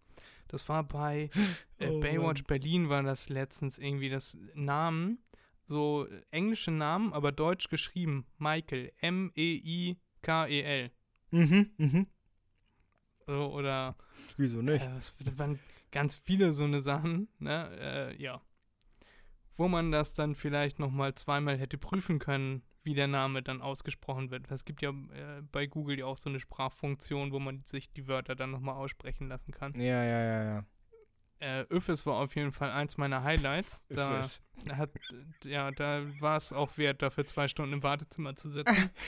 Das 0.51 0.69
war 0.69 0.83
bei 0.83 1.31
äh, 1.79 1.89
Oh 1.89 2.01
Baywatch 2.01 2.43
Mann. 2.43 2.47
Berlin 2.49 2.89
war 2.89 3.03
das 3.05 3.29
letztens 3.29 3.79
irgendwie 3.79 4.09
das 4.09 4.37
Namen, 4.55 5.19
so 5.67 6.09
englische 6.33 6.73
Namen, 6.73 7.13
aber 7.13 7.31
deutsch 7.31 7.69
geschrieben. 7.69 8.27
Michael. 8.39 8.93
M-E-I-K-E-L. 8.99 10.91
Mhm, 11.31 11.71
mhm. 11.77 12.07
So, 13.27 13.47
oder 13.47 13.97
Wieso 14.37 14.61
nicht? 14.61 14.83
Äh, 14.83 14.97
es 14.97 15.15
waren 15.39 15.61
ganz 15.93 16.17
viele 16.17 16.51
so 16.51 16.65
eine 16.65 16.81
Sachen, 16.81 17.29
ne? 17.39 17.71
Äh, 17.79 18.23
ja. 18.23 18.41
Wo 19.55 19.69
man 19.69 19.93
das 19.93 20.15
dann 20.15 20.35
vielleicht 20.35 20.79
nochmal 20.81 21.15
zweimal 21.15 21.59
hätte 21.59 21.79
prüfen 21.79 22.19
können, 22.19 22.63
wie 22.83 22.95
der 22.95 23.09
Name 23.09 23.43
dann 23.43 23.61
ausgesprochen 23.61 24.31
wird. 24.31 24.51
Es 24.51 24.65
gibt 24.65 24.83
ja 24.83 24.91
äh, 24.91 25.43
bei 25.53 25.67
Google 25.67 25.99
ja 25.99 26.07
auch 26.07 26.17
so 26.17 26.31
eine 26.31 26.41
Sprachfunktion, 26.41 27.33
wo 27.33 27.39
man 27.39 27.63
sich 27.65 27.93
die 27.93 28.09
Wörter 28.09 28.35
dann 28.35 28.51
nochmal 28.51 28.77
aussprechen 28.77 29.29
lassen 29.29 29.53
kann. 29.53 29.79
Ja, 29.79 30.03
ja, 30.05 30.23
ja, 30.23 30.45
ja. 30.45 30.65
Äh, 31.41 31.67
Öffes 31.71 32.05
war 32.05 32.17
auf 32.17 32.35
jeden 32.37 32.53
Fall 32.53 32.71
eins 32.71 32.99
meiner 32.99 33.23
Highlights. 33.23 33.83
Da 33.89 34.23
hat, 34.73 34.91
ja, 35.45 35.71
da 35.71 36.03
war 36.21 36.37
es 36.37 36.53
auch 36.53 36.77
wert, 36.77 37.01
dafür 37.01 37.25
zwei 37.25 37.49
Stunden 37.49 37.73
im 37.75 37.83
Wartezimmer 37.83 38.37
zu 38.37 38.51
sitzen. 38.51 38.91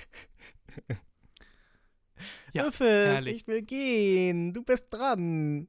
Ja, 2.53 2.71
herrlich. 2.71 3.37
ich 3.37 3.47
will 3.49 3.63
gehen. 3.63 4.53
Du 4.53 4.63
bist 4.63 4.85
dran. 4.91 5.69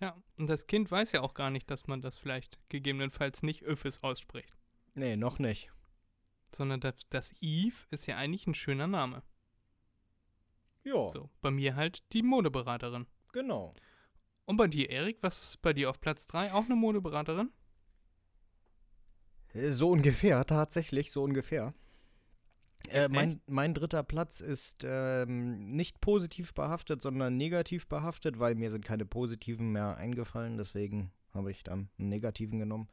Ja, 0.00 0.16
und 0.36 0.46
das 0.46 0.66
Kind 0.66 0.90
weiß 0.90 1.12
ja 1.12 1.22
auch 1.22 1.34
gar 1.34 1.50
nicht, 1.50 1.70
dass 1.70 1.86
man 1.86 2.00
das 2.00 2.16
vielleicht 2.16 2.58
gegebenenfalls 2.68 3.42
nicht 3.42 3.62
Öffes 3.62 4.02
ausspricht. 4.02 4.56
Nee, 4.94 5.16
noch 5.16 5.38
nicht. 5.38 5.70
Sondern 6.54 6.80
das, 6.80 6.94
das 7.10 7.32
Eve 7.40 7.76
ist 7.90 8.06
ja 8.06 8.16
eigentlich 8.16 8.46
ein 8.46 8.54
schöner 8.54 8.86
Name. 8.86 9.22
Ja, 10.84 11.08
So, 11.10 11.28
bei 11.40 11.50
mir 11.50 11.76
halt 11.76 12.02
die 12.12 12.22
Modeberaterin. 12.22 13.06
genau. 13.32 13.70
Und 14.46 14.56
bei 14.56 14.66
dir, 14.66 14.88
Erik, 14.88 15.18
was 15.20 15.42
ist 15.42 15.60
bei 15.60 15.74
dir 15.74 15.90
auf 15.90 16.00
Platz 16.00 16.24
3? 16.26 16.54
Auch 16.54 16.64
eine 16.64 16.74
Modeberaterin? 16.76 17.50
Äh, 19.52 19.70
So 19.72 19.90
ungefähr, 19.90 20.44
tatsächlich, 20.46 21.10
so 21.10 21.22
ungefähr. 21.22 21.74
Äh, 22.90 23.08
mein, 23.08 23.42
mein 23.46 23.74
dritter 23.74 24.02
Platz 24.02 24.40
ist 24.40 24.82
ähm, 24.88 25.72
nicht 25.76 26.00
positiv 26.00 26.54
behaftet, 26.54 27.02
sondern 27.02 27.36
negativ 27.36 27.86
behaftet, 27.88 28.38
weil 28.38 28.54
mir 28.54 28.70
sind 28.70 28.84
keine 28.84 29.04
positiven 29.04 29.72
mehr 29.72 29.98
eingefallen, 29.98 30.56
deswegen 30.56 31.12
habe 31.34 31.50
ich 31.50 31.62
dann 31.62 31.90
einen 31.98 32.08
negativen 32.08 32.58
genommen. 32.58 32.88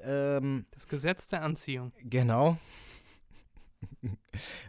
Ähm, 0.00 0.66
Das 0.72 0.88
Gesetz 0.88 1.28
der 1.28 1.42
Anziehung. 1.42 1.92
genau. 2.02 2.58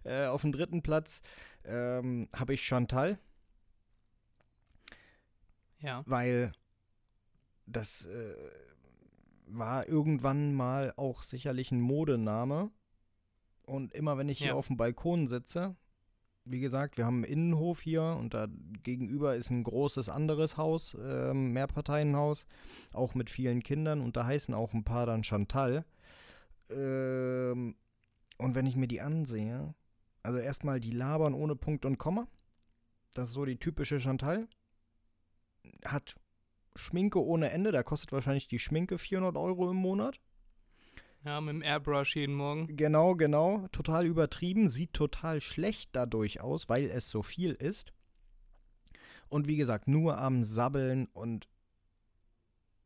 äh, 0.03 0.25
auf 0.27 0.41
dem 0.41 0.51
dritten 0.51 0.81
Platz 0.81 1.21
ähm, 1.65 2.27
habe 2.33 2.53
ich 2.53 2.61
Chantal, 2.63 3.19
Ja. 5.79 6.03
weil 6.05 6.51
das 7.65 8.05
äh, 8.05 8.35
war 9.45 9.87
irgendwann 9.87 10.53
mal 10.53 10.93
auch 10.97 11.23
sicherlich 11.23 11.71
ein 11.71 11.81
Modename. 11.81 12.71
Und 13.63 13.93
immer 13.93 14.17
wenn 14.17 14.29
ich 14.29 14.39
hier 14.39 14.47
Ja. 14.47 14.53
auf 14.55 14.67
dem 14.67 14.77
Balkon 14.77 15.27
sitze, 15.27 15.75
wie 16.43 16.59
gesagt, 16.59 16.97
wir 16.97 17.05
haben 17.05 17.17
einen 17.23 17.31
Innenhof 17.31 17.81
hier 17.81 18.01
und 18.19 18.33
da 18.33 18.47
gegenüber 18.81 19.35
ist 19.35 19.51
ein 19.51 19.63
großes 19.63 20.09
anderes 20.09 20.57
Haus, 20.57 20.97
ähm, 20.99 21.53
Mehrparteienhaus, 21.53 22.47
auch 22.93 23.13
mit 23.13 23.29
vielen 23.29 23.61
Kindern 23.61 24.01
und 24.01 24.17
da 24.17 24.25
heißen 24.25 24.55
auch 24.55 24.73
ein 24.73 24.83
paar 24.83 25.05
dann 25.05 25.23
Chantal. 25.23 25.85
Ähm, 26.71 27.75
und 28.39 28.55
wenn 28.55 28.65
ich 28.65 28.75
mir 28.75 28.87
die 28.87 29.01
ansehe, 29.01 29.75
also 30.23 30.39
erstmal 30.39 30.79
die 30.79 30.91
labern 30.91 31.33
ohne 31.33 31.55
Punkt 31.55 31.85
und 31.85 31.97
Komma. 31.97 32.27
Das 33.13 33.29
ist 33.29 33.33
so 33.33 33.45
die 33.45 33.57
typische 33.57 33.99
Chantal. 33.99 34.47
Hat 35.85 36.15
Schminke 36.75 37.23
ohne 37.23 37.51
Ende, 37.51 37.71
da 37.71 37.83
kostet 37.83 38.11
wahrscheinlich 38.11 38.47
die 38.47 38.59
Schminke 38.59 38.97
400 38.97 39.37
Euro 39.37 39.69
im 39.69 39.77
Monat. 39.77 40.19
Ja, 41.25 41.41
mit 41.41 41.53
dem 41.53 41.61
Airbrush 41.61 42.15
jeden 42.15 42.35
Morgen. 42.35 42.77
Genau, 42.77 43.15
genau. 43.15 43.67
Total 43.73 44.05
übertrieben. 44.05 44.69
Sieht 44.69 44.93
total 44.93 45.41
schlecht 45.41 45.89
dadurch 45.91 46.39
aus, 46.39 46.69
weil 46.69 46.89
es 46.89 47.09
so 47.09 47.21
viel 47.21 47.51
ist. 47.51 47.91
Und 49.27 49.47
wie 49.47 49.57
gesagt, 49.57 49.87
nur 49.87 50.17
am 50.17 50.45
Sabbeln 50.45 51.07
und 51.07 51.49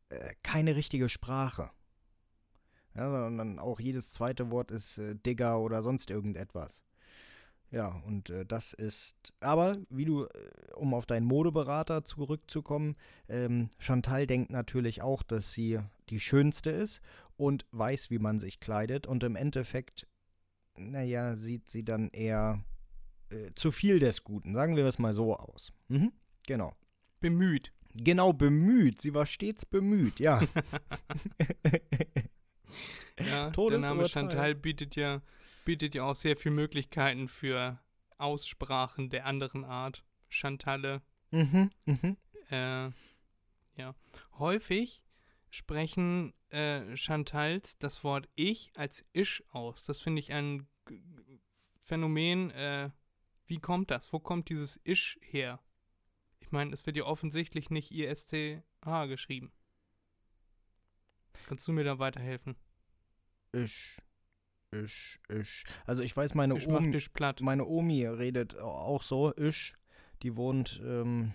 äh, 0.08 0.34
keine 0.42 0.74
richtige 0.74 1.08
Sprache. 1.08 1.70
Ja, 2.96 3.10
sondern 3.10 3.58
auch 3.58 3.80
jedes 3.80 4.12
zweite 4.12 4.50
Wort 4.50 4.70
ist 4.70 4.98
äh, 4.98 5.16
Digger 5.16 5.60
oder 5.60 5.82
sonst 5.82 6.10
irgendetwas. 6.10 6.84
Ja, 7.70 7.88
und 8.06 8.30
äh, 8.30 8.46
das 8.46 8.72
ist. 8.72 9.16
Aber, 9.40 9.78
wie 9.90 10.04
du, 10.04 10.24
äh, 10.24 10.28
um 10.76 10.94
auf 10.94 11.06
deinen 11.06 11.26
Modeberater 11.26 12.04
zurückzukommen, 12.04 12.94
ähm, 13.28 13.68
Chantal 13.78 14.28
denkt 14.28 14.52
natürlich 14.52 15.02
auch, 15.02 15.24
dass 15.24 15.50
sie 15.50 15.80
die 16.08 16.20
schönste 16.20 16.70
ist 16.70 17.00
und 17.36 17.66
weiß, 17.72 18.10
wie 18.10 18.20
man 18.20 18.38
sich 18.38 18.60
kleidet. 18.60 19.08
Und 19.08 19.24
im 19.24 19.34
Endeffekt, 19.34 20.06
naja, 20.76 21.34
sieht 21.34 21.68
sie 21.68 21.84
dann 21.84 22.10
eher 22.10 22.64
äh, 23.30 23.50
zu 23.56 23.72
viel 23.72 23.98
des 23.98 24.22
Guten. 24.22 24.54
Sagen 24.54 24.76
wir 24.76 24.84
es 24.84 25.00
mal 25.00 25.12
so 25.12 25.36
aus. 25.36 25.72
Mhm, 25.88 26.12
genau. 26.46 26.76
Bemüht. 27.18 27.72
Genau, 27.96 28.32
bemüht. 28.32 29.00
Sie 29.00 29.14
war 29.14 29.26
stets 29.26 29.66
bemüht, 29.66 30.20
ja. 30.20 30.40
Ja, 33.18 33.50
der. 33.56 33.78
Name 33.78 34.08
Chantal 34.08 34.54
bietet 34.54 34.96
ja, 34.96 35.22
bietet 35.64 35.94
ja 35.94 36.04
auch 36.04 36.16
sehr 36.16 36.36
viele 36.36 36.54
Möglichkeiten 36.54 37.28
für 37.28 37.78
Aussprachen 38.18 39.10
der 39.10 39.26
anderen 39.26 39.64
Art. 39.64 40.04
Chantalle. 40.28 41.02
mhm, 41.30 41.70
mhm. 41.84 42.16
Äh, 42.50 42.90
ja. 43.76 43.94
Häufig 44.38 45.04
sprechen 45.50 46.34
äh, 46.50 46.96
Chantals 46.96 47.78
das 47.78 48.02
Wort 48.04 48.28
ich 48.34 48.72
als 48.74 49.04
isch 49.12 49.44
aus. 49.50 49.84
Das 49.84 50.00
finde 50.00 50.20
ich 50.20 50.32
ein 50.32 50.66
Phänomen. 51.82 52.50
Äh, 52.50 52.90
wie 53.46 53.58
kommt 53.58 53.90
das? 53.90 54.12
Wo 54.12 54.18
kommt 54.18 54.48
dieses 54.48 54.80
isch 54.84 55.18
her? 55.22 55.60
Ich 56.40 56.50
meine, 56.50 56.72
es 56.72 56.84
wird 56.86 56.96
ja 56.96 57.04
offensichtlich 57.04 57.70
nicht 57.70 57.92
ISTH 57.92 58.62
geschrieben. 59.08 59.52
Kannst 61.46 61.66
du 61.68 61.72
mir 61.72 61.84
da 61.84 61.98
weiterhelfen? 61.98 62.56
Ich, 63.54 63.96
ich, 64.72 65.18
ich. 65.28 65.64
Also 65.86 66.02
ich 66.02 66.16
weiß, 66.16 66.34
meine 66.34 66.56
Ich 66.56 66.66
Omi, 66.66 66.90
dich 66.90 67.12
platt. 67.12 67.40
meine 67.40 67.64
Omi 67.66 68.04
redet 68.06 68.58
auch 68.58 69.02
so, 69.02 69.34
ich. 69.36 69.74
Die 70.22 70.36
wohnt 70.36 70.80
ähm, 70.84 71.32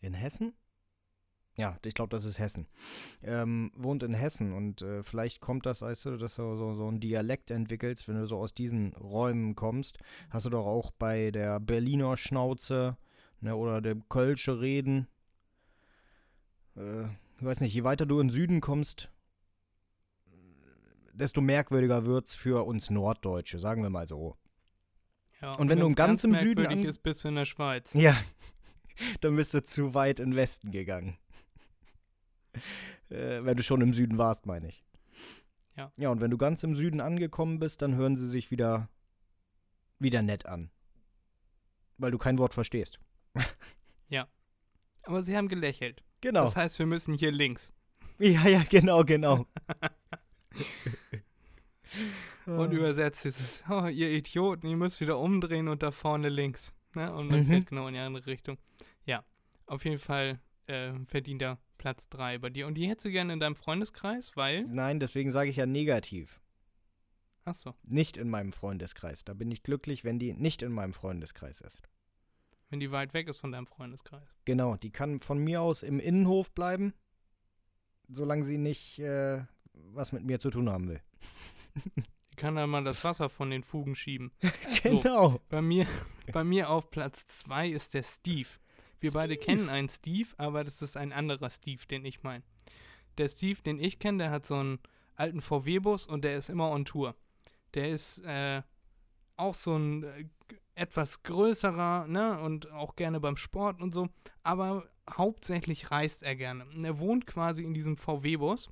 in 0.00 0.14
Hessen? 0.14 0.54
Ja, 1.54 1.78
ich 1.84 1.94
glaube, 1.94 2.10
das 2.10 2.26
ist 2.26 2.38
Hessen. 2.38 2.66
Ähm, 3.22 3.70
wohnt 3.74 4.02
in 4.02 4.12
Hessen 4.12 4.52
und 4.52 4.82
äh, 4.82 5.02
vielleicht 5.02 5.40
kommt 5.40 5.64
das, 5.64 5.80
weißt 5.80 6.04
du, 6.04 6.16
dass 6.18 6.34
du 6.34 6.54
so, 6.56 6.74
so 6.74 6.90
ein 6.90 7.00
Dialekt 7.00 7.50
entwickelst, 7.50 8.08
wenn 8.08 8.16
du 8.16 8.26
so 8.26 8.36
aus 8.38 8.52
diesen 8.52 8.92
Räumen 8.94 9.54
kommst. 9.54 9.98
Hast 10.28 10.44
du 10.44 10.50
doch 10.50 10.66
auch 10.66 10.90
bei 10.90 11.30
der 11.30 11.58
Berliner 11.60 12.18
Schnauze 12.18 12.98
ne, 13.40 13.56
oder 13.56 13.80
dem 13.80 14.06
Kölsche 14.10 14.60
Reden. 14.60 15.08
Äh, 16.76 17.04
ich 17.38 17.44
weiß 17.44 17.60
nicht, 17.60 17.72
je 17.72 17.84
weiter 17.84 18.04
du 18.04 18.20
in 18.20 18.28
den 18.28 18.34
Süden 18.34 18.60
kommst, 18.60 19.10
desto 21.16 21.40
merkwürdiger 21.40 22.04
wird's 22.06 22.34
für 22.34 22.64
uns 22.66 22.90
Norddeutsche, 22.90 23.58
sagen 23.58 23.82
wir 23.82 23.90
mal 23.90 24.06
so. 24.08 24.36
Ja, 25.40 25.52
Und 25.56 25.68
wenn 25.68 25.80
du 25.80 25.88
ganz 25.94 26.24
im 26.24 26.34
Süden 26.34 26.62
merkwürdig 26.62 26.84
an- 26.84 26.90
ist, 26.90 27.02
bist 27.02 27.24
du 27.24 27.28
in 27.28 27.34
der 27.34 27.44
Schweiz. 27.44 27.92
Ja, 27.94 28.16
dann 29.20 29.36
bist 29.36 29.52
du 29.54 29.62
zu 29.62 29.94
weit 29.94 30.20
in 30.20 30.30
den 30.30 30.36
Westen 30.36 30.70
gegangen. 30.70 31.18
äh, 33.10 33.44
wenn 33.44 33.56
du 33.56 33.62
schon 33.62 33.80
im 33.82 33.92
Süden 33.94 34.18
warst, 34.18 34.46
meine 34.46 34.68
ich. 34.68 34.84
Ja. 35.76 35.92
Ja, 35.96 36.08
und 36.08 36.20
wenn 36.20 36.30
du 36.30 36.38
ganz 36.38 36.62
im 36.62 36.74
Süden 36.74 37.00
angekommen 37.02 37.58
bist, 37.58 37.82
dann 37.82 37.94
hören 37.96 38.16
sie 38.16 38.28
sich 38.28 38.50
wieder, 38.50 38.88
wieder 39.98 40.22
nett 40.22 40.46
an. 40.46 40.70
Weil 41.98 42.10
du 42.10 42.18
kein 42.18 42.38
Wort 42.38 42.54
verstehst. 42.54 42.98
Aber 45.08 45.22
sie 45.22 45.36
haben 45.36 45.46
gelächelt. 45.46 46.02
Genau. 46.20 46.42
Das 46.42 46.56
heißt, 46.56 46.80
wir 46.80 46.86
müssen 46.86 47.14
hier 47.14 47.30
links. 47.30 47.72
ja, 48.18 48.48
ja, 48.48 48.64
genau, 48.68 49.04
genau. 49.04 49.46
Und 52.46 52.70
Ah. 52.70 52.72
übersetzt 52.72 53.24
dieses, 53.24 53.62
oh, 53.68 53.86
ihr 53.86 54.10
Idioten, 54.10 54.66
ihr 54.68 54.76
müsst 54.76 55.00
wieder 55.00 55.18
umdrehen 55.18 55.68
und 55.68 55.82
da 55.82 55.90
vorne 55.90 56.28
links. 56.28 56.74
Ne? 56.94 57.12
Und 57.14 57.28
man 57.28 57.40
Mhm. 57.40 57.46
fährt 57.46 57.66
genau 57.66 57.86
in 57.88 57.94
die 57.94 58.00
andere 58.00 58.26
Richtung. 58.26 58.58
Ja, 59.04 59.24
auf 59.66 59.84
jeden 59.84 59.98
Fall 59.98 60.40
äh, 60.68 60.92
verdient 61.06 61.42
er 61.42 61.58
Platz 61.78 62.08
3 62.08 62.38
bei 62.38 62.50
dir. 62.50 62.66
Und 62.66 62.74
die 62.74 62.88
hättest 62.88 63.04
du 63.06 63.10
gerne 63.12 63.32
in 63.32 63.38
deinem 63.40 63.54
Freundeskreis, 63.56 64.36
weil. 64.36 64.64
Nein, 64.64 64.98
deswegen 64.98 65.30
sage 65.30 65.48
ich 65.50 65.56
ja 65.56 65.66
negativ. 65.66 66.40
Achso, 67.44 67.74
Nicht 67.84 68.16
in 68.16 68.28
meinem 68.28 68.52
Freundeskreis. 68.52 69.24
Da 69.24 69.32
bin 69.34 69.50
ich 69.52 69.62
glücklich, 69.62 70.02
wenn 70.02 70.18
die 70.18 70.32
nicht 70.32 70.62
in 70.62 70.72
meinem 70.72 70.92
Freundeskreis 70.92 71.60
ist. 71.60 71.88
wenn 72.70 72.80
die 72.80 72.90
weit 72.90 73.14
weg 73.14 73.28
ist 73.28 73.38
von 73.38 73.52
deinem 73.52 73.68
Freundeskreis. 73.68 74.26
Genau, 74.44 74.74
die 74.76 74.90
kann 74.90 75.20
von 75.20 75.38
mir 75.38 75.60
aus 75.62 75.84
im 75.84 76.00
Innenhof 76.00 76.50
bleiben, 76.50 76.92
solange 78.08 78.44
sie 78.44 78.58
nicht 78.58 78.98
äh, 78.98 79.44
was 79.92 80.12
mit 80.12 80.24
mir 80.24 80.38
zu 80.38 80.50
tun 80.50 80.70
haben 80.70 80.88
will. 80.88 81.00
Die 82.32 82.36
kann 82.36 82.56
dann 82.56 82.68
mal 82.70 82.84
das 82.84 83.02
Wasser 83.02 83.28
von 83.28 83.50
den 83.50 83.62
Fugen 83.62 83.94
schieben. 83.94 84.32
So. 84.82 85.00
Genau. 85.00 85.40
Bei 85.48 85.62
mir, 85.62 85.86
bei 86.32 86.44
mir 86.44 86.70
auf 86.70 86.90
Platz 86.90 87.26
2 87.26 87.68
ist 87.70 87.94
der 87.94 88.02
Steve. 88.02 88.48
Wir 89.00 89.12
beide 89.12 89.34
Steve. 89.34 89.44
kennen 89.46 89.68
einen 89.68 89.88
Steve, 89.88 90.28
aber 90.36 90.64
das 90.64 90.82
ist 90.82 90.96
ein 90.96 91.12
anderer 91.12 91.50
Steve, 91.50 91.84
den 91.86 92.04
ich 92.04 92.22
meine. 92.22 92.44
Der 93.18 93.28
Steve, 93.28 93.62
den 93.62 93.78
ich 93.80 93.98
kenne, 93.98 94.18
der 94.18 94.30
hat 94.30 94.46
so 94.46 94.54
einen 94.54 94.78
alten 95.14 95.40
VW-Bus 95.40 96.06
und 96.06 96.24
der 96.24 96.36
ist 96.36 96.50
immer 96.50 96.70
on 96.70 96.84
Tour. 96.84 97.14
Der 97.74 97.90
ist 97.90 98.18
äh, 98.24 98.62
auch 99.36 99.54
so 99.54 99.76
ein 99.76 100.04
äh, 100.04 100.24
etwas 100.74 101.22
größerer, 101.22 102.06
ne, 102.06 102.38
und 102.40 102.70
auch 102.70 102.96
gerne 102.96 103.18
beim 103.18 103.36
Sport 103.36 103.80
und 103.80 103.94
so, 103.94 104.08
aber 104.42 104.86
hauptsächlich 105.10 105.90
reist 105.90 106.22
er 106.22 106.36
gerne. 106.36 106.66
Und 106.66 106.84
Er 106.84 106.98
wohnt 106.98 107.26
quasi 107.26 107.64
in 107.64 107.74
diesem 107.74 107.96
VW-Bus 107.96 108.68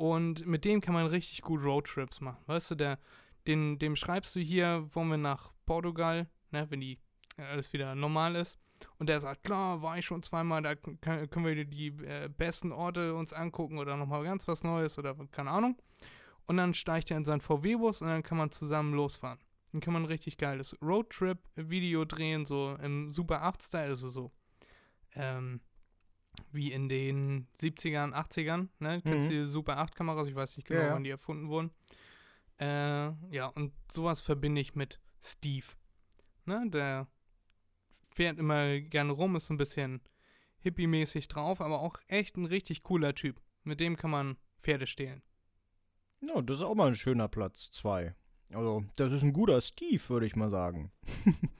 und 0.00 0.46
mit 0.46 0.64
dem 0.64 0.80
kann 0.80 0.94
man 0.94 1.08
richtig 1.08 1.42
gut 1.42 1.62
Roadtrips 1.62 2.22
machen. 2.22 2.42
Weißt 2.46 2.70
du, 2.70 2.74
der, 2.74 2.98
den, 3.46 3.78
dem 3.78 3.96
schreibst 3.96 4.34
du 4.34 4.40
hier, 4.40 4.88
wollen 4.94 5.10
wir 5.10 5.18
nach 5.18 5.52
Portugal, 5.66 6.26
ne, 6.52 6.66
wenn 6.70 6.80
die 6.80 6.98
äh, 7.36 7.42
alles 7.42 7.70
wieder 7.74 7.94
normal 7.94 8.34
ist. 8.34 8.58
Und 8.96 9.10
der 9.10 9.20
sagt, 9.20 9.44
klar, 9.44 9.82
war 9.82 9.98
ich 9.98 10.06
schon 10.06 10.22
zweimal, 10.22 10.62
da 10.62 10.74
können 10.74 11.44
wir 11.44 11.66
die 11.66 11.88
äh, 11.88 12.30
besten 12.34 12.72
Orte 12.72 13.14
uns 13.14 13.34
angucken 13.34 13.76
oder 13.76 13.98
nochmal 13.98 14.24
ganz 14.24 14.48
was 14.48 14.64
Neues 14.64 14.98
oder 14.98 15.14
keine 15.32 15.50
Ahnung. 15.50 15.76
Und 16.46 16.56
dann 16.56 16.72
steigt 16.72 17.10
er 17.10 17.18
in 17.18 17.26
seinen 17.26 17.42
VW-Bus 17.42 18.00
und 18.00 18.08
dann 18.08 18.22
kann 18.22 18.38
man 18.38 18.50
zusammen 18.50 18.94
losfahren. 18.94 19.38
Dann 19.72 19.82
kann 19.82 19.92
man 19.92 20.04
ein 20.04 20.06
richtig 20.08 20.38
geiles 20.38 20.74
Roadtrip-Video 20.80 22.06
drehen, 22.06 22.46
so 22.46 22.74
im 22.82 23.10
Super 23.10 23.42
8-Style, 23.42 23.88
also 23.88 24.08
so 24.08 24.32
ähm, 25.14 25.60
wie 26.52 26.72
in 26.72 26.88
den 26.88 27.46
70ern, 27.60 28.12
80ern, 28.12 28.68
ne? 28.78 29.00
Kennst 29.02 29.26
Mhm. 29.28 29.30
du 29.32 29.38
die 29.40 29.44
Super 29.44 29.78
8-Kameras? 29.78 30.28
Ich 30.28 30.34
weiß 30.34 30.56
nicht 30.56 30.66
genau, 30.68 30.80
Ja, 30.80 30.86
ja. 30.88 30.94
wann 30.94 31.04
die 31.04 31.10
erfunden 31.10 31.48
wurden. 31.48 31.70
Äh, 32.58 33.12
ja, 33.34 33.46
und 33.54 33.72
sowas 33.90 34.20
verbinde 34.20 34.60
ich 34.60 34.74
mit 34.74 35.00
Steve. 35.22 35.66
Ne? 36.44 36.64
Der 36.68 37.06
fährt 38.12 38.38
immer 38.38 38.80
gerne 38.80 39.12
rum, 39.12 39.36
ist 39.36 39.46
so 39.46 39.54
ein 39.54 39.58
bisschen 39.58 40.00
hippie-mäßig 40.62 41.28
drauf, 41.28 41.60
aber 41.60 41.80
auch 41.80 41.96
echt 42.06 42.36
ein 42.36 42.44
richtig 42.44 42.82
cooler 42.82 43.14
Typ. 43.14 43.40
Mit 43.64 43.80
dem 43.80 43.96
kann 43.96 44.10
man 44.10 44.36
Pferde 44.60 44.86
stehlen. 44.86 45.22
Ja, 46.20 46.42
das 46.42 46.58
ist 46.58 46.62
auch 46.64 46.74
mal 46.74 46.88
ein 46.88 46.94
schöner 46.94 47.28
Platz, 47.28 47.70
zwei. 47.70 48.14
Also, 48.52 48.84
das 48.96 49.12
ist 49.12 49.22
ein 49.22 49.32
guter 49.32 49.60
Steve, 49.60 50.02
würde 50.08 50.26
ich 50.26 50.36
mal 50.36 50.50
sagen. 50.50 50.92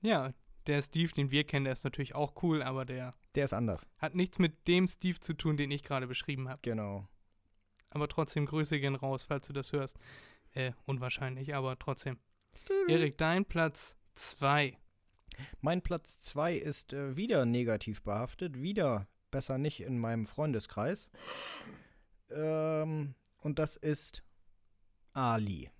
Ja, 0.00 0.32
der 0.68 0.80
Steve, 0.80 1.12
den 1.12 1.32
wir 1.32 1.42
kennen, 1.42 1.64
der 1.64 1.72
ist 1.72 1.82
natürlich 1.82 2.14
auch 2.14 2.40
cool, 2.44 2.62
aber 2.62 2.84
der 2.84 3.14
Der 3.38 3.44
ist 3.44 3.52
anders. 3.52 3.86
hat 3.98 4.16
nichts 4.16 4.40
mit 4.40 4.66
dem 4.66 4.88
Steve 4.88 5.20
zu 5.20 5.32
tun, 5.32 5.56
den 5.56 5.70
ich 5.70 5.84
gerade 5.84 6.08
beschrieben 6.08 6.48
habe. 6.48 6.58
Genau. 6.62 7.06
Aber 7.90 8.08
trotzdem 8.08 8.46
Grüße 8.46 8.80
gehen 8.80 8.96
raus, 8.96 9.22
falls 9.22 9.46
du 9.46 9.52
das 9.52 9.70
hörst. 9.70 9.96
Äh, 10.54 10.72
unwahrscheinlich, 10.86 11.54
aber 11.54 11.78
trotzdem. 11.78 12.18
Stevie. 12.52 12.92
Erik, 12.92 13.16
dein 13.16 13.44
Platz 13.44 13.94
2. 14.16 14.76
Mein 15.60 15.82
Platz 15.82 16.18
2 16.18 16.56
ist 16.56 16.92
äh, 16.92 17.16
wieder 17.16 17.46
negativ 17.46 18.02
behaftet, 18.02 18.60
wieder 18.60 19.06
besser 19.30 19.56
nicht 19.56 19.82
in 19.82 20.00
meinem 20.00 20.26
Freundeskreis. 20.26 21.08
Ähm, 22.30 23.14
und 23.40 23.60
das 23.60 23.76
ist 23.76 24.24
Ali. 25.12 25.70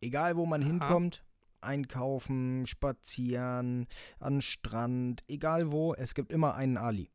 Egal, 0.00 0.36
wo 0.36 0.46
man 0.46 0.62
Aha. 0.62 0.68
hinkommt, 0.68 1.24
einkaufen, 1.62 2.66
spazieren, 2.66 3.86
an 4.18 4.42
Strand, 4.42 5.24
egal 5.28 5.72
wo, 5.72 5.94
es 5.94 6.14
gibt 6.14 6.32
immer 6.32 6.54
einen 6.54 6.76
Ali, 6.76 7.10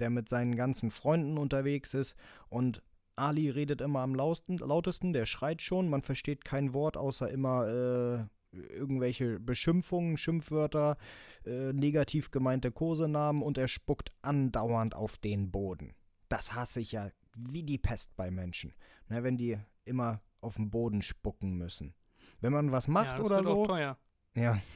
der 0.00 0.10
mit 0.10 0.28
seinen 0.28 0.56
ganzen 0.56 0.90
Freunden 0.90 1.38
unterwegs 1.38 1.94
ist 1.94 2.14
und 2.48 2.82
Ali 3.16 3.50
redet 3.50 3.80
immer 3.80 4.00
am 4.00 4.14
lautesten, 4.14 4.58
lautesten 4.58 5.12
der 5.12 5.26
schreit 5.26 5.60
schon, 5.60 5.88
man 5.88 6.02
versteht 6.02 6.44
kein 6.44 6.72
Wort, 6.72 6.96
außer 6.96 7.30
immer 7.30 7.68
äh, 7.68 8.24
irgendwelche 8.52 9.38
Beschimpfungen, 9.40 10.16
Schimpfwörter, 10.16 10.96
äh, 11.44 11.72
negativ 11.72 12.30
gemeinte 12.30 12.70
Kosenamen 12.72 13.42
und 13.42 13.58
er 13.58 13.68
spuckt 13.68 14.12
andauernd 14.22 14.94
auf 14.94 15.18
den 15.18 15.50
Boden. 15.50 15.94
Das 16.28 16.54
hasse 16.54 16.80
ich 16.80 16.92
ja 16.92 17.10
wie 17.36 17.62
die 17.62 17.78
Pest 17.78 18.14
bei 18.16 18.30
Menschen, 18.30 18.74
ne, 19.08 19.22
wenn 19.22 19.36
die 19.36 19.58
immer 19.84 20.22
auf 20.40 20.56
den 20.56 20.70
Boden 20.70 21.02
spucken 21.02 21.56
müssen. 21.56 21.94
Wenn 22.42 22.52
man 22.52 22.72
was 22.72 22.88
macht 22.88 23.06
ja, 23.06 23.16
das 23.18 23.26
oder 23.26 23.36
wird 23.36 23.46
so, 23.46 23.62
auch 23.62 23.66
teuer. 23.66 23.96
ja. 24.34 24.60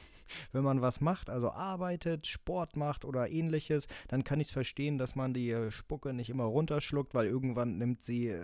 Wenn 0.51 0.63
man 0.63 0.81
was 0.81 0.99
macht, 0.99 1.29
also 1.29 1.51
arbeitet, 1.51 2.27
Sport 2.27 2.75
macht 2.75 3.05
oder 3.05 3.29
ähnliches, 3.29 3.87
dann 4.09 4.25
kann 4.25 4.41
ich 4.41 4.47
es 4.47 4.53
verstehen, 4.53 4.97
dass 4.97 5.15
man 5.15 5.33
die 5.33 5.51
äh, 5.51 5.71
Spucke 5.71 6.13
nicht 6.13 6.29
immer 6.29 6.43
runterschluckt, 6.43 7.13
weil 7.13 7.27
irgendwann 7.27 7.77
nimmt 7.77 8.03
sie 8.03 8.27
äh, 8.27 8.43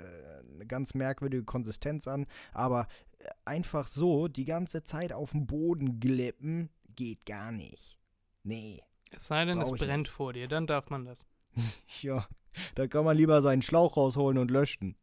eine 0.54 0.66
ganz 0.66 0.94
merkwürdige 0.94 1.44
Konsistenz 1.44 2.08
an. 2.08 2.26
Aber 2.54 2.88
äh, 3.20 3.26
einfach 3.44 3.88
so 3.88 4.30
die 4.30 4.46
ganze 4.46 4.86
Zeit 4.86 5.12
auf 5.12 5.32
dem 5.32 5.46
Boden 5.46 6.00
glippen, 6.00 6.70
geht 6.96 7.26
gar 7.26 7.52
nicht. 7.52 8.00
Nee. 8.44 8.82
Es 9.12 9.28
sei 9.28 9.44
denn, 9.44 9.60
es 9.60 9.72
brennt 9.72 10.08
vor 10.08 10.32
dir, 10.32 10.48
dann 10.48 10.68
darf 10.68 10.90
man 10.90 11.06
das. 11.06 11.26
Ja, 12.02 12.28
da 12.76 12.88
kann 12.88 13.04
man 13.04 13.18
lieber 13.18 13.42
seinen 13.42 13.62
Schlauch 13.62 13.98
rausholen 13.98 14.38
und 14.38 14.52
löschen. 14.52 14.96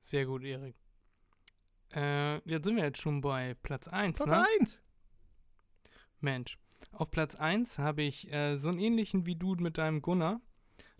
Sehr 0.00 0.26
gut, 0.26 0.44
Erik. 0.44 0.76
Äh, 1.94 2.36
jetzt 2.48 2.64
sind 2.64 2.76
wir 2.76 2.84
jetzt 2.84 3.00
schon 3.00 3.20
bei 3.20 3.54
Platz 3.62 3.88
1, 3.88 4.18
Platz 4.18 4.30
ne? 4.30 4.46
1. 4.60 4.80
Mensch. 6.20 6.58
Auf 6.92 7.10
Platz 7.10 7.34
1 7.34 7.78
habe 7.78 8.02
ich 8.02 8.32
äh, 8.32 8.56
so 8.58 8.68
einen 8.68 8.78
ähnlichen 8.78 9.26
wie 9.26 9.36
du 9.36 9.54
mit 9.54 9.78
deinem 9.78 10.02
Gunnar. 10.02 10.40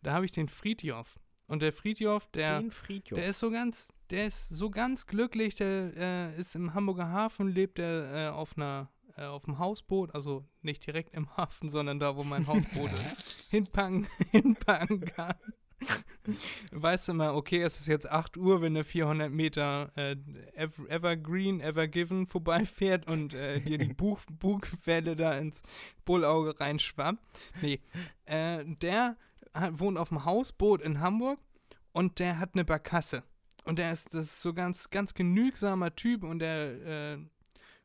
Da 0.02 0.12
habe 0.12 0.24
ich 0.24 0.32
den 0.32 0.48
Friedjof. 0.48 1.18
Und 1.46 1.62
der 1.62 1.72
Friedjof, 1.72 2.26
der, 2.28 2.62
der 3.10 3.24
ist 3.24 3.40
so 3.40 3.50
ganz, 3.50 3.88
der 4.10 4.26
ist 4.28 4.48
so 4.48 4.70
ganz 4.70 5.06
glücklich, 5.06 5.56
der 5.56 5.92
äh, 5.96 6.40
ist 6.40 6.54
im 6.54 6.74
Hamburger 6.74 7.10
Hafen, 7.10 7.48
lebt 7.48 7.78
er 7.78 8.28
äh, 8.28 8.28
auf 8.28 8.56
einer, 8.56 8.88
äh, 9.16 9.24
auf 9.24 9.46
dem 9.46 9.58
Hausboot, 9.58 10.14
also 10.14 10.44
nicht 10.62 10.86
direkt 10.86 11.12
im 11.12 11.36
Hafen, 11.36 11.68
sondern 11.68 11.98
da, 11.98 12.16
wo 12.16 12.22
mein 12.22 12.46
Hausboot 12.46 12.90
hinpacken, 13.50 14.06
hinpacken 14.30 15.04
kann. 15.06 15.34
Weißt 16.72 17.08
du 17.08 17.14
mal, 17.14 17.30
okay, 17.30 17.62
es 17.62 17.80
ist 17.80 17.86
jetzt 17.88 18.10
8 18.10 18.36
Uhr, 18.36 18.60
wenn 18.60 18.74
der 18.74 18.84
400 18.84 19.30
Meter 19.30 19.90
äh, 19.96 20.16
Ev- 20.54 20.86
Evergreen, 20.88 21.60
Evergiven 21.60 22.26
vorbeifährt 22.26 23.06
und 23.06 23.34
äh, 23.34 23.60
dir 23.60 23.78
die 23.78 23.94
Buch, 23.94 24.20
Bugwelle 24.30 25.16
da 25.16 25.36
ins 25.38 25.62
Bullauge 26.04 26.58
reinschwappt. 26.60 27.18
Nee, 27.62 27.80
äh, 28.26 28.64
der 28.64 29.16
hat, 29.54 29.78
wohnt 29.80 29.98
auf 29.98 30.10
dem 30.10 30.24
Hausboot 30.24 30.82
in 30.82 31.00
Hamburg 31.00 31.38
und 31.92 32.18
der 32.18 32.38
hat 32.38 32.50
eine 32.54 32.64
Barkasse. 32.64 33.22
Und 33.64 33.78
der 33.78 33.92
ist, 33.92 34.14
das 34.14 34.24
ist 34.24 34.42
so 34.42 34.54
ganz, 34.54 34.90
ganz 34.90 35.14
genügsamer 35.14 35.94
Typ 35.94 36.24
und 36.24 36.38
der 36.38 37.14
äh, 37.14 37.18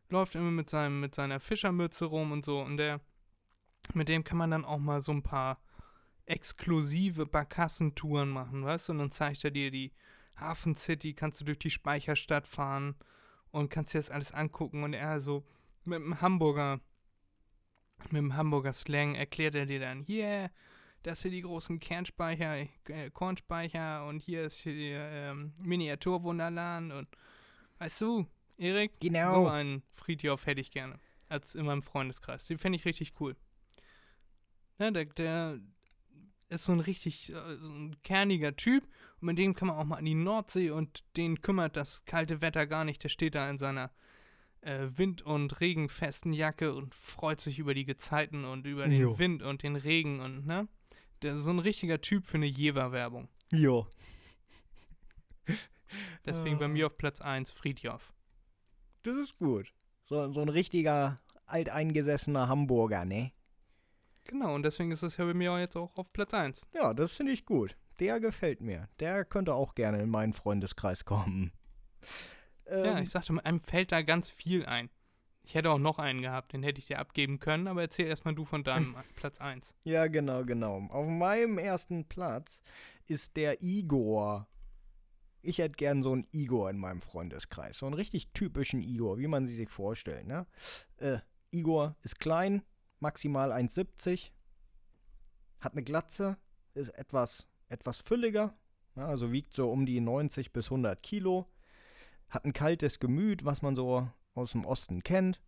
läuft 0.10 0.36
immer 0.36 0.52
mit, 0.52 0.70
seinem, 0.70 1.00
mit 1.00 1.16
seiner 1.16 1.40
Fischermütze 1.40 2.06
rum 2.06 2.32
und 2.32 2.46
so. 2.46 2.62
Und 2.62 2.78
der, 2.78 3.02
mit 3.94 4.08
dem 4.10 4.24
kann 4.24 4.38
man 4.38 4.52
dann 4.52 4.66
auch 4.66 4.78
mal 4.80 5.02
so 5.02 5.12
ein 5.12 5.24
paar 5.24 5.60
exklusive 6.26 7.26
Barkassentouren 7.26 8.30
machen, 8.30 8.66
weißt 8.66 8.90
du? 8.90 8.94
Und 8.94 9.00
dann 9.00 9.12
zeigt 9.12 9.44
er 9.44 9.52
dir 9.52 9.72
die 9.72 9.92
Hafen 10.36 10.76
City, 10.76 11.14
kannst 11.14 11.40
du 11.42 11.46
durch 11.46 11.60
die 11.60 11.72
Speicherstadt 11.72 12.48
fahren 12.48 12.96
und 13.52 13.70
kannst 13.70 13.94
dir 13.94 14.00
das 14.00 14.10
alles 14.10 14.32
angucken. 14.32 14.84
Und 14.84 14.94
er 14.94 15.22
so 15.22 15.46
mit 15.86 16.00
dem 16.00 16.20
Hamburger, 16.22 16.82
mit 18.06 18.14
dem 18.14 18.36
Hamburger 18.36 18.74
Slang 18.74 19.16
erklärt 19.16 19.56
er 19.56 19.66
dir 19.66 19.80
dann, 19.80 20.02
hier, 20.02 20.52
das 21.04 21.22
sind 21.22 21.32
die 21.32 21.42
großen 21.42 21.80
Kernspeicher, 21.80 22.58
äh, 22.88 23.12
Kornspeicher 23.14 24.08
und 24.08 24.20
hier 24.20 24.42
ist 24.42 24.60
hier 24.60 25.00
ähm, 25.00 25.54
Miniaturwunderland 25.62 26.92
und 26.92 27.08
weißt 27.78 28.02
du, 28.02 28.28
Erik, 28.58 29.00
Genau. 29.00 29.44
so 29.44 29.48
einen 29.48 29.84
Friedhof 29.94 30.46
hätte 30.48 30.62
ich 30.62 30.72
gerne. 30.72 31.00
Als 31.28 31.56
in 31.56 31.66
meinem 31.66 31.82
Freundeskreis. 31.82 32.46
Den 32.46 32.58
fände 32.58 32.78
ich 32.78 32.86
richtig 32.86 33.14
cool. 33.20 33.36
Ne, 34.78 34.92
der, 34.92 35.06
der 35.06 35.60
ist 36.56 36.66
so 36.66 36.72
ein 36.74 36.80
richtig 36.80 37.32
äh, 37.32 37.58
so 37.58 37.68
ein 37.70 37.96
kerniger 38.04 38.56
Typ 38.56 38.84
und 39.20 39.28
mit 39.28 39.38
dem 39.38 39.54
kann 39.54 39.68
man 39.68 39.78
auch 39.78 39.84
mal 39.86 39.98
an 39.98 40.06
die 40.06 40.16
Nordsee 40.16 40.70
und 40.72 41.04
den 41.18 41.42
kümmert 41.42 41.76
das 41.76 42.06
kalte 42.06 42.42
Wetter 42.42 42.66
gar 42.68 42.84
nicht. 42.86 43.04
Der 43.04 43.10
steht 43.10 43.36
da 43.36 43.50
in 43.50 43.58
seiner 43.58 43.92
äh, 44.62 44.88
wind- 44.96 45.22
und 45.22 45.60
regenfesten 45.62 46.34
Jacke 46.34 46.74
und 46.74 46.96
freut 46.96 47.40
sich 47.42 47.60
über 47.60 47.74
die 47.74 47.86
Gezeiten 47.86 48.46
und 48.46 48.66
über 48.66 48.88
den 48.88 49.00
Jo. 49.00 49.20
Wind 49.20 49.44
und 49.44 49.62
den 49.64 49.76
Regen 49.76 50.20
und 50.22 50.46
ne? 50.48 50.68
Der 51.22 51.36
ist 51.36 51.44
so 51.44 51.52
ein 51.52 51.60
richtiger 51.60 52.02
Typ 52.02 52.26
für 52.26 52.38
eine 52.38 52.46
Jever-Werbung. 52.46 53.30
Jo. 53.52 53.88
Deswegen 56.26 56.58
bei 56.58 56.66
Ah. 56.66 56.70
mir 56.70 56.88
auf 56.88 56.98
Platz 56.98 57.22
1 57.22 57.52
Friedjof. 57.52 58.14
Das 59.04 59.16
ist 59.16 59.38
gut. 59.38 59.72
So, 60.06 60.32
so 60.32 60.42
ein 60.42 60.50
richtiger 60.50 61.18
alteingesessener 61.46 62.48
Hamburger, 62.48 63.06
ne? 63.06 63.32
Genau, 64.26 64.54
und 64.56 64.64
deswegen 64.64 64.92
ist 64.92 65.04
es 65.04 65.18
ja 65.18 65.26
bei 65.26 65.34
mir 65.34 65.54
auch 65.54 65.58
jetzt 65.58 65.76
auch 65.78 65.96
auf 65.98 66.12
Platz 66.12 66.34
1. 66.34 66.68
Ja, 66.74 66.94
das 66.94 67.14
finde 67.14 67.32
ich 67.32 67.46
gut. 67.46 67.78
Der 68.00 68.20
gefällt 68.20 68.60
mir. 68.60 68.90
Der 69.00 69.24
könnte 69.24 69.54
auch 69.54 69.74
gerne 69.76 70.02
in 70.02 70.10
meinen 70.10 70.34
Freundeskreis 70.34 71.06
kommen. 71.06 71.52
Ja, 72.68 72.98
Ähm, 72.98 73.04
ich 73.04 73.12
sagte, 73.12 73.34
einem 73.46 73.60
fällt 73.62 73.92
da 73.92 74.02
ganz 74.02 74.32
viel 74.32 74.66
ein. 74.66 74.90
Ich 75.44 75.54
hätte 75.54 75.70
auch 75.70 75.78
noch 75.78 76.00
einen 76.00 76.24
gehabt, 76.24 76.54
den 76.54 76.64
hätte 76.64 76.80
ich 76.80 76.88
dir 76.88 76.98
abgeben 76.98 77.40
können, 77.40 77.68
aber 77.68 77.82
erzähl 77.82 78.08
erstmal 78.08 78.34
du 78.34 78.44
von 78.46 78.64
deinem 78.64 78.96
Platz 79.16 79.40
1. 79.40 79.76
ja, 79.84 80.08
genau, 80.08 80.44
genau. 80.44 80.88
Auf 80.90 81.08
meinem 81.08 81.60
ersten 81.60 82.06
Platz 82.08 82.64
ist 83.06 83.38
der 83.38 83.62
Igor. 83.62 84.48
Ich 85.44 85.60
hätte 85.60 85.76
gern 85.76 86.02
so 86.02 86.14
einen 86.14 86.26
Igor 86.32 86.72
in 86.72 86.78
meinem 86.80 87.04
Freundeskreis. 87.04 87.78
So 87.78 87.86
einen 87.86 87.94
richtig 87.94 88.30
typischen 88.34 88.82
Igor, 88.82 89.20
wie 89.20 89.28
man 89.28 89.46
sie 89.46 89.56
sich 89.56 89.70
vorstellt, 89.70 90.26
ne? 90.26 90.48
Äh, 90.98 91.20
Igor 91.52 91.96
ist 92.02 92.20
klein, 92.20 92.64
maximal 93.00 93.52
1,70, 93.52 94.32
hat 95.60 95.74
eine 95.74 95.84
Glatze, 95.84 96.38
ist 96.74 96.90
etwas, 96.90 97.48
etwas 97.70 97.98
fülliger, 97.98 98.54
ja, 98.96 99.08
also 99.08 99.32
wiegt 99.32 99.54
so 99.54 99.72
um 99.72 99.86
die 99.86 100.00
90 100.00 100.54
bis 100.54 100.68
100 100.68 101.02
Kilo, 101.02 101.48
hat 102.30 102.46
ein 102.46 102.54
kaltes 102.54 103.00
Gemüt, 103.00 103.46
was 103.46 103.62
man 103.62 103.76
so 103.76 104.08
aus 104.34 104.52
dem 104.52 104.66
Osten 104.66 105.04
kennt. 105.04 105.42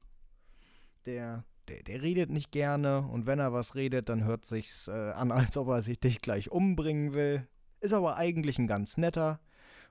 Der, 1.05 1.45
der, 1.67 1.83
der 1.83 2.01
redet 2.01 2.29
nicht 2.29 2.51
gerne 2.51 3.01
und 3.07 3.25
wenn 3.25 3.39
er 3.39 3.53
was 3.53 3.75
redet, 3.75 4.09
dann 4.09 4.23
hört 4.23 4.45
sich's 4.45 4.87
äh, 4.87 5.11
an, 5.11 5.31
als 5.33 5.57
ob 5.57 5.67
er 5.69 5.81
sich 5.81 5.99
dich 5.99 6.21
gleich 6.21 6.51
umbringen 6.51 7.13
will. 7.13 7.47
Ist 7.79 7.93
aber 7.93 8.17
eigentlich 8.17 8.57
ein 8.57 8.67
ganz 8.67 8.97
netter. 8.97 9.39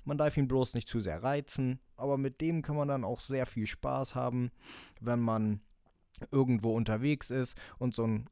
Man 0.05 0.19
darf 0.19 0.37
ihn 0.37 0.49
bloß 0.49 0.75
nicht 0.75 0.89
zu 0.89 1.01
sehr 1.01 1.23
reizen, 1.23 1.81
aber 1.97 2.17
mit 2.17 2.41
dem 2.41 2.63
kann 2.63 2.77
man 2.77 2.89
dann 2.89 3.05
auch 3.05 3.21
sehr 3.21 3.47
viel 3.47 3.67
Spaß 3.67 4.15
haben, 4.15 4.53
wenn 5.01 5.21
man 5.21 5.61
irgendwo 6.31 6.75
unterwegs 6.75 7.31
ist 7.31 7.57
und 7.79 7.95
so 7.95 8.05
ein 8.05 8.29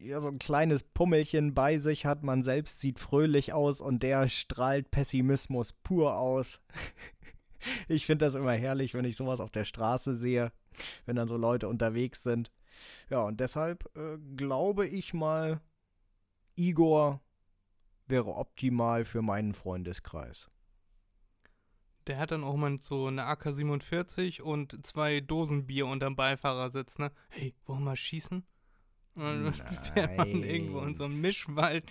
ja, 0.00 0.20
so 0.20 0.28
ein 0.28 0.38
kleines 0.38 0.82
Pummelchen 0.82 1.52
bei 1.52 1.78
sich 1.78 2.06
hat. 2.06 2.22
Man 2.22 2.42
selbst 2.42 2.80
sieht 2.80 2.98
fröhlich 2.98 3.52
aus 3.52 3.80
und 3.80 4.02
der 4.02 4.28
strahlt 4.28 4.90
Pessimismus 4.90 5.74
pur 5.74 6.16
aus. 6.16 6.60
ich 7.88 8.06
finde 8.06 8.24
das 8.24 8.34
immer 8.34 8.52
herrlich, 8.52 8.94
wenn 8.94 9.04
ich 9.04 9.16
sowas 9.16 9.40
auf 9.40 9.50
der 9.50 9.66
Straße 9.66 10.14
sehe, 10.14 10.52
wenn 11.04 11.16
dann 11.16 11.28
so 11.28 11.36
Leute 11.36 11.68
unterwegs 11.68 12.22
sind. 12.22 12.50
Ja, 13.10 13.20
und 13.20 13.40
deshalb 13.40 13.90
äh, 13.94 14.16
glaube 14.36 14.86
ich 14.86 15.12
mal, 15.12 15.60
Igor 16.56 17.20
wäre 18.06 18.34
optimal 18.34 19.04
für 19.04 19.22
meinen 19.22 19.52
Freundeskreis. 19.52 20.48
Der 22.06 22.18
hat 22.18 22.30
dann 22.30 22.44
auch 22.44 22.56
mal 22.56 22.78
so 22.80 23.06
eine 23.06 23.24
AK-47 23.24 24.40
und 24.40 24.86
zwei 24.86 25.20
Dosen 25.20 25.66
Bier 25.66 25.86
unterm 25.86 26.16
Beifahrersitz, 26.16 26.98
ne? 26.98 27.12
Hey, 27.28 27.54
wollen 27.66 27.80
wir 27.80 27.84
mal 27.86 27.96
schießen? 27.96 28.44
Und 29.16 29.24
dann 29.24 29.54
fährt 29.54 30.16
man 30.16 30.42
irgendwo 30.42 30.80
in 30.80 30.94
so 30.94 31.04
einem 31.04 31.20
Mischwald, 31.20 31.84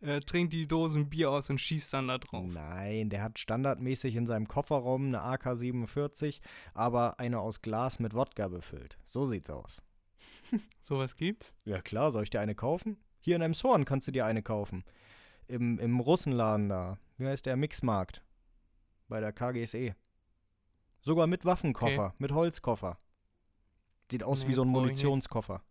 äh, 0.00 0.20
trinkt 0.20 0.52
die 0.52 0.66
Dosen 0.66 1.08
Bier 1.10 1.30
aus 1.30 1.50
und 1.50 1.60
schießt 1.60 1.92
dann 1.92 2.08
da 2.08 2.18
drauf. 2.18 2.50
Nein, 2.52 3.10
der 3.10 3.22
hat 3.22 3.38
standardmäßig 3.38 4.16
in 4.16 4.26
seinem 4.26 4.48
Kofferraum 4.48 5.06
eine 5.06 5.22
AK-47, 5.22 6.40
aber 6.74 7.20
eine 7.20 7.40
aus 7.40 7.62
Glas 7.62 7.98
mit 7.98 8.14
Wodka 8.14 8.48
befüllt. 8.48 8.98
So 9.04 9.26
sieht's 9.26 9.50
aus. 9.50 9.82
Sowas 10.80 11.14
gibt's? 11.16 11.54
Ja 11.64 11.80
klar, 11.80 12.10
soll 12.10 12.24
ich 12.24 12.30
dir 12.30 12.40
eine 12.40 12.54
kaufen? 12.54 12.96
Hier 13.20 13.36
in 13.36 13.42
Emshorn 13.42 13.84
kannst 13.84 14.08
du 14.08 14.12
dir 14.12 14.26
eine 14.26 14.42
kaufen. 14.42 14.84
Im, 15.46 15.78
im 15.78 16.00
Russenladen 16.00 16.68
da. 16.68 16.98
Wie 17.18 17.26
heißt 17.26 17.46
der 17.46 17.56
Mixmarkt? 17.56 18.22
Bei 19.12 19.20
der 19.20 19.34
KGSE. 19.34 19.94
Sogar 21.02 21.26
mit 21.26 21.44
Waffenkoffer, 21.44 22.14
mit 22.16 22.32
Holzkoffer. 22.32 22.98
Sieht 24.10 24.22
aus 24.22 24.44
Nee, 24.44 24.48
wie 24.48 24.54
so 24.54 24.62
ein 24.62 24.72
brauch 24.72 24.84
ich 24.86 24.92
nicht. 24.92 25.02
Munitionskoffer. 25.02 25.62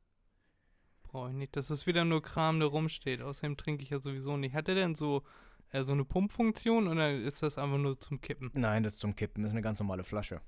Brauche 1.02 1.30
ich 1.30 1.36
nicht. 1.36 1.56
Das 1.56 1.72
ist 1.72 1.88
wieder 1.88 2.06
nur 2.06 2.22
Kram, 2.22 2.60
der 2.60 2.68
rumsteht. 2.68 3.20
Außerdem 3.20 3.58
trinke 3.58 3.82
ich 3.82 3.90
ja 3.90 4.00
sowieso 4.00 4.38
nicht. 4.38 4.54
Hat 4.54 4.70
er 4.70 4.76
denn 4.76 4.94
so, 4.94 5.24
äh, 5.70 5.82
so 5.82 5.92
eine 5.92 6.06
Pumpfunktion 6.06 6.88
oder 6.88 7.12
ist 7.18 7.42
das 7.42 7.58
einfach 7.58 7.80
nur 7.80 8.00
zum 8.00 8.22
Kippen? 8.22 8.52
Nein, 8.54 8.84
das 8.84 8.94
ist 8.94 9.00
zum 9.00 9.16
Kippen, 9.16 9.42
das 9.42 9.54
ist 9.54 9.56
eine 9.56 9.64
ganz 9.64 9.80
normale 9.80 10.04
Flasche. 10.04 10.40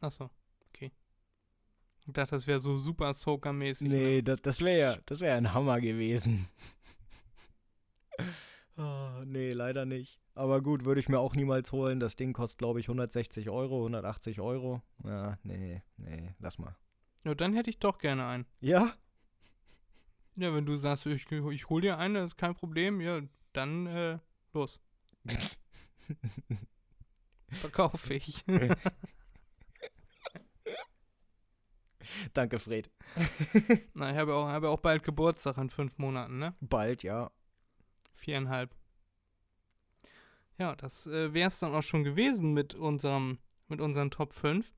Achso, 0.00 0.28
okay. 0.70 0.90
Ich 2.00 2.12
dachte, 2.12 2.32
das 2.34 2.48
wäre 2.48 2.58
so 2.58 2.76
super 2.76 3.14
Soaker-mäßig. 3.14 3.86
Nee, 3.86 4.20
das, 4.20 4.42
das 4.42 4.60
wäre 4.60 4.78
ja, 4.80 4.96
das 5.06 5.20
wäre 5.20 5.36
ein 5.36 5.54
Hammer 5.54 5.80
gewesen. 5.80 6.48
Ah, 8.76 9.22
nee, 9.24 9.52
leider 9.52 9.86
nicht. 9.86 10.20
Aber 10.34 10.60
gut, 10.60 10.84
würde 10.84 11.00
ich 11.00 11.08
mir 11.08 11.18
auch 11.18 11.34
niemals 11.34 11.72
holen. 11.72 11.98
Das 11.98 12.16
Ding 12.16 12.34
kostet, 12.34 12.58
glaube 12.58 12.78
ich, 12.80 12.88
160 12.88 13.48
Euro, 13.48 13.78
180 13.78 14.40
Euro. 14.40 14.82
Ja, 15.02 15.38
nee, 15.42 15.82
nee, 15.96 16.34
lass 16.38 16.58
mal. 16.58 16.76
Ja, 17.24 17.34
dann 17.34 17.54
hätte 17.54 17.70
ich 17.70 17.78
doch 17.78 17.98
gerne 17.98 18.26
einen. 18.26 18.46
Ja? 18.60 18.92
Ja, 20.36 20.54
wenn 20.54 20.66
du 20.66 20.76
sagst, 20.76 21.06
ich, 21.06 21.30
ich 21.32 21.68
hol 21.70 21.80
dir 21.80 21.96
einen, 21.98 22.14
das 22.14 22.26
ist 22.26 22.36
kein 22.36 22.54
Problem, 22.54 23.00
ja, 23.00 23.22
dann 23.54 23.86
äh, 23.86 24.18
los. 24.52 24.78
Verkaufe 27.48 28.14
ich. 28.14 28.44
Danke, 32.34 32.58
Fred. 32.58 32.90
Na, 33.94 34.10
ich 34.10 34.16
habe 34.16 34.34
auch, 34.34 34.46
habe 34.46 34.68
auch 34.68 34.80
bald 34.80 35.02
Geburtstag 35.02 35.56
in 35.56 35.70
fünf 35.70 35.96
Monaten, 35.98 36.38
ne? 36.38 36.54
Bald, 36.60 37.02
ja. 37.02 37.30
Viereinhalb. 38.16 38.74
Ja, 40.58 40.74
das 40.74 41.06
äh, 41.06 41.32
wäre 41.34 41.48
es 41.48 41.58
dann 41.58 41.74
auch 41.74 41.82
schon 41.82 42.04
gewesen 42.04 42.54
mit 42.54 42.74
unserem, 42.74 43.38
mit 43.68 43.80
unseren 43.80 44.10
Top 44.10 44.32
5. 44.32 44.72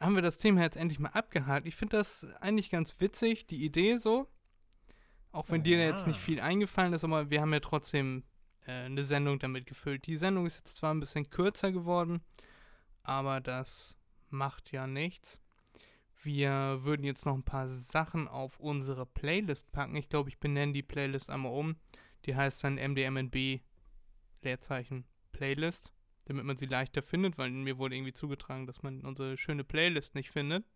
Haben 0.00 0.14
wir 0.14 0.22
das 0.22 0.38
Thema 0.38 0.62
jetzt 0.62 0.76
endlich 0.76 0.98
mal 0.98 1.10
abgehakt. 1.10 1.66
Ich 1.66 1.74
finde 1.74 1.96
das 1.96 2.24
eigentlich 2.40 2.70
ganz 2.70 3.00
witzig, 3.00 3.46
die 3.46 3.64
Idee 3.64 3.96
so. 3.96 4.28
Auch 5.32 5.50
wenn 5.50 5.62
dir 5.62 5.78
jetzt 5.78 6.06
nicht 6.06 6.20
viel 6.20 6.40
eingefallen 6.40 6.92
ist, 6.92 7.04
aber 7.04 7.30
wir 7.30 7.40
haben 7.40 7.52
ja 7.52 7.60
trotzdem 7.60 8.24
äh, 8.66 8.72
eine 8.72 9.04
Sendung 9.04 9.38
damit 9.38 9.66
gefüllt. 9.66 10.06
Die 10.06 10.16
Sendung 10.16 10.46
ist 10.46 10.56
jetzt 10.56 10.76
zwar 10.76 10.94
ein 10.94 11.00
bisschen 11.00 11.30
kürzer 11.30 11.72
geworden, 11.72 12.22
aber 13.02 13.40
das 13.40 13.96
macht 14.30 14.72
ja 14.72 14.86
nichts. 14.86 15.40
Wir 16.22 16.80
würden 16.82 17.04
jetzt 17.04 17.26
noch 17.26 17.34
ein 17.34 17.44
paar 17.44 17.68
Sachen 17.68 18.26
auf 18.28 18.58
unsere 18.58 19.06
Playlist 19.06 19.70
packen. 19.72 19.96
Ich 19.96 20.08
glaube, 20.08 20.28
ich 20.28 20.38
benenne 20.38 20.72
die 20.72 20.82
Playlist 20.82 21.30
einmal 21.30 21.52
um. 21.52 21.76
Die 22.28 22.36
heißt 22.36 22.62
dann 22.62 22.74
MDMNB 22.74 23.62
Leerzeichen 24.42 25.06
Playlist, 25.32 25.94
damit 26.26 26.44
man 26.44 26.58
sie 26.58 26.66
leichter 26.66 27.00
findet, 27.00 27.38
weil 27.38 27.50
mir 27.50 27.78
wurde 27.78 27.96
irgendwie 27.96 28.12
zugetragen, 28.12 28.66
dass 28.66 28.82
man 28.82 29.00
unsere 29.00 29.38
schöne 29.38 29.64
Playlist 29.64 30.14
nicht 30.14 30.30
findet. 30.30 30.66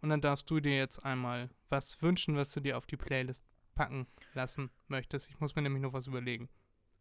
Und 0.00 0.08
dann 0.08 0.22
darfst 0.22 0.48
du 0.48 0.58
dir 0.58 0.74
jetzt 0.74 0.98
einmal 1.04 1.50
was 1.68 2.00
wünschen, 2.00 2.34
was 2.34 2.50
du 2.52 2.60
dir 2.60 2.78
auf 2.78 2.86
die 2.86 2.96
Playlist 2.96 3.44
packen 3.74 4.06
lassen 4.32 4.70
möchtest. 4.88 5.28
Ich 5.28 5.38
muss 5.38 5.54
mir 5.54 5.60
nämlich 5.60 5.82
noch 5.82 5.92
was 5.92 6.06
überlegen. 6.06 6.48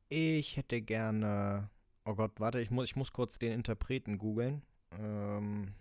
Ich 0.10 0.58
hätte 0.58 0.82
gerne. 0.82 1.70
Oh 2.04 2.16
Gott, 2.16 2.38
warte, 2.38 2.60
ich 2.60 2.72
muss, 2.72 2.84
ich 2.84 2.98
muss 2.98 3.14
kurz 3.14 3.40
den 3.40 3.54
Interpreten 3.54 4.18
googeln. 4.18 4.62
Ähm, 4.92 5.74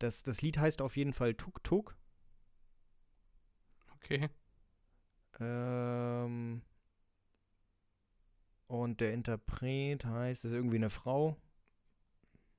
das, 0.00 0.24
das 0.24 0.42
Lied 0.42 0.58
heißt 0.58 0.82
auf 0.82 0.96
jeden 0.96 1.12
Fall 1.12 1.34
Tuk 1.34 1.62
Tuk. 1.62 1.96
Okay. 3.94 4.28
Ähm, 5.38 6.62
und 8.72 9.00
der 9.02 9.12
Interpret 9.12 10.02
heißt, 10.04 10.46
ist 10.46 10.52
irgendwie 10.52 10.76
eine 10.76 10.88
Frau. 10.88 11.36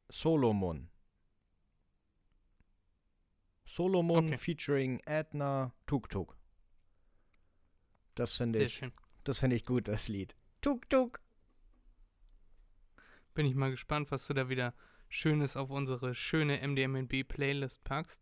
Solomon. 0.09 0.89
Solomon 3.65 4.27
Okay. 4.27 4.37
featuring 4.37 4.99
Edna 5.05 5.73
Tuk 5.87 6.09
Tuk. 6.09 6.37
Das 8.13 8.37
finde 8.37 8.63
ich, 8.63 8.75
schön. 8.75 8.91
das 9.23 9.39
finde 9.39 9.55
ich 9.55 9.65
gut, 9.65 9.87
das 9.87 10.07
Lied. 10.07 10.35
Tuk 10.61 10.87
Tuk. 10.87 11.19
Bin 13.33 13.47
ich 13.47 13.55
mal 13.55 13.71
gespannt, 13.71 14.11
was 14.11 14.27
du 14.27 14.35
da 14.35 14.49
wieder 14.49 14.75
Schönes 15.09 15.57
auf 15.57 15.71
unsere 15.71 16.13
schöne 16.13 16.59
MDMNB 16.67 17.23
Playlist 17.27 17.83
packst. 17.83 18.21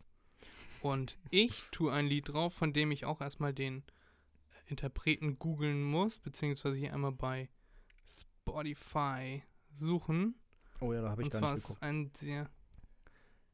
Und 0.81 1.17
ich 1.29 1.63
tue 1.71 1.91
ein 1.91 2.07
Lied 2.07 2.29
drauf, 2.29 2.53
von 2.53 2.71
dem 2.71 2.91
ich 2.91 3.03
auch 3.03 3.19
erstmal 3.19 3.53
den 3.53 3.83
Interpreten 4.67 5.37
googeln 5.37 5.83
muss, 5.83 6.19
beziehungsweise 6.19 6.77
hier 6.77 6.93
einmal 6.93 7.11
bei 7.11 7.49
Spotify 8.41 9.43
suchen. 9.71 10.35
Oh 10.79 10.93
ja, 10.93 11.01
da 11.01 11.09
habe 11.11 11.21
ich 11.21 11.25
Und 11.27 11.31
gar 11.31 11.39
zwar 11.41 11.51
nicht 11.51 11.59
ist, 11.59 11.67
geguckt. 11.67 11.83
ein 11.83 12.11
sehr, 12.17 12.49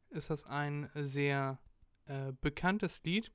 ist 0.09 0.29
das 0.29 0.45
ein 0.45 0.89
sehr 0.95 1.59
äh, 2.05 2.31
bekanntes 2.41 3.03
Lied. 3.03 3.31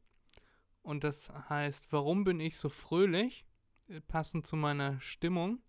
Und 0.82 1.04
das 1.04 1.30
heißt, 1.30 1.92
Warum 1.92 2.24
bin 2.24 2.40
ich 2.40 2.56
so 2.56 2.68
fröhlich? 2.68 3.44
Äh, 3.88 4.00
Passend 4.00 4.46
zu 4.46 4.56
meiner 4.56 5.00
Stimmung. 5.00 5.62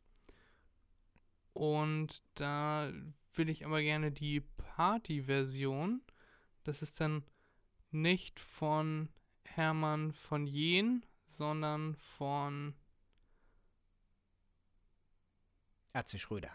Und 1.53 2.23
da 2.35 2.91
will 3.33 3.49
ich 3.49 3.65
aber 3.65 3.81
gerne 3.81 4.11
die 4.11 4.41
Party-Version. 4.41 6.01
Das 6.63 6.81
ist 6.81 6.99
dann 6.99 7.23
nicht 7.91 8.39
von 8.39 9.09
Hermann 9.43 10.13
von 10.13 10.47
Jehn, 10.47 11.05
sondern 11.27 11.95
von 11.97 12.73
Atze 15.93 16.19
Schröder. 16.19 16.51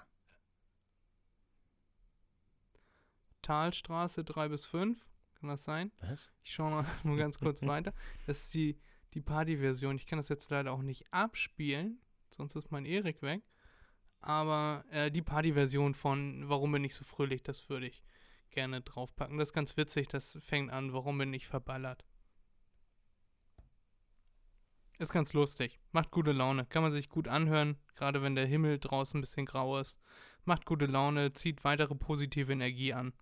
Talstraße 3.42 4.24
3 4.24 4.48
bis 4.48 4.66
5. 4.66 5.08
Kann 5.40 5.48
das 5.48 5.64
sein? 5.64 5.92
Was? 6.00 6.30
Ich 6.42 6.52
schaue 6.52 6.70
mal 6.70 6.86
nur 7.04 7.16
ganz 7.16 7.38
kurz 7.38 7.62
weiter. 7.66 7.94
Das 8.26 8.44
ist 8.44 8.54
die, 8.54 8.78
die 9.14 9.20
Party-Version. 9.20 9.96
Ich 9.96 10.06
kann 10.06 10.18
das 10.18 10.28
jetzt 10.28 10.50
leider 10.50 10.72
auch 10.72 10.82
nicht 10.82 11.12
abspielen, 11.12 12.00
sonst 12.30 12.56
ist 12.56 12.70
mein 12.70 12.84
Erik 12.84 13.22
weg. 13.22 13.42
Aber 14.20 14.84
äh, 14.90 15.10
die 15.10 15.22
Party-Version 15.22 15.94
von 15.94 16.48
Warum 16.48 16.72
bin 16.72 16.84
ich 16.84 16.94
so 16.94 17.04
fröhlich, 17.04 17.42
das 17.42 17.68
würde 17.68 17.86
ich 17.86 18.02
gerne 18.50 18.80
draufpacken. 18.80 19.38
Das 19.38 19.50
ist 19.50 19.54
ganz 19.54 19.76
witzig, 19.76 20.08
das 20.08 20.36
fängt 20.40 20.72
an, 20.72 20.92
warum 20.92 21.18
bin 21.18 21.32
ich 21.32 21.46
verballert. 21.46 22.04
Ist 24.98 25.12
ganz 25.12 25.32
lustig. 25.32 25.78
Macht 25.92 26.10
gute 26.10 26.32
Laune. 26.32 26.66
Kann 26.66 26.82
man 26.82 26.90
sich 26.90 27.08
gut 27.08 27.28
anhören, 27.28 27.76
gerade 27.94 28.20
wenn 28.20 28.34
der 28.34 28.46
Himmel 28.46 28.80
draußen 28.80 29.18
ein 29.18 29.20
bisschen 29.20 29.46
grau 29.46 29.78
ist. 29.78 29.96
Macht 30.44 30.66
gute 30.66 30.86
Laune, 30.86 31.32
zieht 31.32 31.62
weitere 31.62 31.94
positive 31.94 32.52
Energie 32.52 32.92
an. 32.92 33.12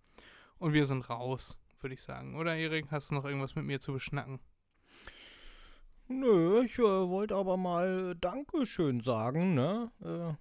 Und 0.59 0.72
wir 0.72 0.87
sind 0.87 1.11
raus, 1.11 1.59
würde 1.81 1.95
ich 1.95 2.03
sagen. 2.03 2.35
Oder 2.37 2.57
Erik, 2.57 2.87
hast 2.91 3.11
du 3.11 3.14
noch 3.14 3.27
irgendwas 3.27 3.57
mit 3.57 3.66
mir 3.66 3.79
zu 3.79 3.93
beschnacken? 3.93 4.41
Nö, 6.09 6.62
ich 6.64 6.79
äh, 6.79 6.83
wollte 6.83 7.35
aber 7.35 7.57
mal 7.59 8.14
Dankeschön 8.14 9.01
sagen, 9.01 9.55
ne? 9.55 9.91
Äh, 10.03 10.35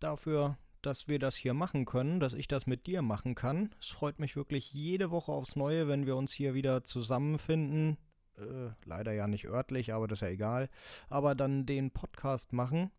dafür, 0.00 0.58
dass 0.82 1.08
wir 1.08 1.18
das 1.18 1.36
hier 1.36 1.54
machen 1.54 1.86
können, 1.86 2.20
dass 2.20 2.34
ich 2.34 2.48
das 2.48 2.66
mit 2.66 2.86
dir 2.86 3.00
machen 3.00 3.34
kann. 3.34 3.74
Es 3.80 3.88
freut 3.88 4.18
mich 4.18 4.36
wirklich 4.36 4.72
jede 4.74 5.10
Woche 5.10 5.32
aufs 5.32 5.56
Neue, 5.56 5.88
wenn 5.88 6.06
wir 6.06 6.16
uns 6.16 6.32
hier 6.32 6.54
wieder 6.54 6.84
zusammenfinden. 6.84 7.96
Äh, 8.38 8.70
leider 8.84 9.12
ja 9.12 9.26
nicht 9.26 9.46
örtlich, 9.48 9.92
aber 9.92 10.08
das 10.08 10.18
ist 10.18 10.22
ja 10.22 10.28
egal. 10.28 10.68
Aber 11.08 11.34
dann 11.34 11.66
den 11.66 11.90
Podcast 11.90 12.52
machen. 12.52 12.90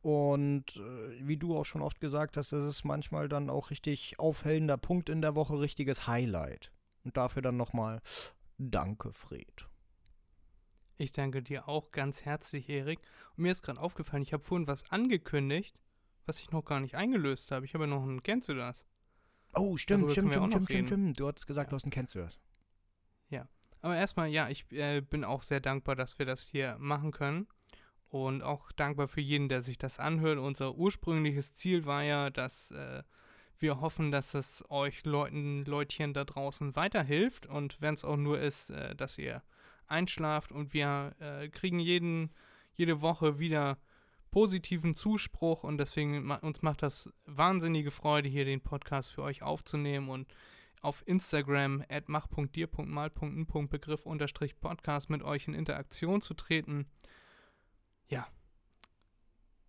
Und 0.00 0.76
äh, 0.76 1.26
wie 1.26 1.36
du 1.36 1.56
auch 1.56 1.64
schon 1.64 1.82
oft 1.82 2.00
gesagt 2.00 2.36
hast, 2.36 2.52
das 2.52 2.64
ist 2.64 2.84
manchmal 2.84 3.28
dann 3.28 3.50
auch 3.50 3.70
richtig 3.70 4.18
aufhellender 4.18 4.76
Punkt 4.76 5.08
in 5.08 5.20
der 5.22 5.34
Woche, 5.34 5.58
richtiges 5.60 6.06
Highlight. 6.06 6.70
Und 7.04 7.16
dafür 7.16 7.42
dann 7.42 7.56
nochmal 7.56 8.00
Danke, 8.58 9.12
Fred. 9.12 9.68
Ich 10.96 11.12
danke 11.12 11.42
dir 11.42 11.68
auch 11.68 11.92
ganz 11.92 12.24
herzlich, 12.24 12.68
Erik. 12.68 12.98
Und 13.36 13.44
mir 13.44 13.52
ist 13.52 13.62
gerade 13.62 13.80
aufgefallen, 13.80 14.22
ich 14.24 14.32
habe 14.32 14.42
vorhin 14.42 14.66
was 14.66 14.90
angekündigt, 14.90 15.80
was 16.26 16.40
ich 16.40 16.50
noch 16.50 16.64
gar 16.64 16.80
nicht 16.80 16.96
eingelöst 16.96 17.52
habe. 17.52 17.64
Ich 17.64 17.74
habe 17.74 17.84
ja 17.84 17.90
noch 17.90 18.02
einen, 18.02 18.22
kennst 18.24 18.48
du 18.48 18.54
das? 18.54 18.84
Oh, 19.54 19.76
stimmt, 19.76 20.02
Darüber 20.02 20.12
stimmt, 20.12 20.32
stimmt, 20.34 20.68
stimmt, 20.70 20.88
stimmt. 20.88 21.20
Du 21.20 21.28
hast 21.28 21.46
gesagt, 21.46 21.68
Ja. 21.68 21.70
du 21.70 21.76
hast 21.76 21.84
einen 21.84 21.92
kennst 21.92 22.14
du 22.16 22.18
das. 22.18 22.38
Aber 23.80 23.96
erstmal, 23.96 24.28
ja, 24.28 24.48
ich 24.48 24.70
äh, 24.72 25.00
bin 25.00 25.24
auch 25.24 25.42
sehr 25.42 25.60
dankbar, 25.60 25.96
dass 25.96 26.18
wir 26.18 26.26
das 26.26 26.48
hier 26.48 26.76
machen 26.78 27.12
können. 27.12 27.46
Und 28.08 28.42
auch 28.42 28.72
dankbar 28.72 29.06
für 29.06 29.20
jeden, 29.20 29.48
der 29.48 29.60
sich 29.60 29.76
das 29.76 29.98
anhört. 29.98 30.38
Unser 30.38 30.74
ursprüngliches 30.74 31.52
Ziel 31.52 31.84
war 31.84 32.02
ja, 32.02 32.30
dass 32.30 32.70
äh, 32.70 33.02
wir 33.58 33.80
hoffen, 33.80 34.10
dass 34.10 34.34
es 34.34 34.64
euch 34.70 35.04
Leuten, 35.04 35.64
Leutchen 35.64 36.14
da 36.14 36.24
draußen 36.24 36.74
weiterhilft. 36.74 37.46
Und 37.46 37.80
wenn 37.80 37.94
es 37.94 38.04
auch 38.04 38.16
nur 38.16 38.40
ist, 38.40 38.70
äh, 38.70 38.94
dass 38.94 39.18
ihr 39.18 39.42
einschlaft 39.86 40.52
und 40.52 40.72
wir 40.72 41.14
äh, 41.18 41.48
kriegen 41.48 41.78
jeden, 41.78 42.30
jede 42.74 43.00
Woche 43.00 43.38
wieder 43.38 43.78
positiven 44.30 44.94
Zuspruch 44.94 45.64
und 45.64 45.78
deswegen 45.78 46.22
ma 46.24 46.36
uns 46.36 46.62
macht 46.62 46.82
das 46.82 47.10
wahnsinnige 47.24 47.90
Freude, 47.90 48.28
hier 48.28 48.44
den 48.44 48.60
Podcast 48.60 49.10
für 49.10 49.22
euch 49.22 49.42
aufzunehmen 49.42 50.08
und 50.10 50.28
auf 50.80 51.02
Instagram 51.06 51.84
at 51.88 52.08
mach.dir.mal.n.begriff 52.08 54.06
unterstrich 54.06 54.58
Podcast 54.60 55.10
mit 55.10 55.22
euch 55.22 55.48
in 55.48 55.54
Interaktion 55.54 56.20
zu 56.20 56.34
treten. 56.34 56.86
Ja. 58.08 58.26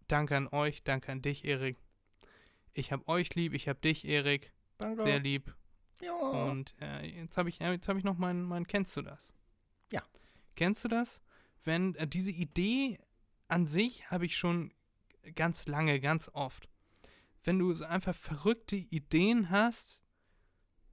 Danke 0.07 0.37
an 0.37 0.47
euch, 0.47 0.83
danke 0.83 1.11
an 1.11 1.21
dich, 1.21 1.45
Erik. 1.45 1.77
Ich 2.73 2.91
hab 2.91 3.07
euch 3.07 3.35
lieb, 3.35 3.53
ich 3.53 3.67
hab 3.67 3.81
dich, 3.81 4.05
Erik. 4.05 4.51
Danke. 4.77 5.03
Sehr 5.03 5.19
lieb. 5.19 5.55
ja. 6.01 6.13
Und 6.13 6.73
äh, 6.81 7.05
jetzt 7.05 7.37
habe 7.37 7.49
ich, 7.49 7.61
äh, 7.61 7.71
jetzt 7.71 7.87
hab 7.87 7.97
ich 7.97 8.03
noch 8.03 8.17
mein, 8.17 8.43
mein 8.43 8.65
Kennst 8.67 8.95
du 8.97 9.01
das? 9.01 9.27
Ja. 9.91 10.03
Kennst 10.55 10.83
du 10.83 10.87
das? 10.87 11.21
Wenn 11.63 11.95
äh, 11.95 12.07
diese 12.07 12.31
Idee 12.31 12.97
an 13.47 13.65
sich 13.67 14.09
habe 14.09 14.25
ich 14.25 14.37
schon 14.37 14.73
ganz 15.35 15.67
lange, 15.67 15.99
ganz 15.99 16.29
oft. 16.33 16.69
Wenn 17.43 17.59
du 17.59 17.73
so 17.73 17.85
einfach 17.85 18.15
verrückte 18.15 18.75
Ideen 18.75 19.49
hast, 19.49 19.98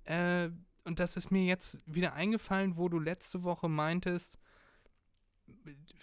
äh, 0.07 0.51
und 0.85 1.01
das 1.01 1.17
ist 1.17 1.31
mir 1.31 1.45
jetzt 1.45 1.79
wieder 1.87 2.15
eingefallen, 2.15 2.77
wo 2.77 2.89
du 2.89 2.99
letzte 2.99 3.43
Woche 3.43 3.69
meintest, 3.69 4.39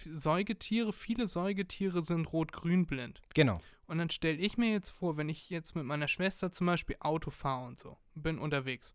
Säugetiere, 0.05 0.91
viele 0.91 1.27
Säugetiere 1.27 2.03
sind 2.03 2.31
rot-grün 2.33 2.85
blind. 2.85 3.21
Genau. 3.33 3.61
Und 3.85 3.97
dann 3.97 4.09
stelle 4.09 4.37
ich 4.37 4.57
mir 4.57 4.71
jetzt 4.71 4.89
vor, 4.89 5.17
wenn 5.17 5.29
ich 5.29 5.49
jetzt 5.49 5.75
mit 5.75 5.85
meiner 5.85 6.07
Schwester 6.07 6.51
zum 6.51 6.67
Beispiel 6.67 6.97
Auto 6.99 7.31
fahre 7.31 7.67
und 7.67 7.79
so, 7.79 7.97
bin 8.15 8.39
unterwegs. 8.39 8.93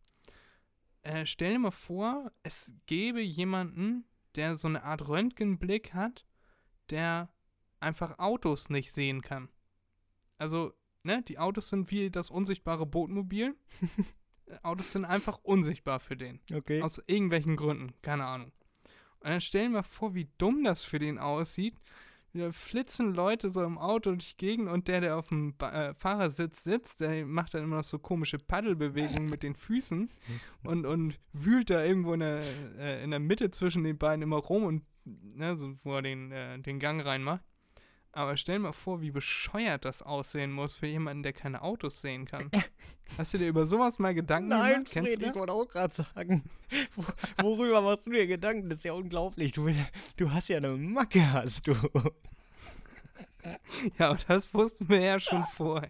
Äh, 1.03 1.25
stell 1.25 1.53
dir 1.53 1.59
mal 1.59 1.71
vor, 1.71 2.33
es 2.43 2.73
gäbe 2.87 3.21
jemanden, 3.23 4.05
der 4.35 4.57
so 4.57 4.69
eine 4.69 4.83
Art 4.83 5.09
Röntgenblick 5.09 5.95
hat, 5.95 6.27
der 6.91 7.31
einfach 7.81 8.19
Autos 8.19 8.69
nicht 8.69 8.93
sehen 8.93 9.23
kann. 9.23 9.49
Also, 10.37 10.73
ne, 11.03 11.23
die 11.23 11.39
Autos 11.39 11.69
sind 11.71 11.91
wie 11.91 12.11
das 12.11 12.31
unsichtbare 12.31 12.87
Bootmobil. 12.87 13.57
Autos 14.63 14.93
sind 14.93 15.05
einfach 15.05 15.39
unsichtbar 15.43 16.01
für 16.01 16.17
den. 16.17 16.41
Okay. 16.53 16.83
Aus 16.83 17.01
irgendwelchen 17.07 17.57
Gründen, 17.57 17.93
keine 18.03 18.25
Ahnung. 18.25 18.53
Und 19.21 19.31
dann 19.31 19.41
stellen 19.41 19.73
wir 19.73 19.83
vor, 19.83 20.15
wie 20.15 20.29
dumm 20.39 20.65
das 20.65 20.83
für 20.83 20.99
den 20.99 21.19
aussieht. 21.19 21.75
Da 22.35 22.53
flitzen 22.53 23.15
Leute 23.15 23.49
so 23.49 23.65
im 23.65 23.79
Auto 23.79 24.11
durch 24.11 24.37
die 24.37 24.47
Gegend 24.47 24.69
und 24.69 24.87
der, 24.87 25.01
der 25.01 25.17
auf 25.17 25.29
dem 25.29 25.57
ba 25.57 25.71
äh, 25.73 25.95
Fahrersitz 25.95 26.63
sitzt, 26.63 27.01
der 27.01 27.27
macht 27.27 27.55
dann 27.55 27.65
immer 27.65 27.77
noch 27.77 27.85
so 27.85 27.99
komische 27.99 28.39
Paddelbewegungen 28.39 29.31
mit 29.31 29.43
den 29.43 29.55
Füßen 29.55 30.11
und, 30.65 30.87
und 30.87 31.19
wühlt 31.33 31.71
da 31.71 31.83
irgendwo 31.83 32.13
in 32.13 32.21
der, 32.21 32.43
äh, 32.79 33.03
in 33.03 33.11
der 33.11 33.19
Mitte 33.19 33.51
zwischen 33.51 33.83
den 33.83 33.97
beiden 33.99 34.23
immer 34.23 34.37
rum 34.37 34.65
und 34.65 34.85
ne, 35.05 35.57
so, 35.57 35.75
wo 35.83 35.97
er 35.97 36.03
den, 36.03 36.31
äh, 36.31 36.59
den 36.61 36.79
Gang 36.79 37.05
reinmacht. 37.05 37.43
Aber 38.19 38.37
stell 38.37 38.59
mal 38.59 38.73
vor, 38.73 39.01
wie 39.01 39.13
bescheuert 39.13 39.85
das 39.85 40.03
aussehen 40.03 40.51
muss 40.51 40.73
für 40.73 40.89
jemanden, 40.89 41.23
der 41.23 41.33
keine 41.33 41.63
Autos 41.63 42.01
sehen 42.01 42.25
kann. 42.25 42.51
Hast 43.17 43.33
du 43.33 43.39
dir 43.39 43.47
über 43.47 43.65
sowas 43.65 44.01
mal 44.01 44.13
Gedanken 44.13 44.49
Nein, 44.49 44.73
gemacht? 44.73 44.91
Kennst 44.91 45.13
Fred, 45.15 45.23
ich 45.29 45.35
wollte 45.37 45.53
auch 45.53 45.69
gerade 45.69 45.95
sagen, 45.95 46.43
wo- 46.97 47.05
worüber 47.45 47.81
machst 47.81 48.07
du 48.07 48.11
dir 48.11 48.27
Gedanken? 48.27 48.69
Das 48.71 48.79
ist 48.79 48.85
ja 48.85 48.93
unglaublich. 48.95 49.53
Du, 49.53 49.69
du 50.17 50.33
hast 50.33 50.49
ja 50.49 50.57
eine 50.57 50.71
Macke, 50.71 51.33
hast 51.33 51.69
du. 51.69 51.75
Ja, 54.01 54.11
und 54.11 54.27
das 54.29 54.53
wussten 54.53 54.89
wir 54.89 55.01
ja 55.01 55.21
schon 55.21 55.45
vorher. 55.55 55.89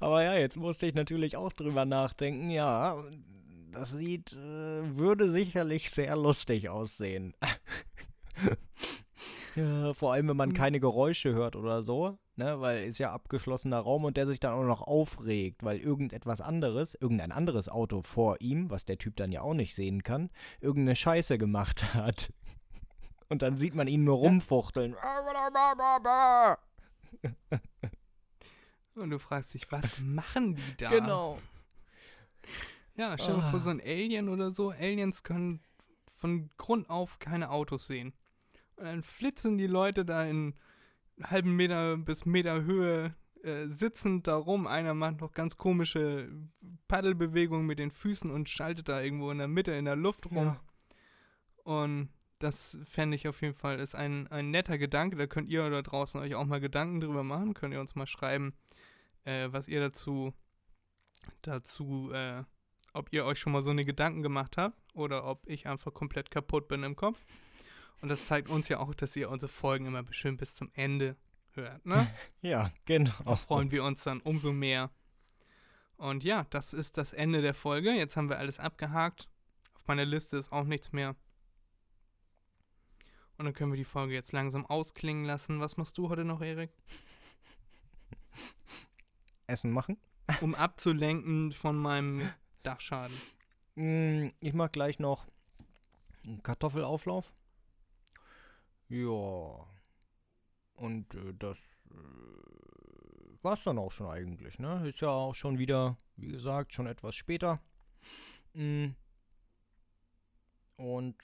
Aber 0.00 0.24
ja, 0.24 0.34
jetzt 0.34 0.56
musste 0.56 0.86
ich 0.86 0.94
natürlich 0.94 1.36
auch 1.36 1.52
drüber 1.52 1.84
nachdenken. 1.84 2.48
Ja, 2.50 3.04
das 3.72 3.90
sieht, 3.90 4.32
äh, 4.32 4.96
würde 4.96 5.30
sicherlich 5.30 5.90
sehr 5.90 6.16
lustig 6.16 6.70
aussehen. 6.70 7.34
Vor 9.94 10.12
allem, 10.12 10.28
wenn 10.28 10.36
man 10.36 10.52
keine 10.54 10.80
Geräusche 10.80 11.32
hört 11.34 11.56
oder 11.56 11.82
so, 11.82 12.18
ne, 12.36 12.60
weil 12.60 12.84
ist 12.84 12.98
ja 12.98 13.12
abgeschlossener 13.12 13.78
Raum 13.80 14.04
und 14.04 14.16
der 14.16 14.26
sich 14.26 14.40
dann 14.40 14.52
auch 14.54 14.64
noch 14.64 14.82
aufregt, 14.82 15.62
weil 15.62 15.78
irgendetwas 15.78 16.40
anderes, 16.40 16.94
irgendein 16.94 17.32
anderes 17.32 17.68
Auto 17.68 18.02
vor 18.02 18.40
ihm, 18.40 18.70
was 18.70 18.84
der 18.84 18.98
Typ 18.98 19.16
dann 19.16 19.30
ja 19.32 19.42
auch 19.42 19.54
nicht 19.54 19.74
sehen 19.74 20.02
kann, 20.02 20.30
irgendeine 20.60 20.96
Scheiße 20.96 21.36
gemacht 21.38 21.82
hat. 21.94 22.32
Und 23.28 23.42
dann 23.42 23.56
sieht 23.56 23.74
man 23.74 23.88
ihn 23.88 24.04
nur 24.04 24.16
rumfuchteln. 24.18 24.94
Und 28.94 29.10
du 29.10 29.18
fragst 29.18 29.54
dich, 29.54 29.70
was 29.72 29.98
machen 30.00 30.56
die 30.56 30.76
da? 30.76 30.90
Genau. 30.90 31.38
Ja, 32.96 33.16
stell 33.18 33.36
dir 33.36 33.42
vor, 33.42 33.60
Ah. 33.60 33.62
so 33.62 33.70
ein 33.70 33.80
Alien 33.80 34.28
oder 34.28 34.50
so. 34.50 34.70
Aliens 34.70 35.22
können 35.22 35.60
von 36.18 36.50
Grund 36.58 36.90
auf 36.90 37.18
keine 37.18 37.50
Autos 37.50 37.86
sehen. 37.86 38.12
Und 38.76 38.84
dann 38.84 39.02
flitzen 39.02 39.58
die 39.58 39.66
Leute 39.66 40.04
da 40.04 40.24
in 40.24 40.54
halben 41.22 41.56
Meter 41.56 41.96
bis 41.96 42.24
Meter 42.24 42.62
Höhe 42.62 43.14
äh, 43.42 43.68
sitzend 43.68 44.26
da 44.26 44.36
rum. 44.36 44.66
Einer 44.66 44.94
macht 44.94 45.20
noch 45.20 45.32
ganz 45.32 45.56
komische 45.56 46.30
Paddelbewegungen 46.88 47.66
mit 47.66 47.78
den 47.78 47.90
Füßen 47.90 48.30
und 48.30 48.48
schaltet 48.48 48.88
da 48.88 49.00
irgendwo 49.00 49.30
in 49.30 49.38
der 49.38 49.48
Mitte 49.48 49.72
in 49.72 49.84
der 49.84 49.96
Luft 49.96 50.26
rum. 50.30 50.36
Ja. 50.36 50.60
Und 51.64 52.08
das 52.38 52.78
fände 52.84 53.16
ich 53.16 53.28
auf 53.28 53.40
jeden 53.42 53.54
Fall, 53.54 53.78
ist 53.78 53.94
ein, 53.94 54.26
ein 54.28 54.50
netter 54.50 54.78
Gedanke. 54.78 55.16
Da 55.16 55.26
könnt 55.26 55.48
ihr 55.48 55.68
da 55.70 55.82
draußen 55.82 56.20
euch 56.20 56.34
auch 56.34 56.44
mal 56.44 56.60
Gedanken 56.60 57.00
drüber 57.00 57.22
machen. 57.22 57.54
Könnt 57.54 57.74
ihr 57.74 57.80
uns 57.80 57.94
mal 57.94 58.06
schreiben, 58.06 58.54
äh, 59.24 59.48
was 59.50 59.68
ihr 59.68 59.80
dazu, 59.80 60.32
dazu, 61.42 62.10
äh, 62.12 62.42
ob 62.94 63.12
ihr 63.12 63.24
euch 63.24 63.38
schon 63.38 63.52
mal 63.52 63.62
so 63.62 63.70
eine 63.70 63.84
Gedanken 63.84 64.22
gemacht 64.22 64.56
habt 64.56 64.76
oder 64.94 65.24
ob 65.24 65.48
ich 65.48 65.66
einfach 65.66 65.94
komplett 65.94 66.30
kaputt 66.30 66.68
bin 66.68 66.82
im 66.82 66.96
Kopf. 66.96 67.24
Und 68.02 68.08
das 68.08 68.26
zeigt 68.26 68.50
uns 68.50 68.68
ja 68.68 68.78
auch, 68.80 68.94
dass 68.94 69.16
ihr 69.16 69.30
unsere 69.30 69.50
Folgen 69.50 69.86
immer 69.86 70.04
schön 70.12 70.36
bis 70.36 70.54
zum 70.54 70.70
Ende 70.74 71.16
hört, 71.52 71.86
ne? 71.86 72.12
Ja, 72.42 72.70
genau. 72.84 73.14
Da 73.24 73.36
freuen 73.36 73.70
wir 73.70 73.84
uns 73.84 74.02
dann 74.02 74.20
umso 74.20 74.52
mehr. 74.52 74.90
Und 75.96 76.24
ja, 76.24 76.44
das 76.50 76.72
ist 76.72 76.98
das 76.98 77.12
Ende 77.12 77.42
der 77.42 77.54
Folge. 77.54 77.92
Jetzt 77.92 78.16
haben 78.16 78.28
wir 78.28 78.38
alles 78.38 78.58
abgehakt. 78.58 79.28
Auf 79.74 79.86
meiner 79.86 80.04
Liste 80.04 80.36
ist 80.36 80.50
auch 80.52 80.64
nichts 80.64 80.92
mehr. 80.92 81.14
Und 83.38 83.44
dann 83.44 83.54
können 83.54 83.72
wir 83.72 83.76
die 83.76 83.84
Folge 83.84 84.14
jetzt 84.14 84.32
langsam 84.32 84.66
ausklingen 84.66 85.24
lassen. 85.24 85.60
Was 85.60 85.76
machst 85.76 85.96
du 85.96 86.08
heute 86.08 86.24
noch, 86.24 86.40
Erik? 86.42 86.70
Essen 89.46 89.70
machen. 89.70 89.96
Um 90.40 90.54
abzulenken 90.54 91.52
von 91.52 91.76
meinem 91.76 92.28
Dachschaden. 92.62 93.16
Mm, 93.76 94.28
Ich 94.40 94.54
mach 94.54 94.72
gleich 94.72 94.98
noch 94.98 95.26
einen 96.24 96.42
Kartoffelauflauf. 96.42 97.32
Ja. 98.92 99.66
Und 100.74 101.14
äh, 101.14 101.32
das 101.38 101.58
äh, 101.90 103.42
war's 103.42 103.64
dann 103.64 103.78
auch 103.78 103.90
schon 103.90 104.08
eigentlich, 104.08 104.58
ne? 104.58 104.86
Ist 104.86 105.00
ja 105.00 105.08
auch 105.08 105.34
schon 105.34 105.58
wieder, 105.58 105.96
wie 106.16 106.28
gesagt, 106.28 106.74
schon 106.74 106.86
etwas 106.86 107.14
später. 107.14 107.62
Mm. 108.52 108.88
Und 110.76 111.16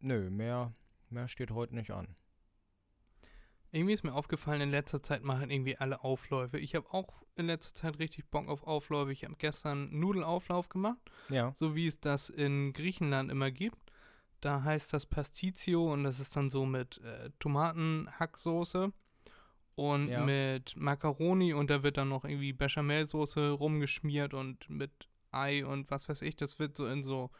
nö, 0.00 0.28
mehr, 0.28 0.74
mehr 1.10 1.28
steht 1.28 1.52
heute 1.52 1.76
nicht 1.76 1.92
an. 1.92 2.16
Irgendwie 3.70 3.94
ist 3.94 4.02
mir 4.02 4.14
aufgefallen, 4.14 4.60
in 4.60 4.70
letzter 4.70 5.00
Zeit 5.04 5.22
machen 5.22 5.50
irgendwie 5.50 5.76
alle 5.76 6.02
Aufläufe. 6.02 6.58
Ich 6.58 6.74
habe 6.74 6.92
auch 6.92 7.22
in 7.36 7.46
letzter 7.46 7.74
Zeit 7.74 8.00
richtig 8.00 8.28
Bock 8.28 8.48
auf 8.48 8.64
Aufläufe. 8.64 9.12
Ich 9.12 9.22
habe 9.22 9.36
gestern 9.38 9.96
Nudelauflauf 9.96 10.68
gemacht. 10.68 10.98
Ja. 11.28 11.54
so 11.56 11.76
wie 11.76 11.86
es 11.86 12.00
das 12.00 12.28
in 12.28 12.72
Griechenland 12.72 13.30
immer 13.30 13.52
gibt. 13.52 13.89
Da 14.40 14.62
heißt 14.62 14.92
das 14.92 15.06
Pastizio 15.06 15.92
und 15.92 16.04
das 16.04 16.18
ist 16.20 16.34
dann 16.36 16.48
so 16.50 16.64
mit 16.66 16.98
äh, 17.04 17.30
Tomatenhacksoße 17.38 18.92
und 19.74 20.08
Ja. 20.08 20.24
mit 20.24 20.76
Macaroni 20.76 21.52
und 21.52 21.70
da 21.70 21.82
wird 21.82 21.96
dann 21.96 22.08
noch 22.08 22.24
irgendwie 22.24 22.52
Bechamelsoße 22.52 23.50
rumgeschmiert 23.50 24.34
und 24.34 24.68
mit 24.68 24.90
Ei 25.30 25.64
und 25.64 25.90
was 25.90 26.08
weiß 26.08 26.22
ich. 26.22 26.36
Das 26.36 26.58
wird 26.58 26.76
so 26.76 26.86
in 26.86 27.02
so 27.02 27.30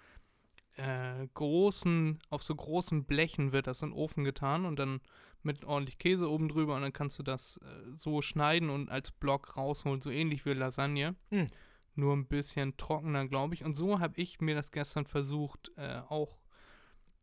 äh, 0.77 1.27
großen, 1.35 2.21
auf 2.31 2.43
so 2.43 2.55
großen 2.55 3.05
Blechen 3.05 3.53
wird 3.53 3.67
das 3.67 3.83
in 3.83 3.91
den 3.91 3.97
Ofen 3.99 4.25
getan 4.25 4.65
und 4.65 4.79
dann 4.79 5.01
mit 5.43 5.65
ordentlich 5.65 5.99
Käse 5.99 6.31
oben 6.31 6.49
drüber 6.49 6.77
und 6.77 6.83
dann 6.83 6.93
kannst 6.93 7.19
du 7.19 7.23
das 7.23 7.57
äh, 7.59 7.97
so 7.97 8.21
schneiden 8.23 8.69
und 8.71 8.91
als 8.91 9.11
Block 9.11 9.57
rausholen, 9.57 10.01
so 10.01 10.11
ähnlich 10.11 10.45
wie 10.45 10.53
Lasagne 10.53 11.17
Hm. 11.31 11.47
nur 11.95 12.15
ein 12.15 12.27
bisschen 12.27 12.77
trockener, 12.77 13.27
glaube 13.27 13.55
ich. 13.55 13.65
Und 13.65 13.75
so 13.75 14.01
habe 14.01 14.21
ich 14.21 14.41
mir 14.41 14.55
das 14.55 14.71
gestern 14.71 15.07
versucht, 15.07 15.73
äh, 15.77 16.01
auch 16.09 16.40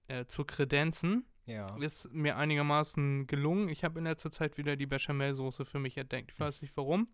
äh, 0.07 0.25
zu 0.25 0.45
kredenzen. 0.45 1.25
Ja. 1.45 1.65
Ist 1.77 2.13
mir 2.13 2.35
einigermaßen 2.35 3.25
gelungen. 3.25 3.69
Ich 3.69 3.85
habe 3.85 3.99
in 3.99 4.05
letzter 4.05 4.31
Zeit 4.31 4.57
wieder 4.57 4.75
die 4.75 4.85
Bechamelsoße 4.85 5.63
für 5.63 5.79
mich 5.79 5.97
entdeckt. 5.97 6.31
Ich 6.33 6.39
weiß 6.39 6.61
nicht 6.61 6.75
warum. 6.75 7.07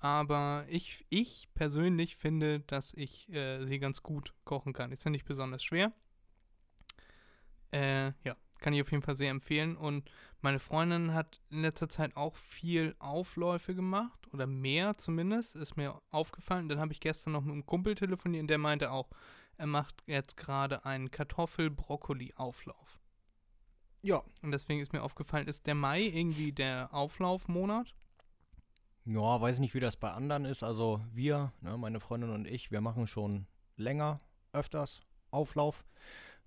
Aber 0.00 0.64
ich, 0.68 1.06
ich 1.10 1.48
persönlich 1.54 2.16
finde, 2.16 2.60
dass 2.60 2.92
ich 2.94 3.32
äh, 3.32 3.64
sie 3.66 3.78
ganz 3.78 4.02
gut 4.02 4.34
kochen 4.44 4.72
kann. 4.72 4.92
Ist 4.92 5.04
ja 5.04 5.10
nicht 5.10 5.24
besonders 5.24 5.62
schwer. 5.62 5.92
Äh, 7.72 8.12
ja, 8.24 8.36
kann 8.60 8.72
ich 8.72 8.80
auf 8.80 8.90
jeden 8.90 9.02
Fall 9.02 9.16
sehr 9.16 9.30
empfehlen. 9.30 9.76
Und 9.76 10.10
meine 10.40 10.58
Freundin 10.58 11.14
hat 11.14 11.40
in 11.50 11.62
letzter 11.62 11.88
Zeit 11.88 12.16
auch 12.16 12.36
viel 12.36 12.96
Aufläufe 12.98 13.76
gemacht. 13.76 14.18
Oder 14.32 14.48
mehr 14.48 14.94
zumindest. 14.94 15.54
Ist 15.54 15.76
mir 15.76 16.00
aufgefallen. 16.10 16.68
Dann 16.68 16.80
habe 16.80 16.92
ich 16.92 17.00
gestern 17.00 17.32
noch 17.32 17.42
mit 17.42 17.52
einem 17.52 17.66
Kumpel 17.66 17.94
telefoniert 17.94 18.42
und 18.42 18.48
der 18.48 18.58
meinte 18.58 18.90
auch, 18.90 19.08
er 19.58 19.66
macht 19.66 20.02
jetzt 20.06 20.36
gerade 20.36 20.84
einen 20.84 21.10
Kartoffel-Brokkoli-Auflauf. 21.10 23.00
Ja. 24.02 24.22
Und 24.40 24.52
deswegen 24.52 24.80
ist 24.80 24.92
mir 24.92 25.02
aufgefallen, 25.02 25.48
ist 25.48 25.66
der 25.66 25.74
Mai 25.74 26.02
irgendwie 26.02 26.52
der 26.52 26.94
Auflaufmonat? 26.94 27.94
Ja, 29.04 29.40
weiß 29.40 29.58
nicht, 29.58 29.74
wie 29.74 29.80
das 29.80 29.96
bei 29.96 30.12
anderen 30.12 30.44
ist. 30.44 30.62
Also 30.62 31.02
wir, 31.12 31.52
ne, 31.60 31.76
meine 31.76 31.98
Freundin 31.98 32.30
und 32.30 32.46
ich, 32.46 32.70
wir 32.70 32.80
machen 32.80 33.06
schon 33.06 33.46
länger, 33.76 34.20
öfters 34.52 35.00
Auflauf. 35.30 35.84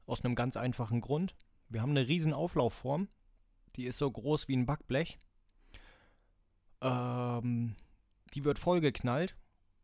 Aus 0.06 0.24
einem 0.24 0.36
ganz 0.36 0.56
einfachen 0.56 1.02
Grund. 1.02 1.36
Wir 1.68 1.82
haben 1.82 1.92
eine 1.92 2.08
riesen 2.08 2.34
Auflaufform. 2.34 3.10
Die 3.76 3.86
ist 3.86 3.98
so 3.98 4.10
groß 4.10 4.48
wie 4.48 4.56
ein 4.56 4.66
Backblech. 4.66 5.20
Ähm, 6.82 7.76
die 8.34 8.44
wird 8.46 8.58
vollgeknallt 8.58 9.36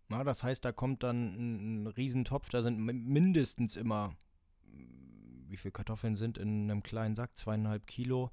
Na, 0.09 0.23
das 0.23 0.41
heißt, 0.43 0.63
da 0.63 0.71
kommt 0.71 1.03
dann 1.03 1.83
ein, 1.83 1.87
Riesentopf, 1.87 2.49
da 2.49 2.63
sind 2.63 2.79
mi- 2.79 2.93
mindestens 2.93 3.75
immer, 3.75 4.15
mm, 4.71 5.49
wie 5.49 5.57
viele 5.57 5.71
Kartoffeln 5.73 6.15
sind 6.15 6.37
in 6.37 6.69
einem 6.69 6.81
kleinen 6.83 7.15
Sack? 7.15 7.37
Zweieinhalb 7.37 7.85
Kilo. 7.87 8.31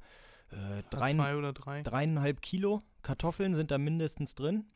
Äh, 0.51 0.83
drei, 0.91 1.15
Zwei 1.15 1.37
oder 1.37 1.53
drei. 1.53 1.83
dreieinhalb 1.83 2.41
Kilo 2.43 2.83
Kartoffeln 3.03 3.57
sind 3.57 3.71
da 3.71 3.79
mindestens 3.79 4.35
drin. 4.35 4.67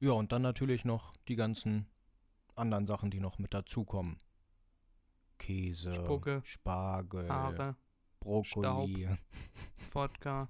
Ja, 0.00 0.12
und 0.12 0.32
dann 0.32 0.42
natürlich 0.42 0.84
noch 0.84 1.16
die 1.28 1.36
ganzen 1.36 1.86
anderen 2.56 2.86
Sachen, 2.86 3.10
die 3.10 3.20
noch 3.20 3.38
mit 3.38 3.54
dazukommen. 3.54 4.18
Käse, 5.38 5.94
Spucke, 5.94 6.40
Spargel, 6.44 7.28
Haare, 7.28 7.76
Brokkoli. 8.20 9.08
Wodka. 9.92 10.48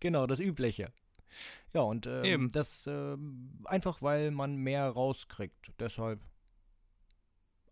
Genau, 0.00 0.26
das 0.26 0.38
Übliche. 0.40 0.92
Ja, 1.74 1.82
und 1.82 2.06
ähm, 2.06 2.24
Eben. 2.24 2.52
das 2.52 2.86
ähm, 2.86 3.60
einfach, 3.64 4.02
weil 4.02 4.30
man 4.30 4.56
mehr 4.56 4.88
rauskriegt. 4.88 5.72
Deshalb 5.78 6.20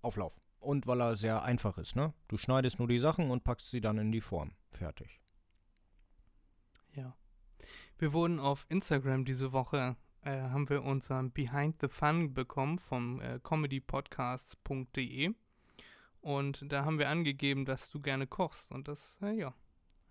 Auflauf. 0.02 0.40
Und 0.58 0.86
weil 0.86 1.00
er 1.00 1.16
sehr 1.16 1.42
einfach 1.42 1.78
ist, 1.78 1.96
ne? 1.96 2.12
Du 2.28 2.36
schneidest 2.36 2.78
nur 2.78 2.88
die 2.88 2.98
Sachen 2.98 3.30
und 3.30 3.44
packst 3.44 3.70
sie 3.70 3.80
dann 3.80 3.98
in 3.98 4.12
die 4.12 4.20
Form. 4.20 4.52
Fertig. 4.72 5.20
Ja. 6.94 7.16
Wir 7.98 8.12
wurden 8.12 8.38
auf 8.38 8.66
Instagram 8.68 9.24
diese 9.24 9.52
Woche, 9.52 9.96
äh, 10.22 10.40
haben 10.40 10.68
wir 10.68 10.82
unseren 10.82 11.32
Behind 11.32 11.76
the 11.80 11.88
Fun 11.88 12.34
bekommen 12.34 12.78
vom 12.78 13.20
äh, 13.20 13.38
comedypodcasts.de 13.42 15.34
und 16.20 16.64
da 16.70 16.84
haben 16.84 16.98
wir 16.98 17.08
angegeben, 17.08 17.64
dass 17.64 17.90
du 17.90 18.00
gerne 18.00 18.26
kochst 18.26 18.70
und 18.70 18.88
das, 18.88 19.16
äh, 19.22 19.32
ja, 19.32 19.54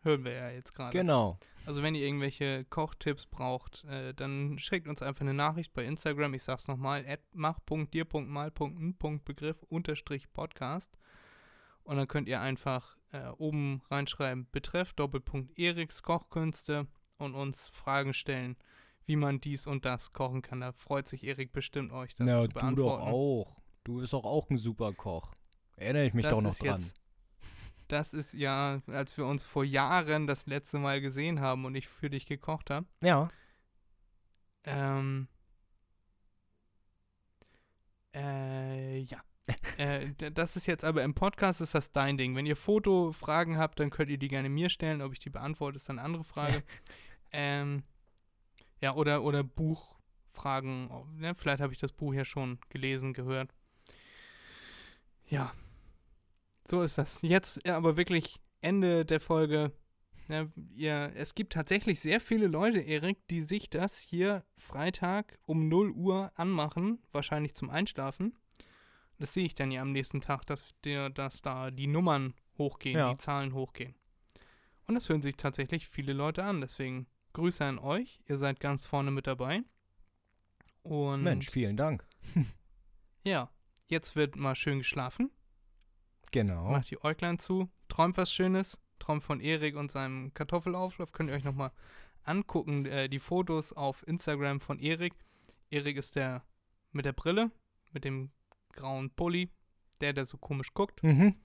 hören 0.03 0.25
wir 0.25 0.33
ja 0.33 0.49
jetzt 0.49 0.73
gerade. 0.73 0.97
Genau. 0.97 1.37
Also 1.65 1.83
wenn 1.83 1.93
ihr 1.93 2.05
irgendwelche 2.05 2.63
Kochtipps 2.65 3.25
braucht, 3.25 3.83
äh, 3.85 4.13
dann 4.13 4.57
schickt 4.57 4.87
uns 4.87 5.01
einfach 5.01 5.21
eine 5.21 5.33
Nachricht 5.33 5.73
bei 5.73 5.83
Instagram. 5.85 6.33
Ich 6.33 6.43
sag's 6.43 6.67
nochmal, 6.67 7.05
mach.dir.mal.n.begriff 7.33 9.63
unterstrich 9.63 10.31
Podcast. 10.33 10.97
Und 11.83 11.97
dann 11.97 12.07
könnt 12.07 12.27
ihr 12.27 12.41
einfach 12.41 12.97
äh, 13.11 13.27
oben 13.37 13.81
reinschreiben, 13.89 14.47
betreff 14.51 14.93
Doppelpunkt 14.93 15.57
Eriks 15.57 16.03
Kochkünste 16.03 16.87
und 17.17 17.35
uns 17.35 17.67
Fragen 17.69 18.13
stellen, 18.13 18.57
wie 19.05 19.15
man 19.15 19.41
dies 19.41 19.67
und 19.67 19.85
das 19.85 20.13
kochen 20.13 20.41
kann. 20.41 20.61
Da 20.61 20.71
freut 20.71 21.07
sich 21.07 21.23
Erik 21.23 21.51
bestimmt 21.51 21.91
euch, 21.91 22.15
das 22.15 22.27
Na, 22.27 22.41
zu 22.41 22.47
du 22.47 22.53
doch 22.53 22.61
beantworten. 22.61 23.11
auch. 23.11 23.55
Du 23.83 23.99
bist 23.99 24.13
doch 24.13 24.23
auch 24.23 24.49
ein 24.49 24.57
super 24.57 24.93
Koch. 24.93 25.31
Erinnere 25.77 26.05
ich 26.05 26.13
mich 26.13 26.25
das 26.25 26.33
doch 26.33 26.41
noch 26.41 26.55
dran. 26.55 26.79
jetzt, 26.79 26.98
das 27.91 28.13
ist 28.13 28.33
ja, 28.33 28.81
als 28.87 29.17
wir 29.17 29.25
uns 29.25 29.43
vor 29.43 29.63
Jahren 29.63 30.27
das 30.27 30.45
letzte 30.45 30.77
Mal 30.77 31.01
gesehen 31.01 31.41
haben 31.41 31.65
und 31.65 31.75
ich 31.75 31.87
für 31.87 32.09
dich 32.09 32.25
gekocht 32.25 32.69
habe. 32.69 32.85
Ja. 33.01 33.29
Ähm. 34.63 35.27
Äh, 38.13 38.99
ja. 38.99 39.21
äh, 39.77 40.13
das 40.31 40.55
ist 40.55 40.67
jetzt 40.67 40.83
aber 40.85 41.03
im 41.03 41.15
Podcast 41.15 41.61
ist 41.61 41.73
das 41.73 41.91
dein 41.91 42.17
Ding. 42.17 42.35
Wenn 42.35 42.45
ihr 42.45 42.55
Fotofragen 42.55 43.57
habt, 43.57 43.79
dann 43.79 43.89
könnt 43.89 44.11
ihr 44.11 44.17
die 44.17 44.27
gerne 44.27 44.49
mir 44.49 44.69
stellen. 44.69 45.01
Ob 45.01 45.13
ich 45.13 45.19
die 45.19 45.31
beantworte, 45.31 45.77
ist 45.77 45.89
dann 45.89 45.97
eine 45.97 46.05
andere 46.05 46.23
Frage. 46.23 46.63
ähm, 47.31 47.83
ja, 48.81 48.93
oder, 48.93 49.23
oder 49.23 49.43
Buchfragen. 49.43 50.89
Ne? 51.17 51.33
Vielleicht 51.33 51.61
habe 51.61 51.73
ich 51.73 51.79
das 51.79 51.91
Buch 51.91 52.13
ja 52.13 52.25
schon 52.25 52.59
gelesen, 52.69 53.13
gehört. 53.13 53.53
Ja. 55.27 55.53
So 56.65 56.81
ist 56.81 56.97
das. 56.97 57.21
Jetzt 57.21 57.61
ja, 57.65 57.75
aber 57.77 57.97
wirklich 57.97 58.39
Ende 58.61 59.05
der 59.05 59.19
Folge. 59.19 59.71
Ja, 60.27 60.45
ihr, 60.75 61.11
es 61.15 61.33
gibt 61.33 61.53
tatsächlich 61.53 61.99
sehr 61.99 62.21
viele 62.21 62.45
Leute, 62.47 62.79
Erik, 62.79 63.27
die 63.29 63.41
sich 63.41 63.69
das 63.69 63.97
hier 63.97 64.45
Freitag 64.57 65.39
um 65.47 65.67
0 65.67 65.89
Uhr 65.91 66.31
anmachen, 66.35 66.99
wahrscheinlich 67.11 67.55
zum 67.55 67.71
Einschlafen. 67.71 68.35
Das 69.17 69.33
sehe 69.33 69.45
ich 69.45 69.55
dann 69.55 69.71
ja 69.71 69.81
am 69.81 69.91
nächsten 69.91 70.21
Tag, 70.21 70.45
dass, 70.45 70.63
der, 70.83 71.09
dass 71.09 71.41
da 71.41 71.71
die 71.71 71.87
Nummern 71.87 72.35
hochgehen, 72.59 72.97
Ja. 72.97 73.11
die 73.11 73.17
Zahlen 73.17 73.53
hochgehen. 73.53 73.95
Und 74.85 74.95
das 74.95 75.09
hören 75.09 75.21
sich 75.23 75.35
tatsächlich 75.35 75.87
viele 75.87 76.13
Leute 76.13 76.43
an. 76.43 76.61
Deswegen 76.61 77.07
Grüße 77.33 77.65
an 77.65 77.79
euch. 77.79 78.21
Ihr 78.27 78.37
seid 78.37 78.59
ganz 78.59 78.85
vorne 78.85 79.09
mit 79.11 79.25
dabei. 79.27 79.63
Und 80.83 81.23
Mensch, 81.23 81.49
vielen 81.49 81.75
Dank. 81.77 82.05
ja, 83.23 83.49
jetzt 83.87 84.15
wird 84.15 84.35
mal 84.35 84.55
schön 84.55 84.79
geschlafen. 84.79 85.31
Genau. 86.31 86.71
Macht 86.71 86.91
die 86.91 87.03
Äuglein 87.03 87.39
zu, 87.39 87.69
träumt 87.87 88.17
was 88.17 88.31
Schönes, 88.31 88.77
träumt 88.99 89.23
von 89.23 89.39
Erik 89.39 89.75
und 89.75 89.91
seinem 89.91 90.33
Kartoffelauflauf. 90.33 91.11
Könnt 91.11 91.29
ihr 91.29 91.35
euch 91.35 91.43
nochmal 91.43 91.71
angucken, 92.23 92.85
äh, 92.85 93.09
die 93.09 93.19
Fotos 93.19 93.73
auf 93.73 94.07
Instagram 94.07 94.59
von 94.59 94.79
Erik. 94.79 95.13
Erik 95.69 95.97
ist 95.97 96.15
der 96.15 96.43
mit 96.91 97.05
der 97.05 97.13
Brille, 97.13 97.51
mit 97.91 98.05
dem 98.05 98.31
grauen 98.73 99.09
Pulli, 99.11 99.49
der, 100.01 100.13
der 100.13 100.25
so 100.25 100.37
komisch 100.37 100.73
guckt. 100.73 101.03
Mhm. 101.03 101.35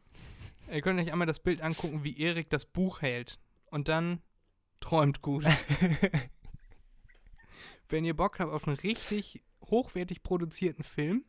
Ihr 0.73 0.81
könnt 0.81 1.01
euch 1.01 1.13
einmal 1.13 1.27
das 1.27 1.41
Bild 1.41 1.61
angucken, 1.61 2.05
wie 2.05 2.19
Erik 2.19 2.49
das 2.51 2.65
Buch 2.65 3.03
hält. 3.03 3.39
Und 3.67 3.89
dann 3.89 4.23
träumt 4.81 5.21
gut. 5.21 5.45
Wenn 7.89 8.05
ihr 8.05 8.17
Bock 8.17 8.39
habt 8.39 8.53
auf 8.53 8.67
einen 8.67 8.79
richtig 8.79 9.43
hochwertig 9.63 10.23
produzierten 10.23 10.85
Film, 10.85 11.25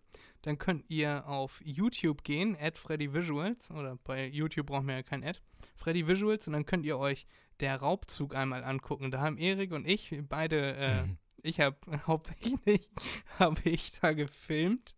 dann 0.45 0.59
könnt 0.59 0.85
ihr 0.89 1.27
auf 1.27 1.59
YouTube 1.63 2.23
gehen, 2.23 2.55
at 2.59 2.77
Freddy 2.77 3.11
Visuals, 3.11 3.71
oder 3.71 3.97
bei 4.03 4.27
YouTube 4.27 4.67
braucht 4.67 4.83
man 4.83 4.97
ja 4.97 5.03
kein 5.03 5.23
Ad, 5.23 5.39
Freddy 5.73 6.07
Visuals, 6.07 6.45
und 6.45 6.53
dann 6.53 6.67
könnt 6.67 6.85
ihr 6.85 6.99
euch 6.99 7.25
der 7.61 7.77
Raubzug 7.77 8.35
einmal 8.35 8.63
angucken. 8.63 9.09
Da 9.09 9.21
haben 9.21 9.39
Erik 9.39 9.71
und 9.71 9.87
ich 9.87 10.15
beide, 10.29 10.75
äh, 10.75 11.03
ich 11.41 11.61
habe 11.61 11.77
hauptsächlich, 12.05 12.91
habe 13.39 13.59
ich 13.63 13.99
da 13.99 14.13
gefilmt 14.13 14.95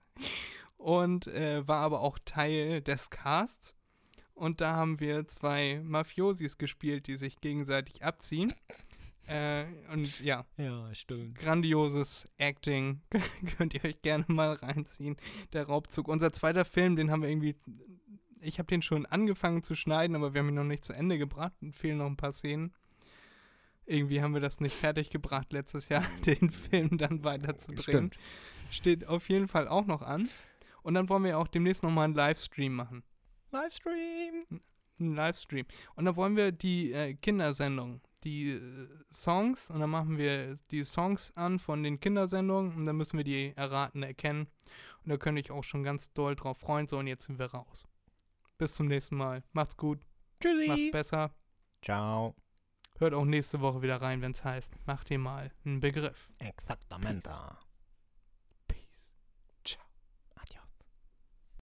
und 0.76 1.28
äh, 1.28 1.66
war 1.66 1.82
aber 1.82 2.02
auch 2.02 2.20
Teil 2.26 2.82
des 2.82 3.10
Casts. 3.10 3.74
Und 4.34 4.60
da 4.60 4.76
haben 4.76 5.00
wir 5.00 5.30
zwei 5.30 5.80
Mafiosis 5.82 6.58
gespielt, 6.58 7.08
die 7.08 7.16
sich 7.16 7.40
gegenseitig 7.40 8.04
abziehen. 8.04 8.54
Äh, 9.28 9.66
und 9.92 10.20
ja, 10.22 10.46
Ja, 10.58 10.94
stimmt. 10.96 11.38
grandioses 11.38 12.28
Acting. 12.38 13.02
Könnt 13.58 13.74
ihr 13.74 13.84
euch 13.84 14.02
gerne 14.02 14.26
mal 14.28 14.54
reinziehen. 14.54 15.18
Der 15.54 15.68
Raubzug. 15.68 16.08
Unser 16.08 16.32
zweiter 16.32 16.66
Film, 16.66 16.96
den 16.96 17.12
haben 17.12 17.22
wir 17.22 17.30
irgendwie. 17.30 17.56
Ich 18.42 18.60
habe 18.60 18.68
den 18.68 18.82
schon 18.82 19.06
angefangen 19.06 19.64
zu 19.64 19.76
schneiden, 19.76 20.16
aber 20.16 20.34
wir 20.34 20.40
haben 20.40 20.50
ihn 20.50 20.56
noch 20.56 20.64
nicht 20.64 20.86
zu 20.86 20.94
Ende 20.94 21.18
gebracht. 21.18 21.54
Und 21.62 21.74
fehlen 21.76 21.98
noch 21.98 22.06
ein 22.06 22.18
paar 22.18 22.32
Szenen. 22.32 22.74
Irgendwie 23.86 24.22
haben 24.22 24.34
wir 24.34 24.42
das 24.42 24.60
nicht 24.60 24.76
fertig 24.76 25.10
gebracht 25.10 25.52
letztes 25.54 25.90
Jahr, 25.90 26.04
den 26.26 26.50
Film 26.52 26.98
dann 26.98 27.24
weiter 27.24 27.58
zu 27.58 27.72
drehen. 27.72 27.82
Stimmt. 27.82 28.18
Steht 28.70 29.08
auf 29.08 29.30
jeden 29.30 29.48
Fall 29.48 29.68
auch 29.68 29.86
noch 29.86 30.02
an. 30.02 30.30
Und 30.84 30.94
dann 30.94 31.10
wollen 31.10 31.24
wir 31.24 31.38
auch 31.38 31.48
demnächst 31.48 31.84
nochmal 31.84 32.06
einen 32.06 32.14
Livestream 32.16 32.74
machen. 32.74 33.04
Livestream. 33.52 34.62
Einen 35.00 35.16
Livestream. 35.16 35.66
Und 35.96 36.06
dann 36.06 36.16
wollen 36.16 36.36
wir 36.36 36.52
die 36.52 36.92
äh, 36.92 37.14
Kindersendung, 37.14 38.02
die 38.28 38.52
äh, 38.52 38.88
Songs, 39.12 39.70
und 39.70 39.80
dann 39.80 39.90
machen 39.90 40.18
wir 40.18 40.56
die 40.72 40.84
Songs 40.84 41.32
an 41.36 41.60
von 41.60 41.82
den 41.84 42.00
Kindersendungen 42.00 42.76
und 42.76 42.86
dann 42.86 42.98
müssen 42.98 43.18
wir 43.18 43.24
die 43.24 43.54
erraten, 43.56 44.04
erkennen. 44.04 44.48
Und 45.04 45.10
da 45.10 45.18
könnte 45.18 45.40
ich 45.40 45.52
auch 45.52 45.64
schon 45.64 45.84
ganz 45.84 46.12
doll 46.14 46.36
drauf 46.36 46.58
freuen. 46.58 46.88
So, 46.88 46.98
und 46.98 47.08
jetzt 47.08 47.26
sind 47.26 47.40
wir 47.40 47.48
raus. 47.48 47.86
Bis 48.58 48.76
zum 48.76 48.88
nächsten 48.88 49.16
Mal. 49.16 49.44
Macht's 49.54 49.78
gut, 49.78 50.00
Tschüssi. 50.42 50.68
macht's 50.68 50.92
besser. 50.92 51.32
Ciao. 51.82 52.36
Hört 53.00 53.14
auch 53.14 53.26
nächste 53.26 53.62
Woche 53.62 53.82
wieder 53.82 54.02
rein, 54.02 54.22
wenn 54.22 54.32
es 54.32 54.44
heißt, 54.44 54.74
macht 54.86 55.12
ihr 55.12 55.20
mal 55.20 55.52
einen 55.64 55.80
Begriff. 55.80 56.30
Exactamente. 56.40 57.30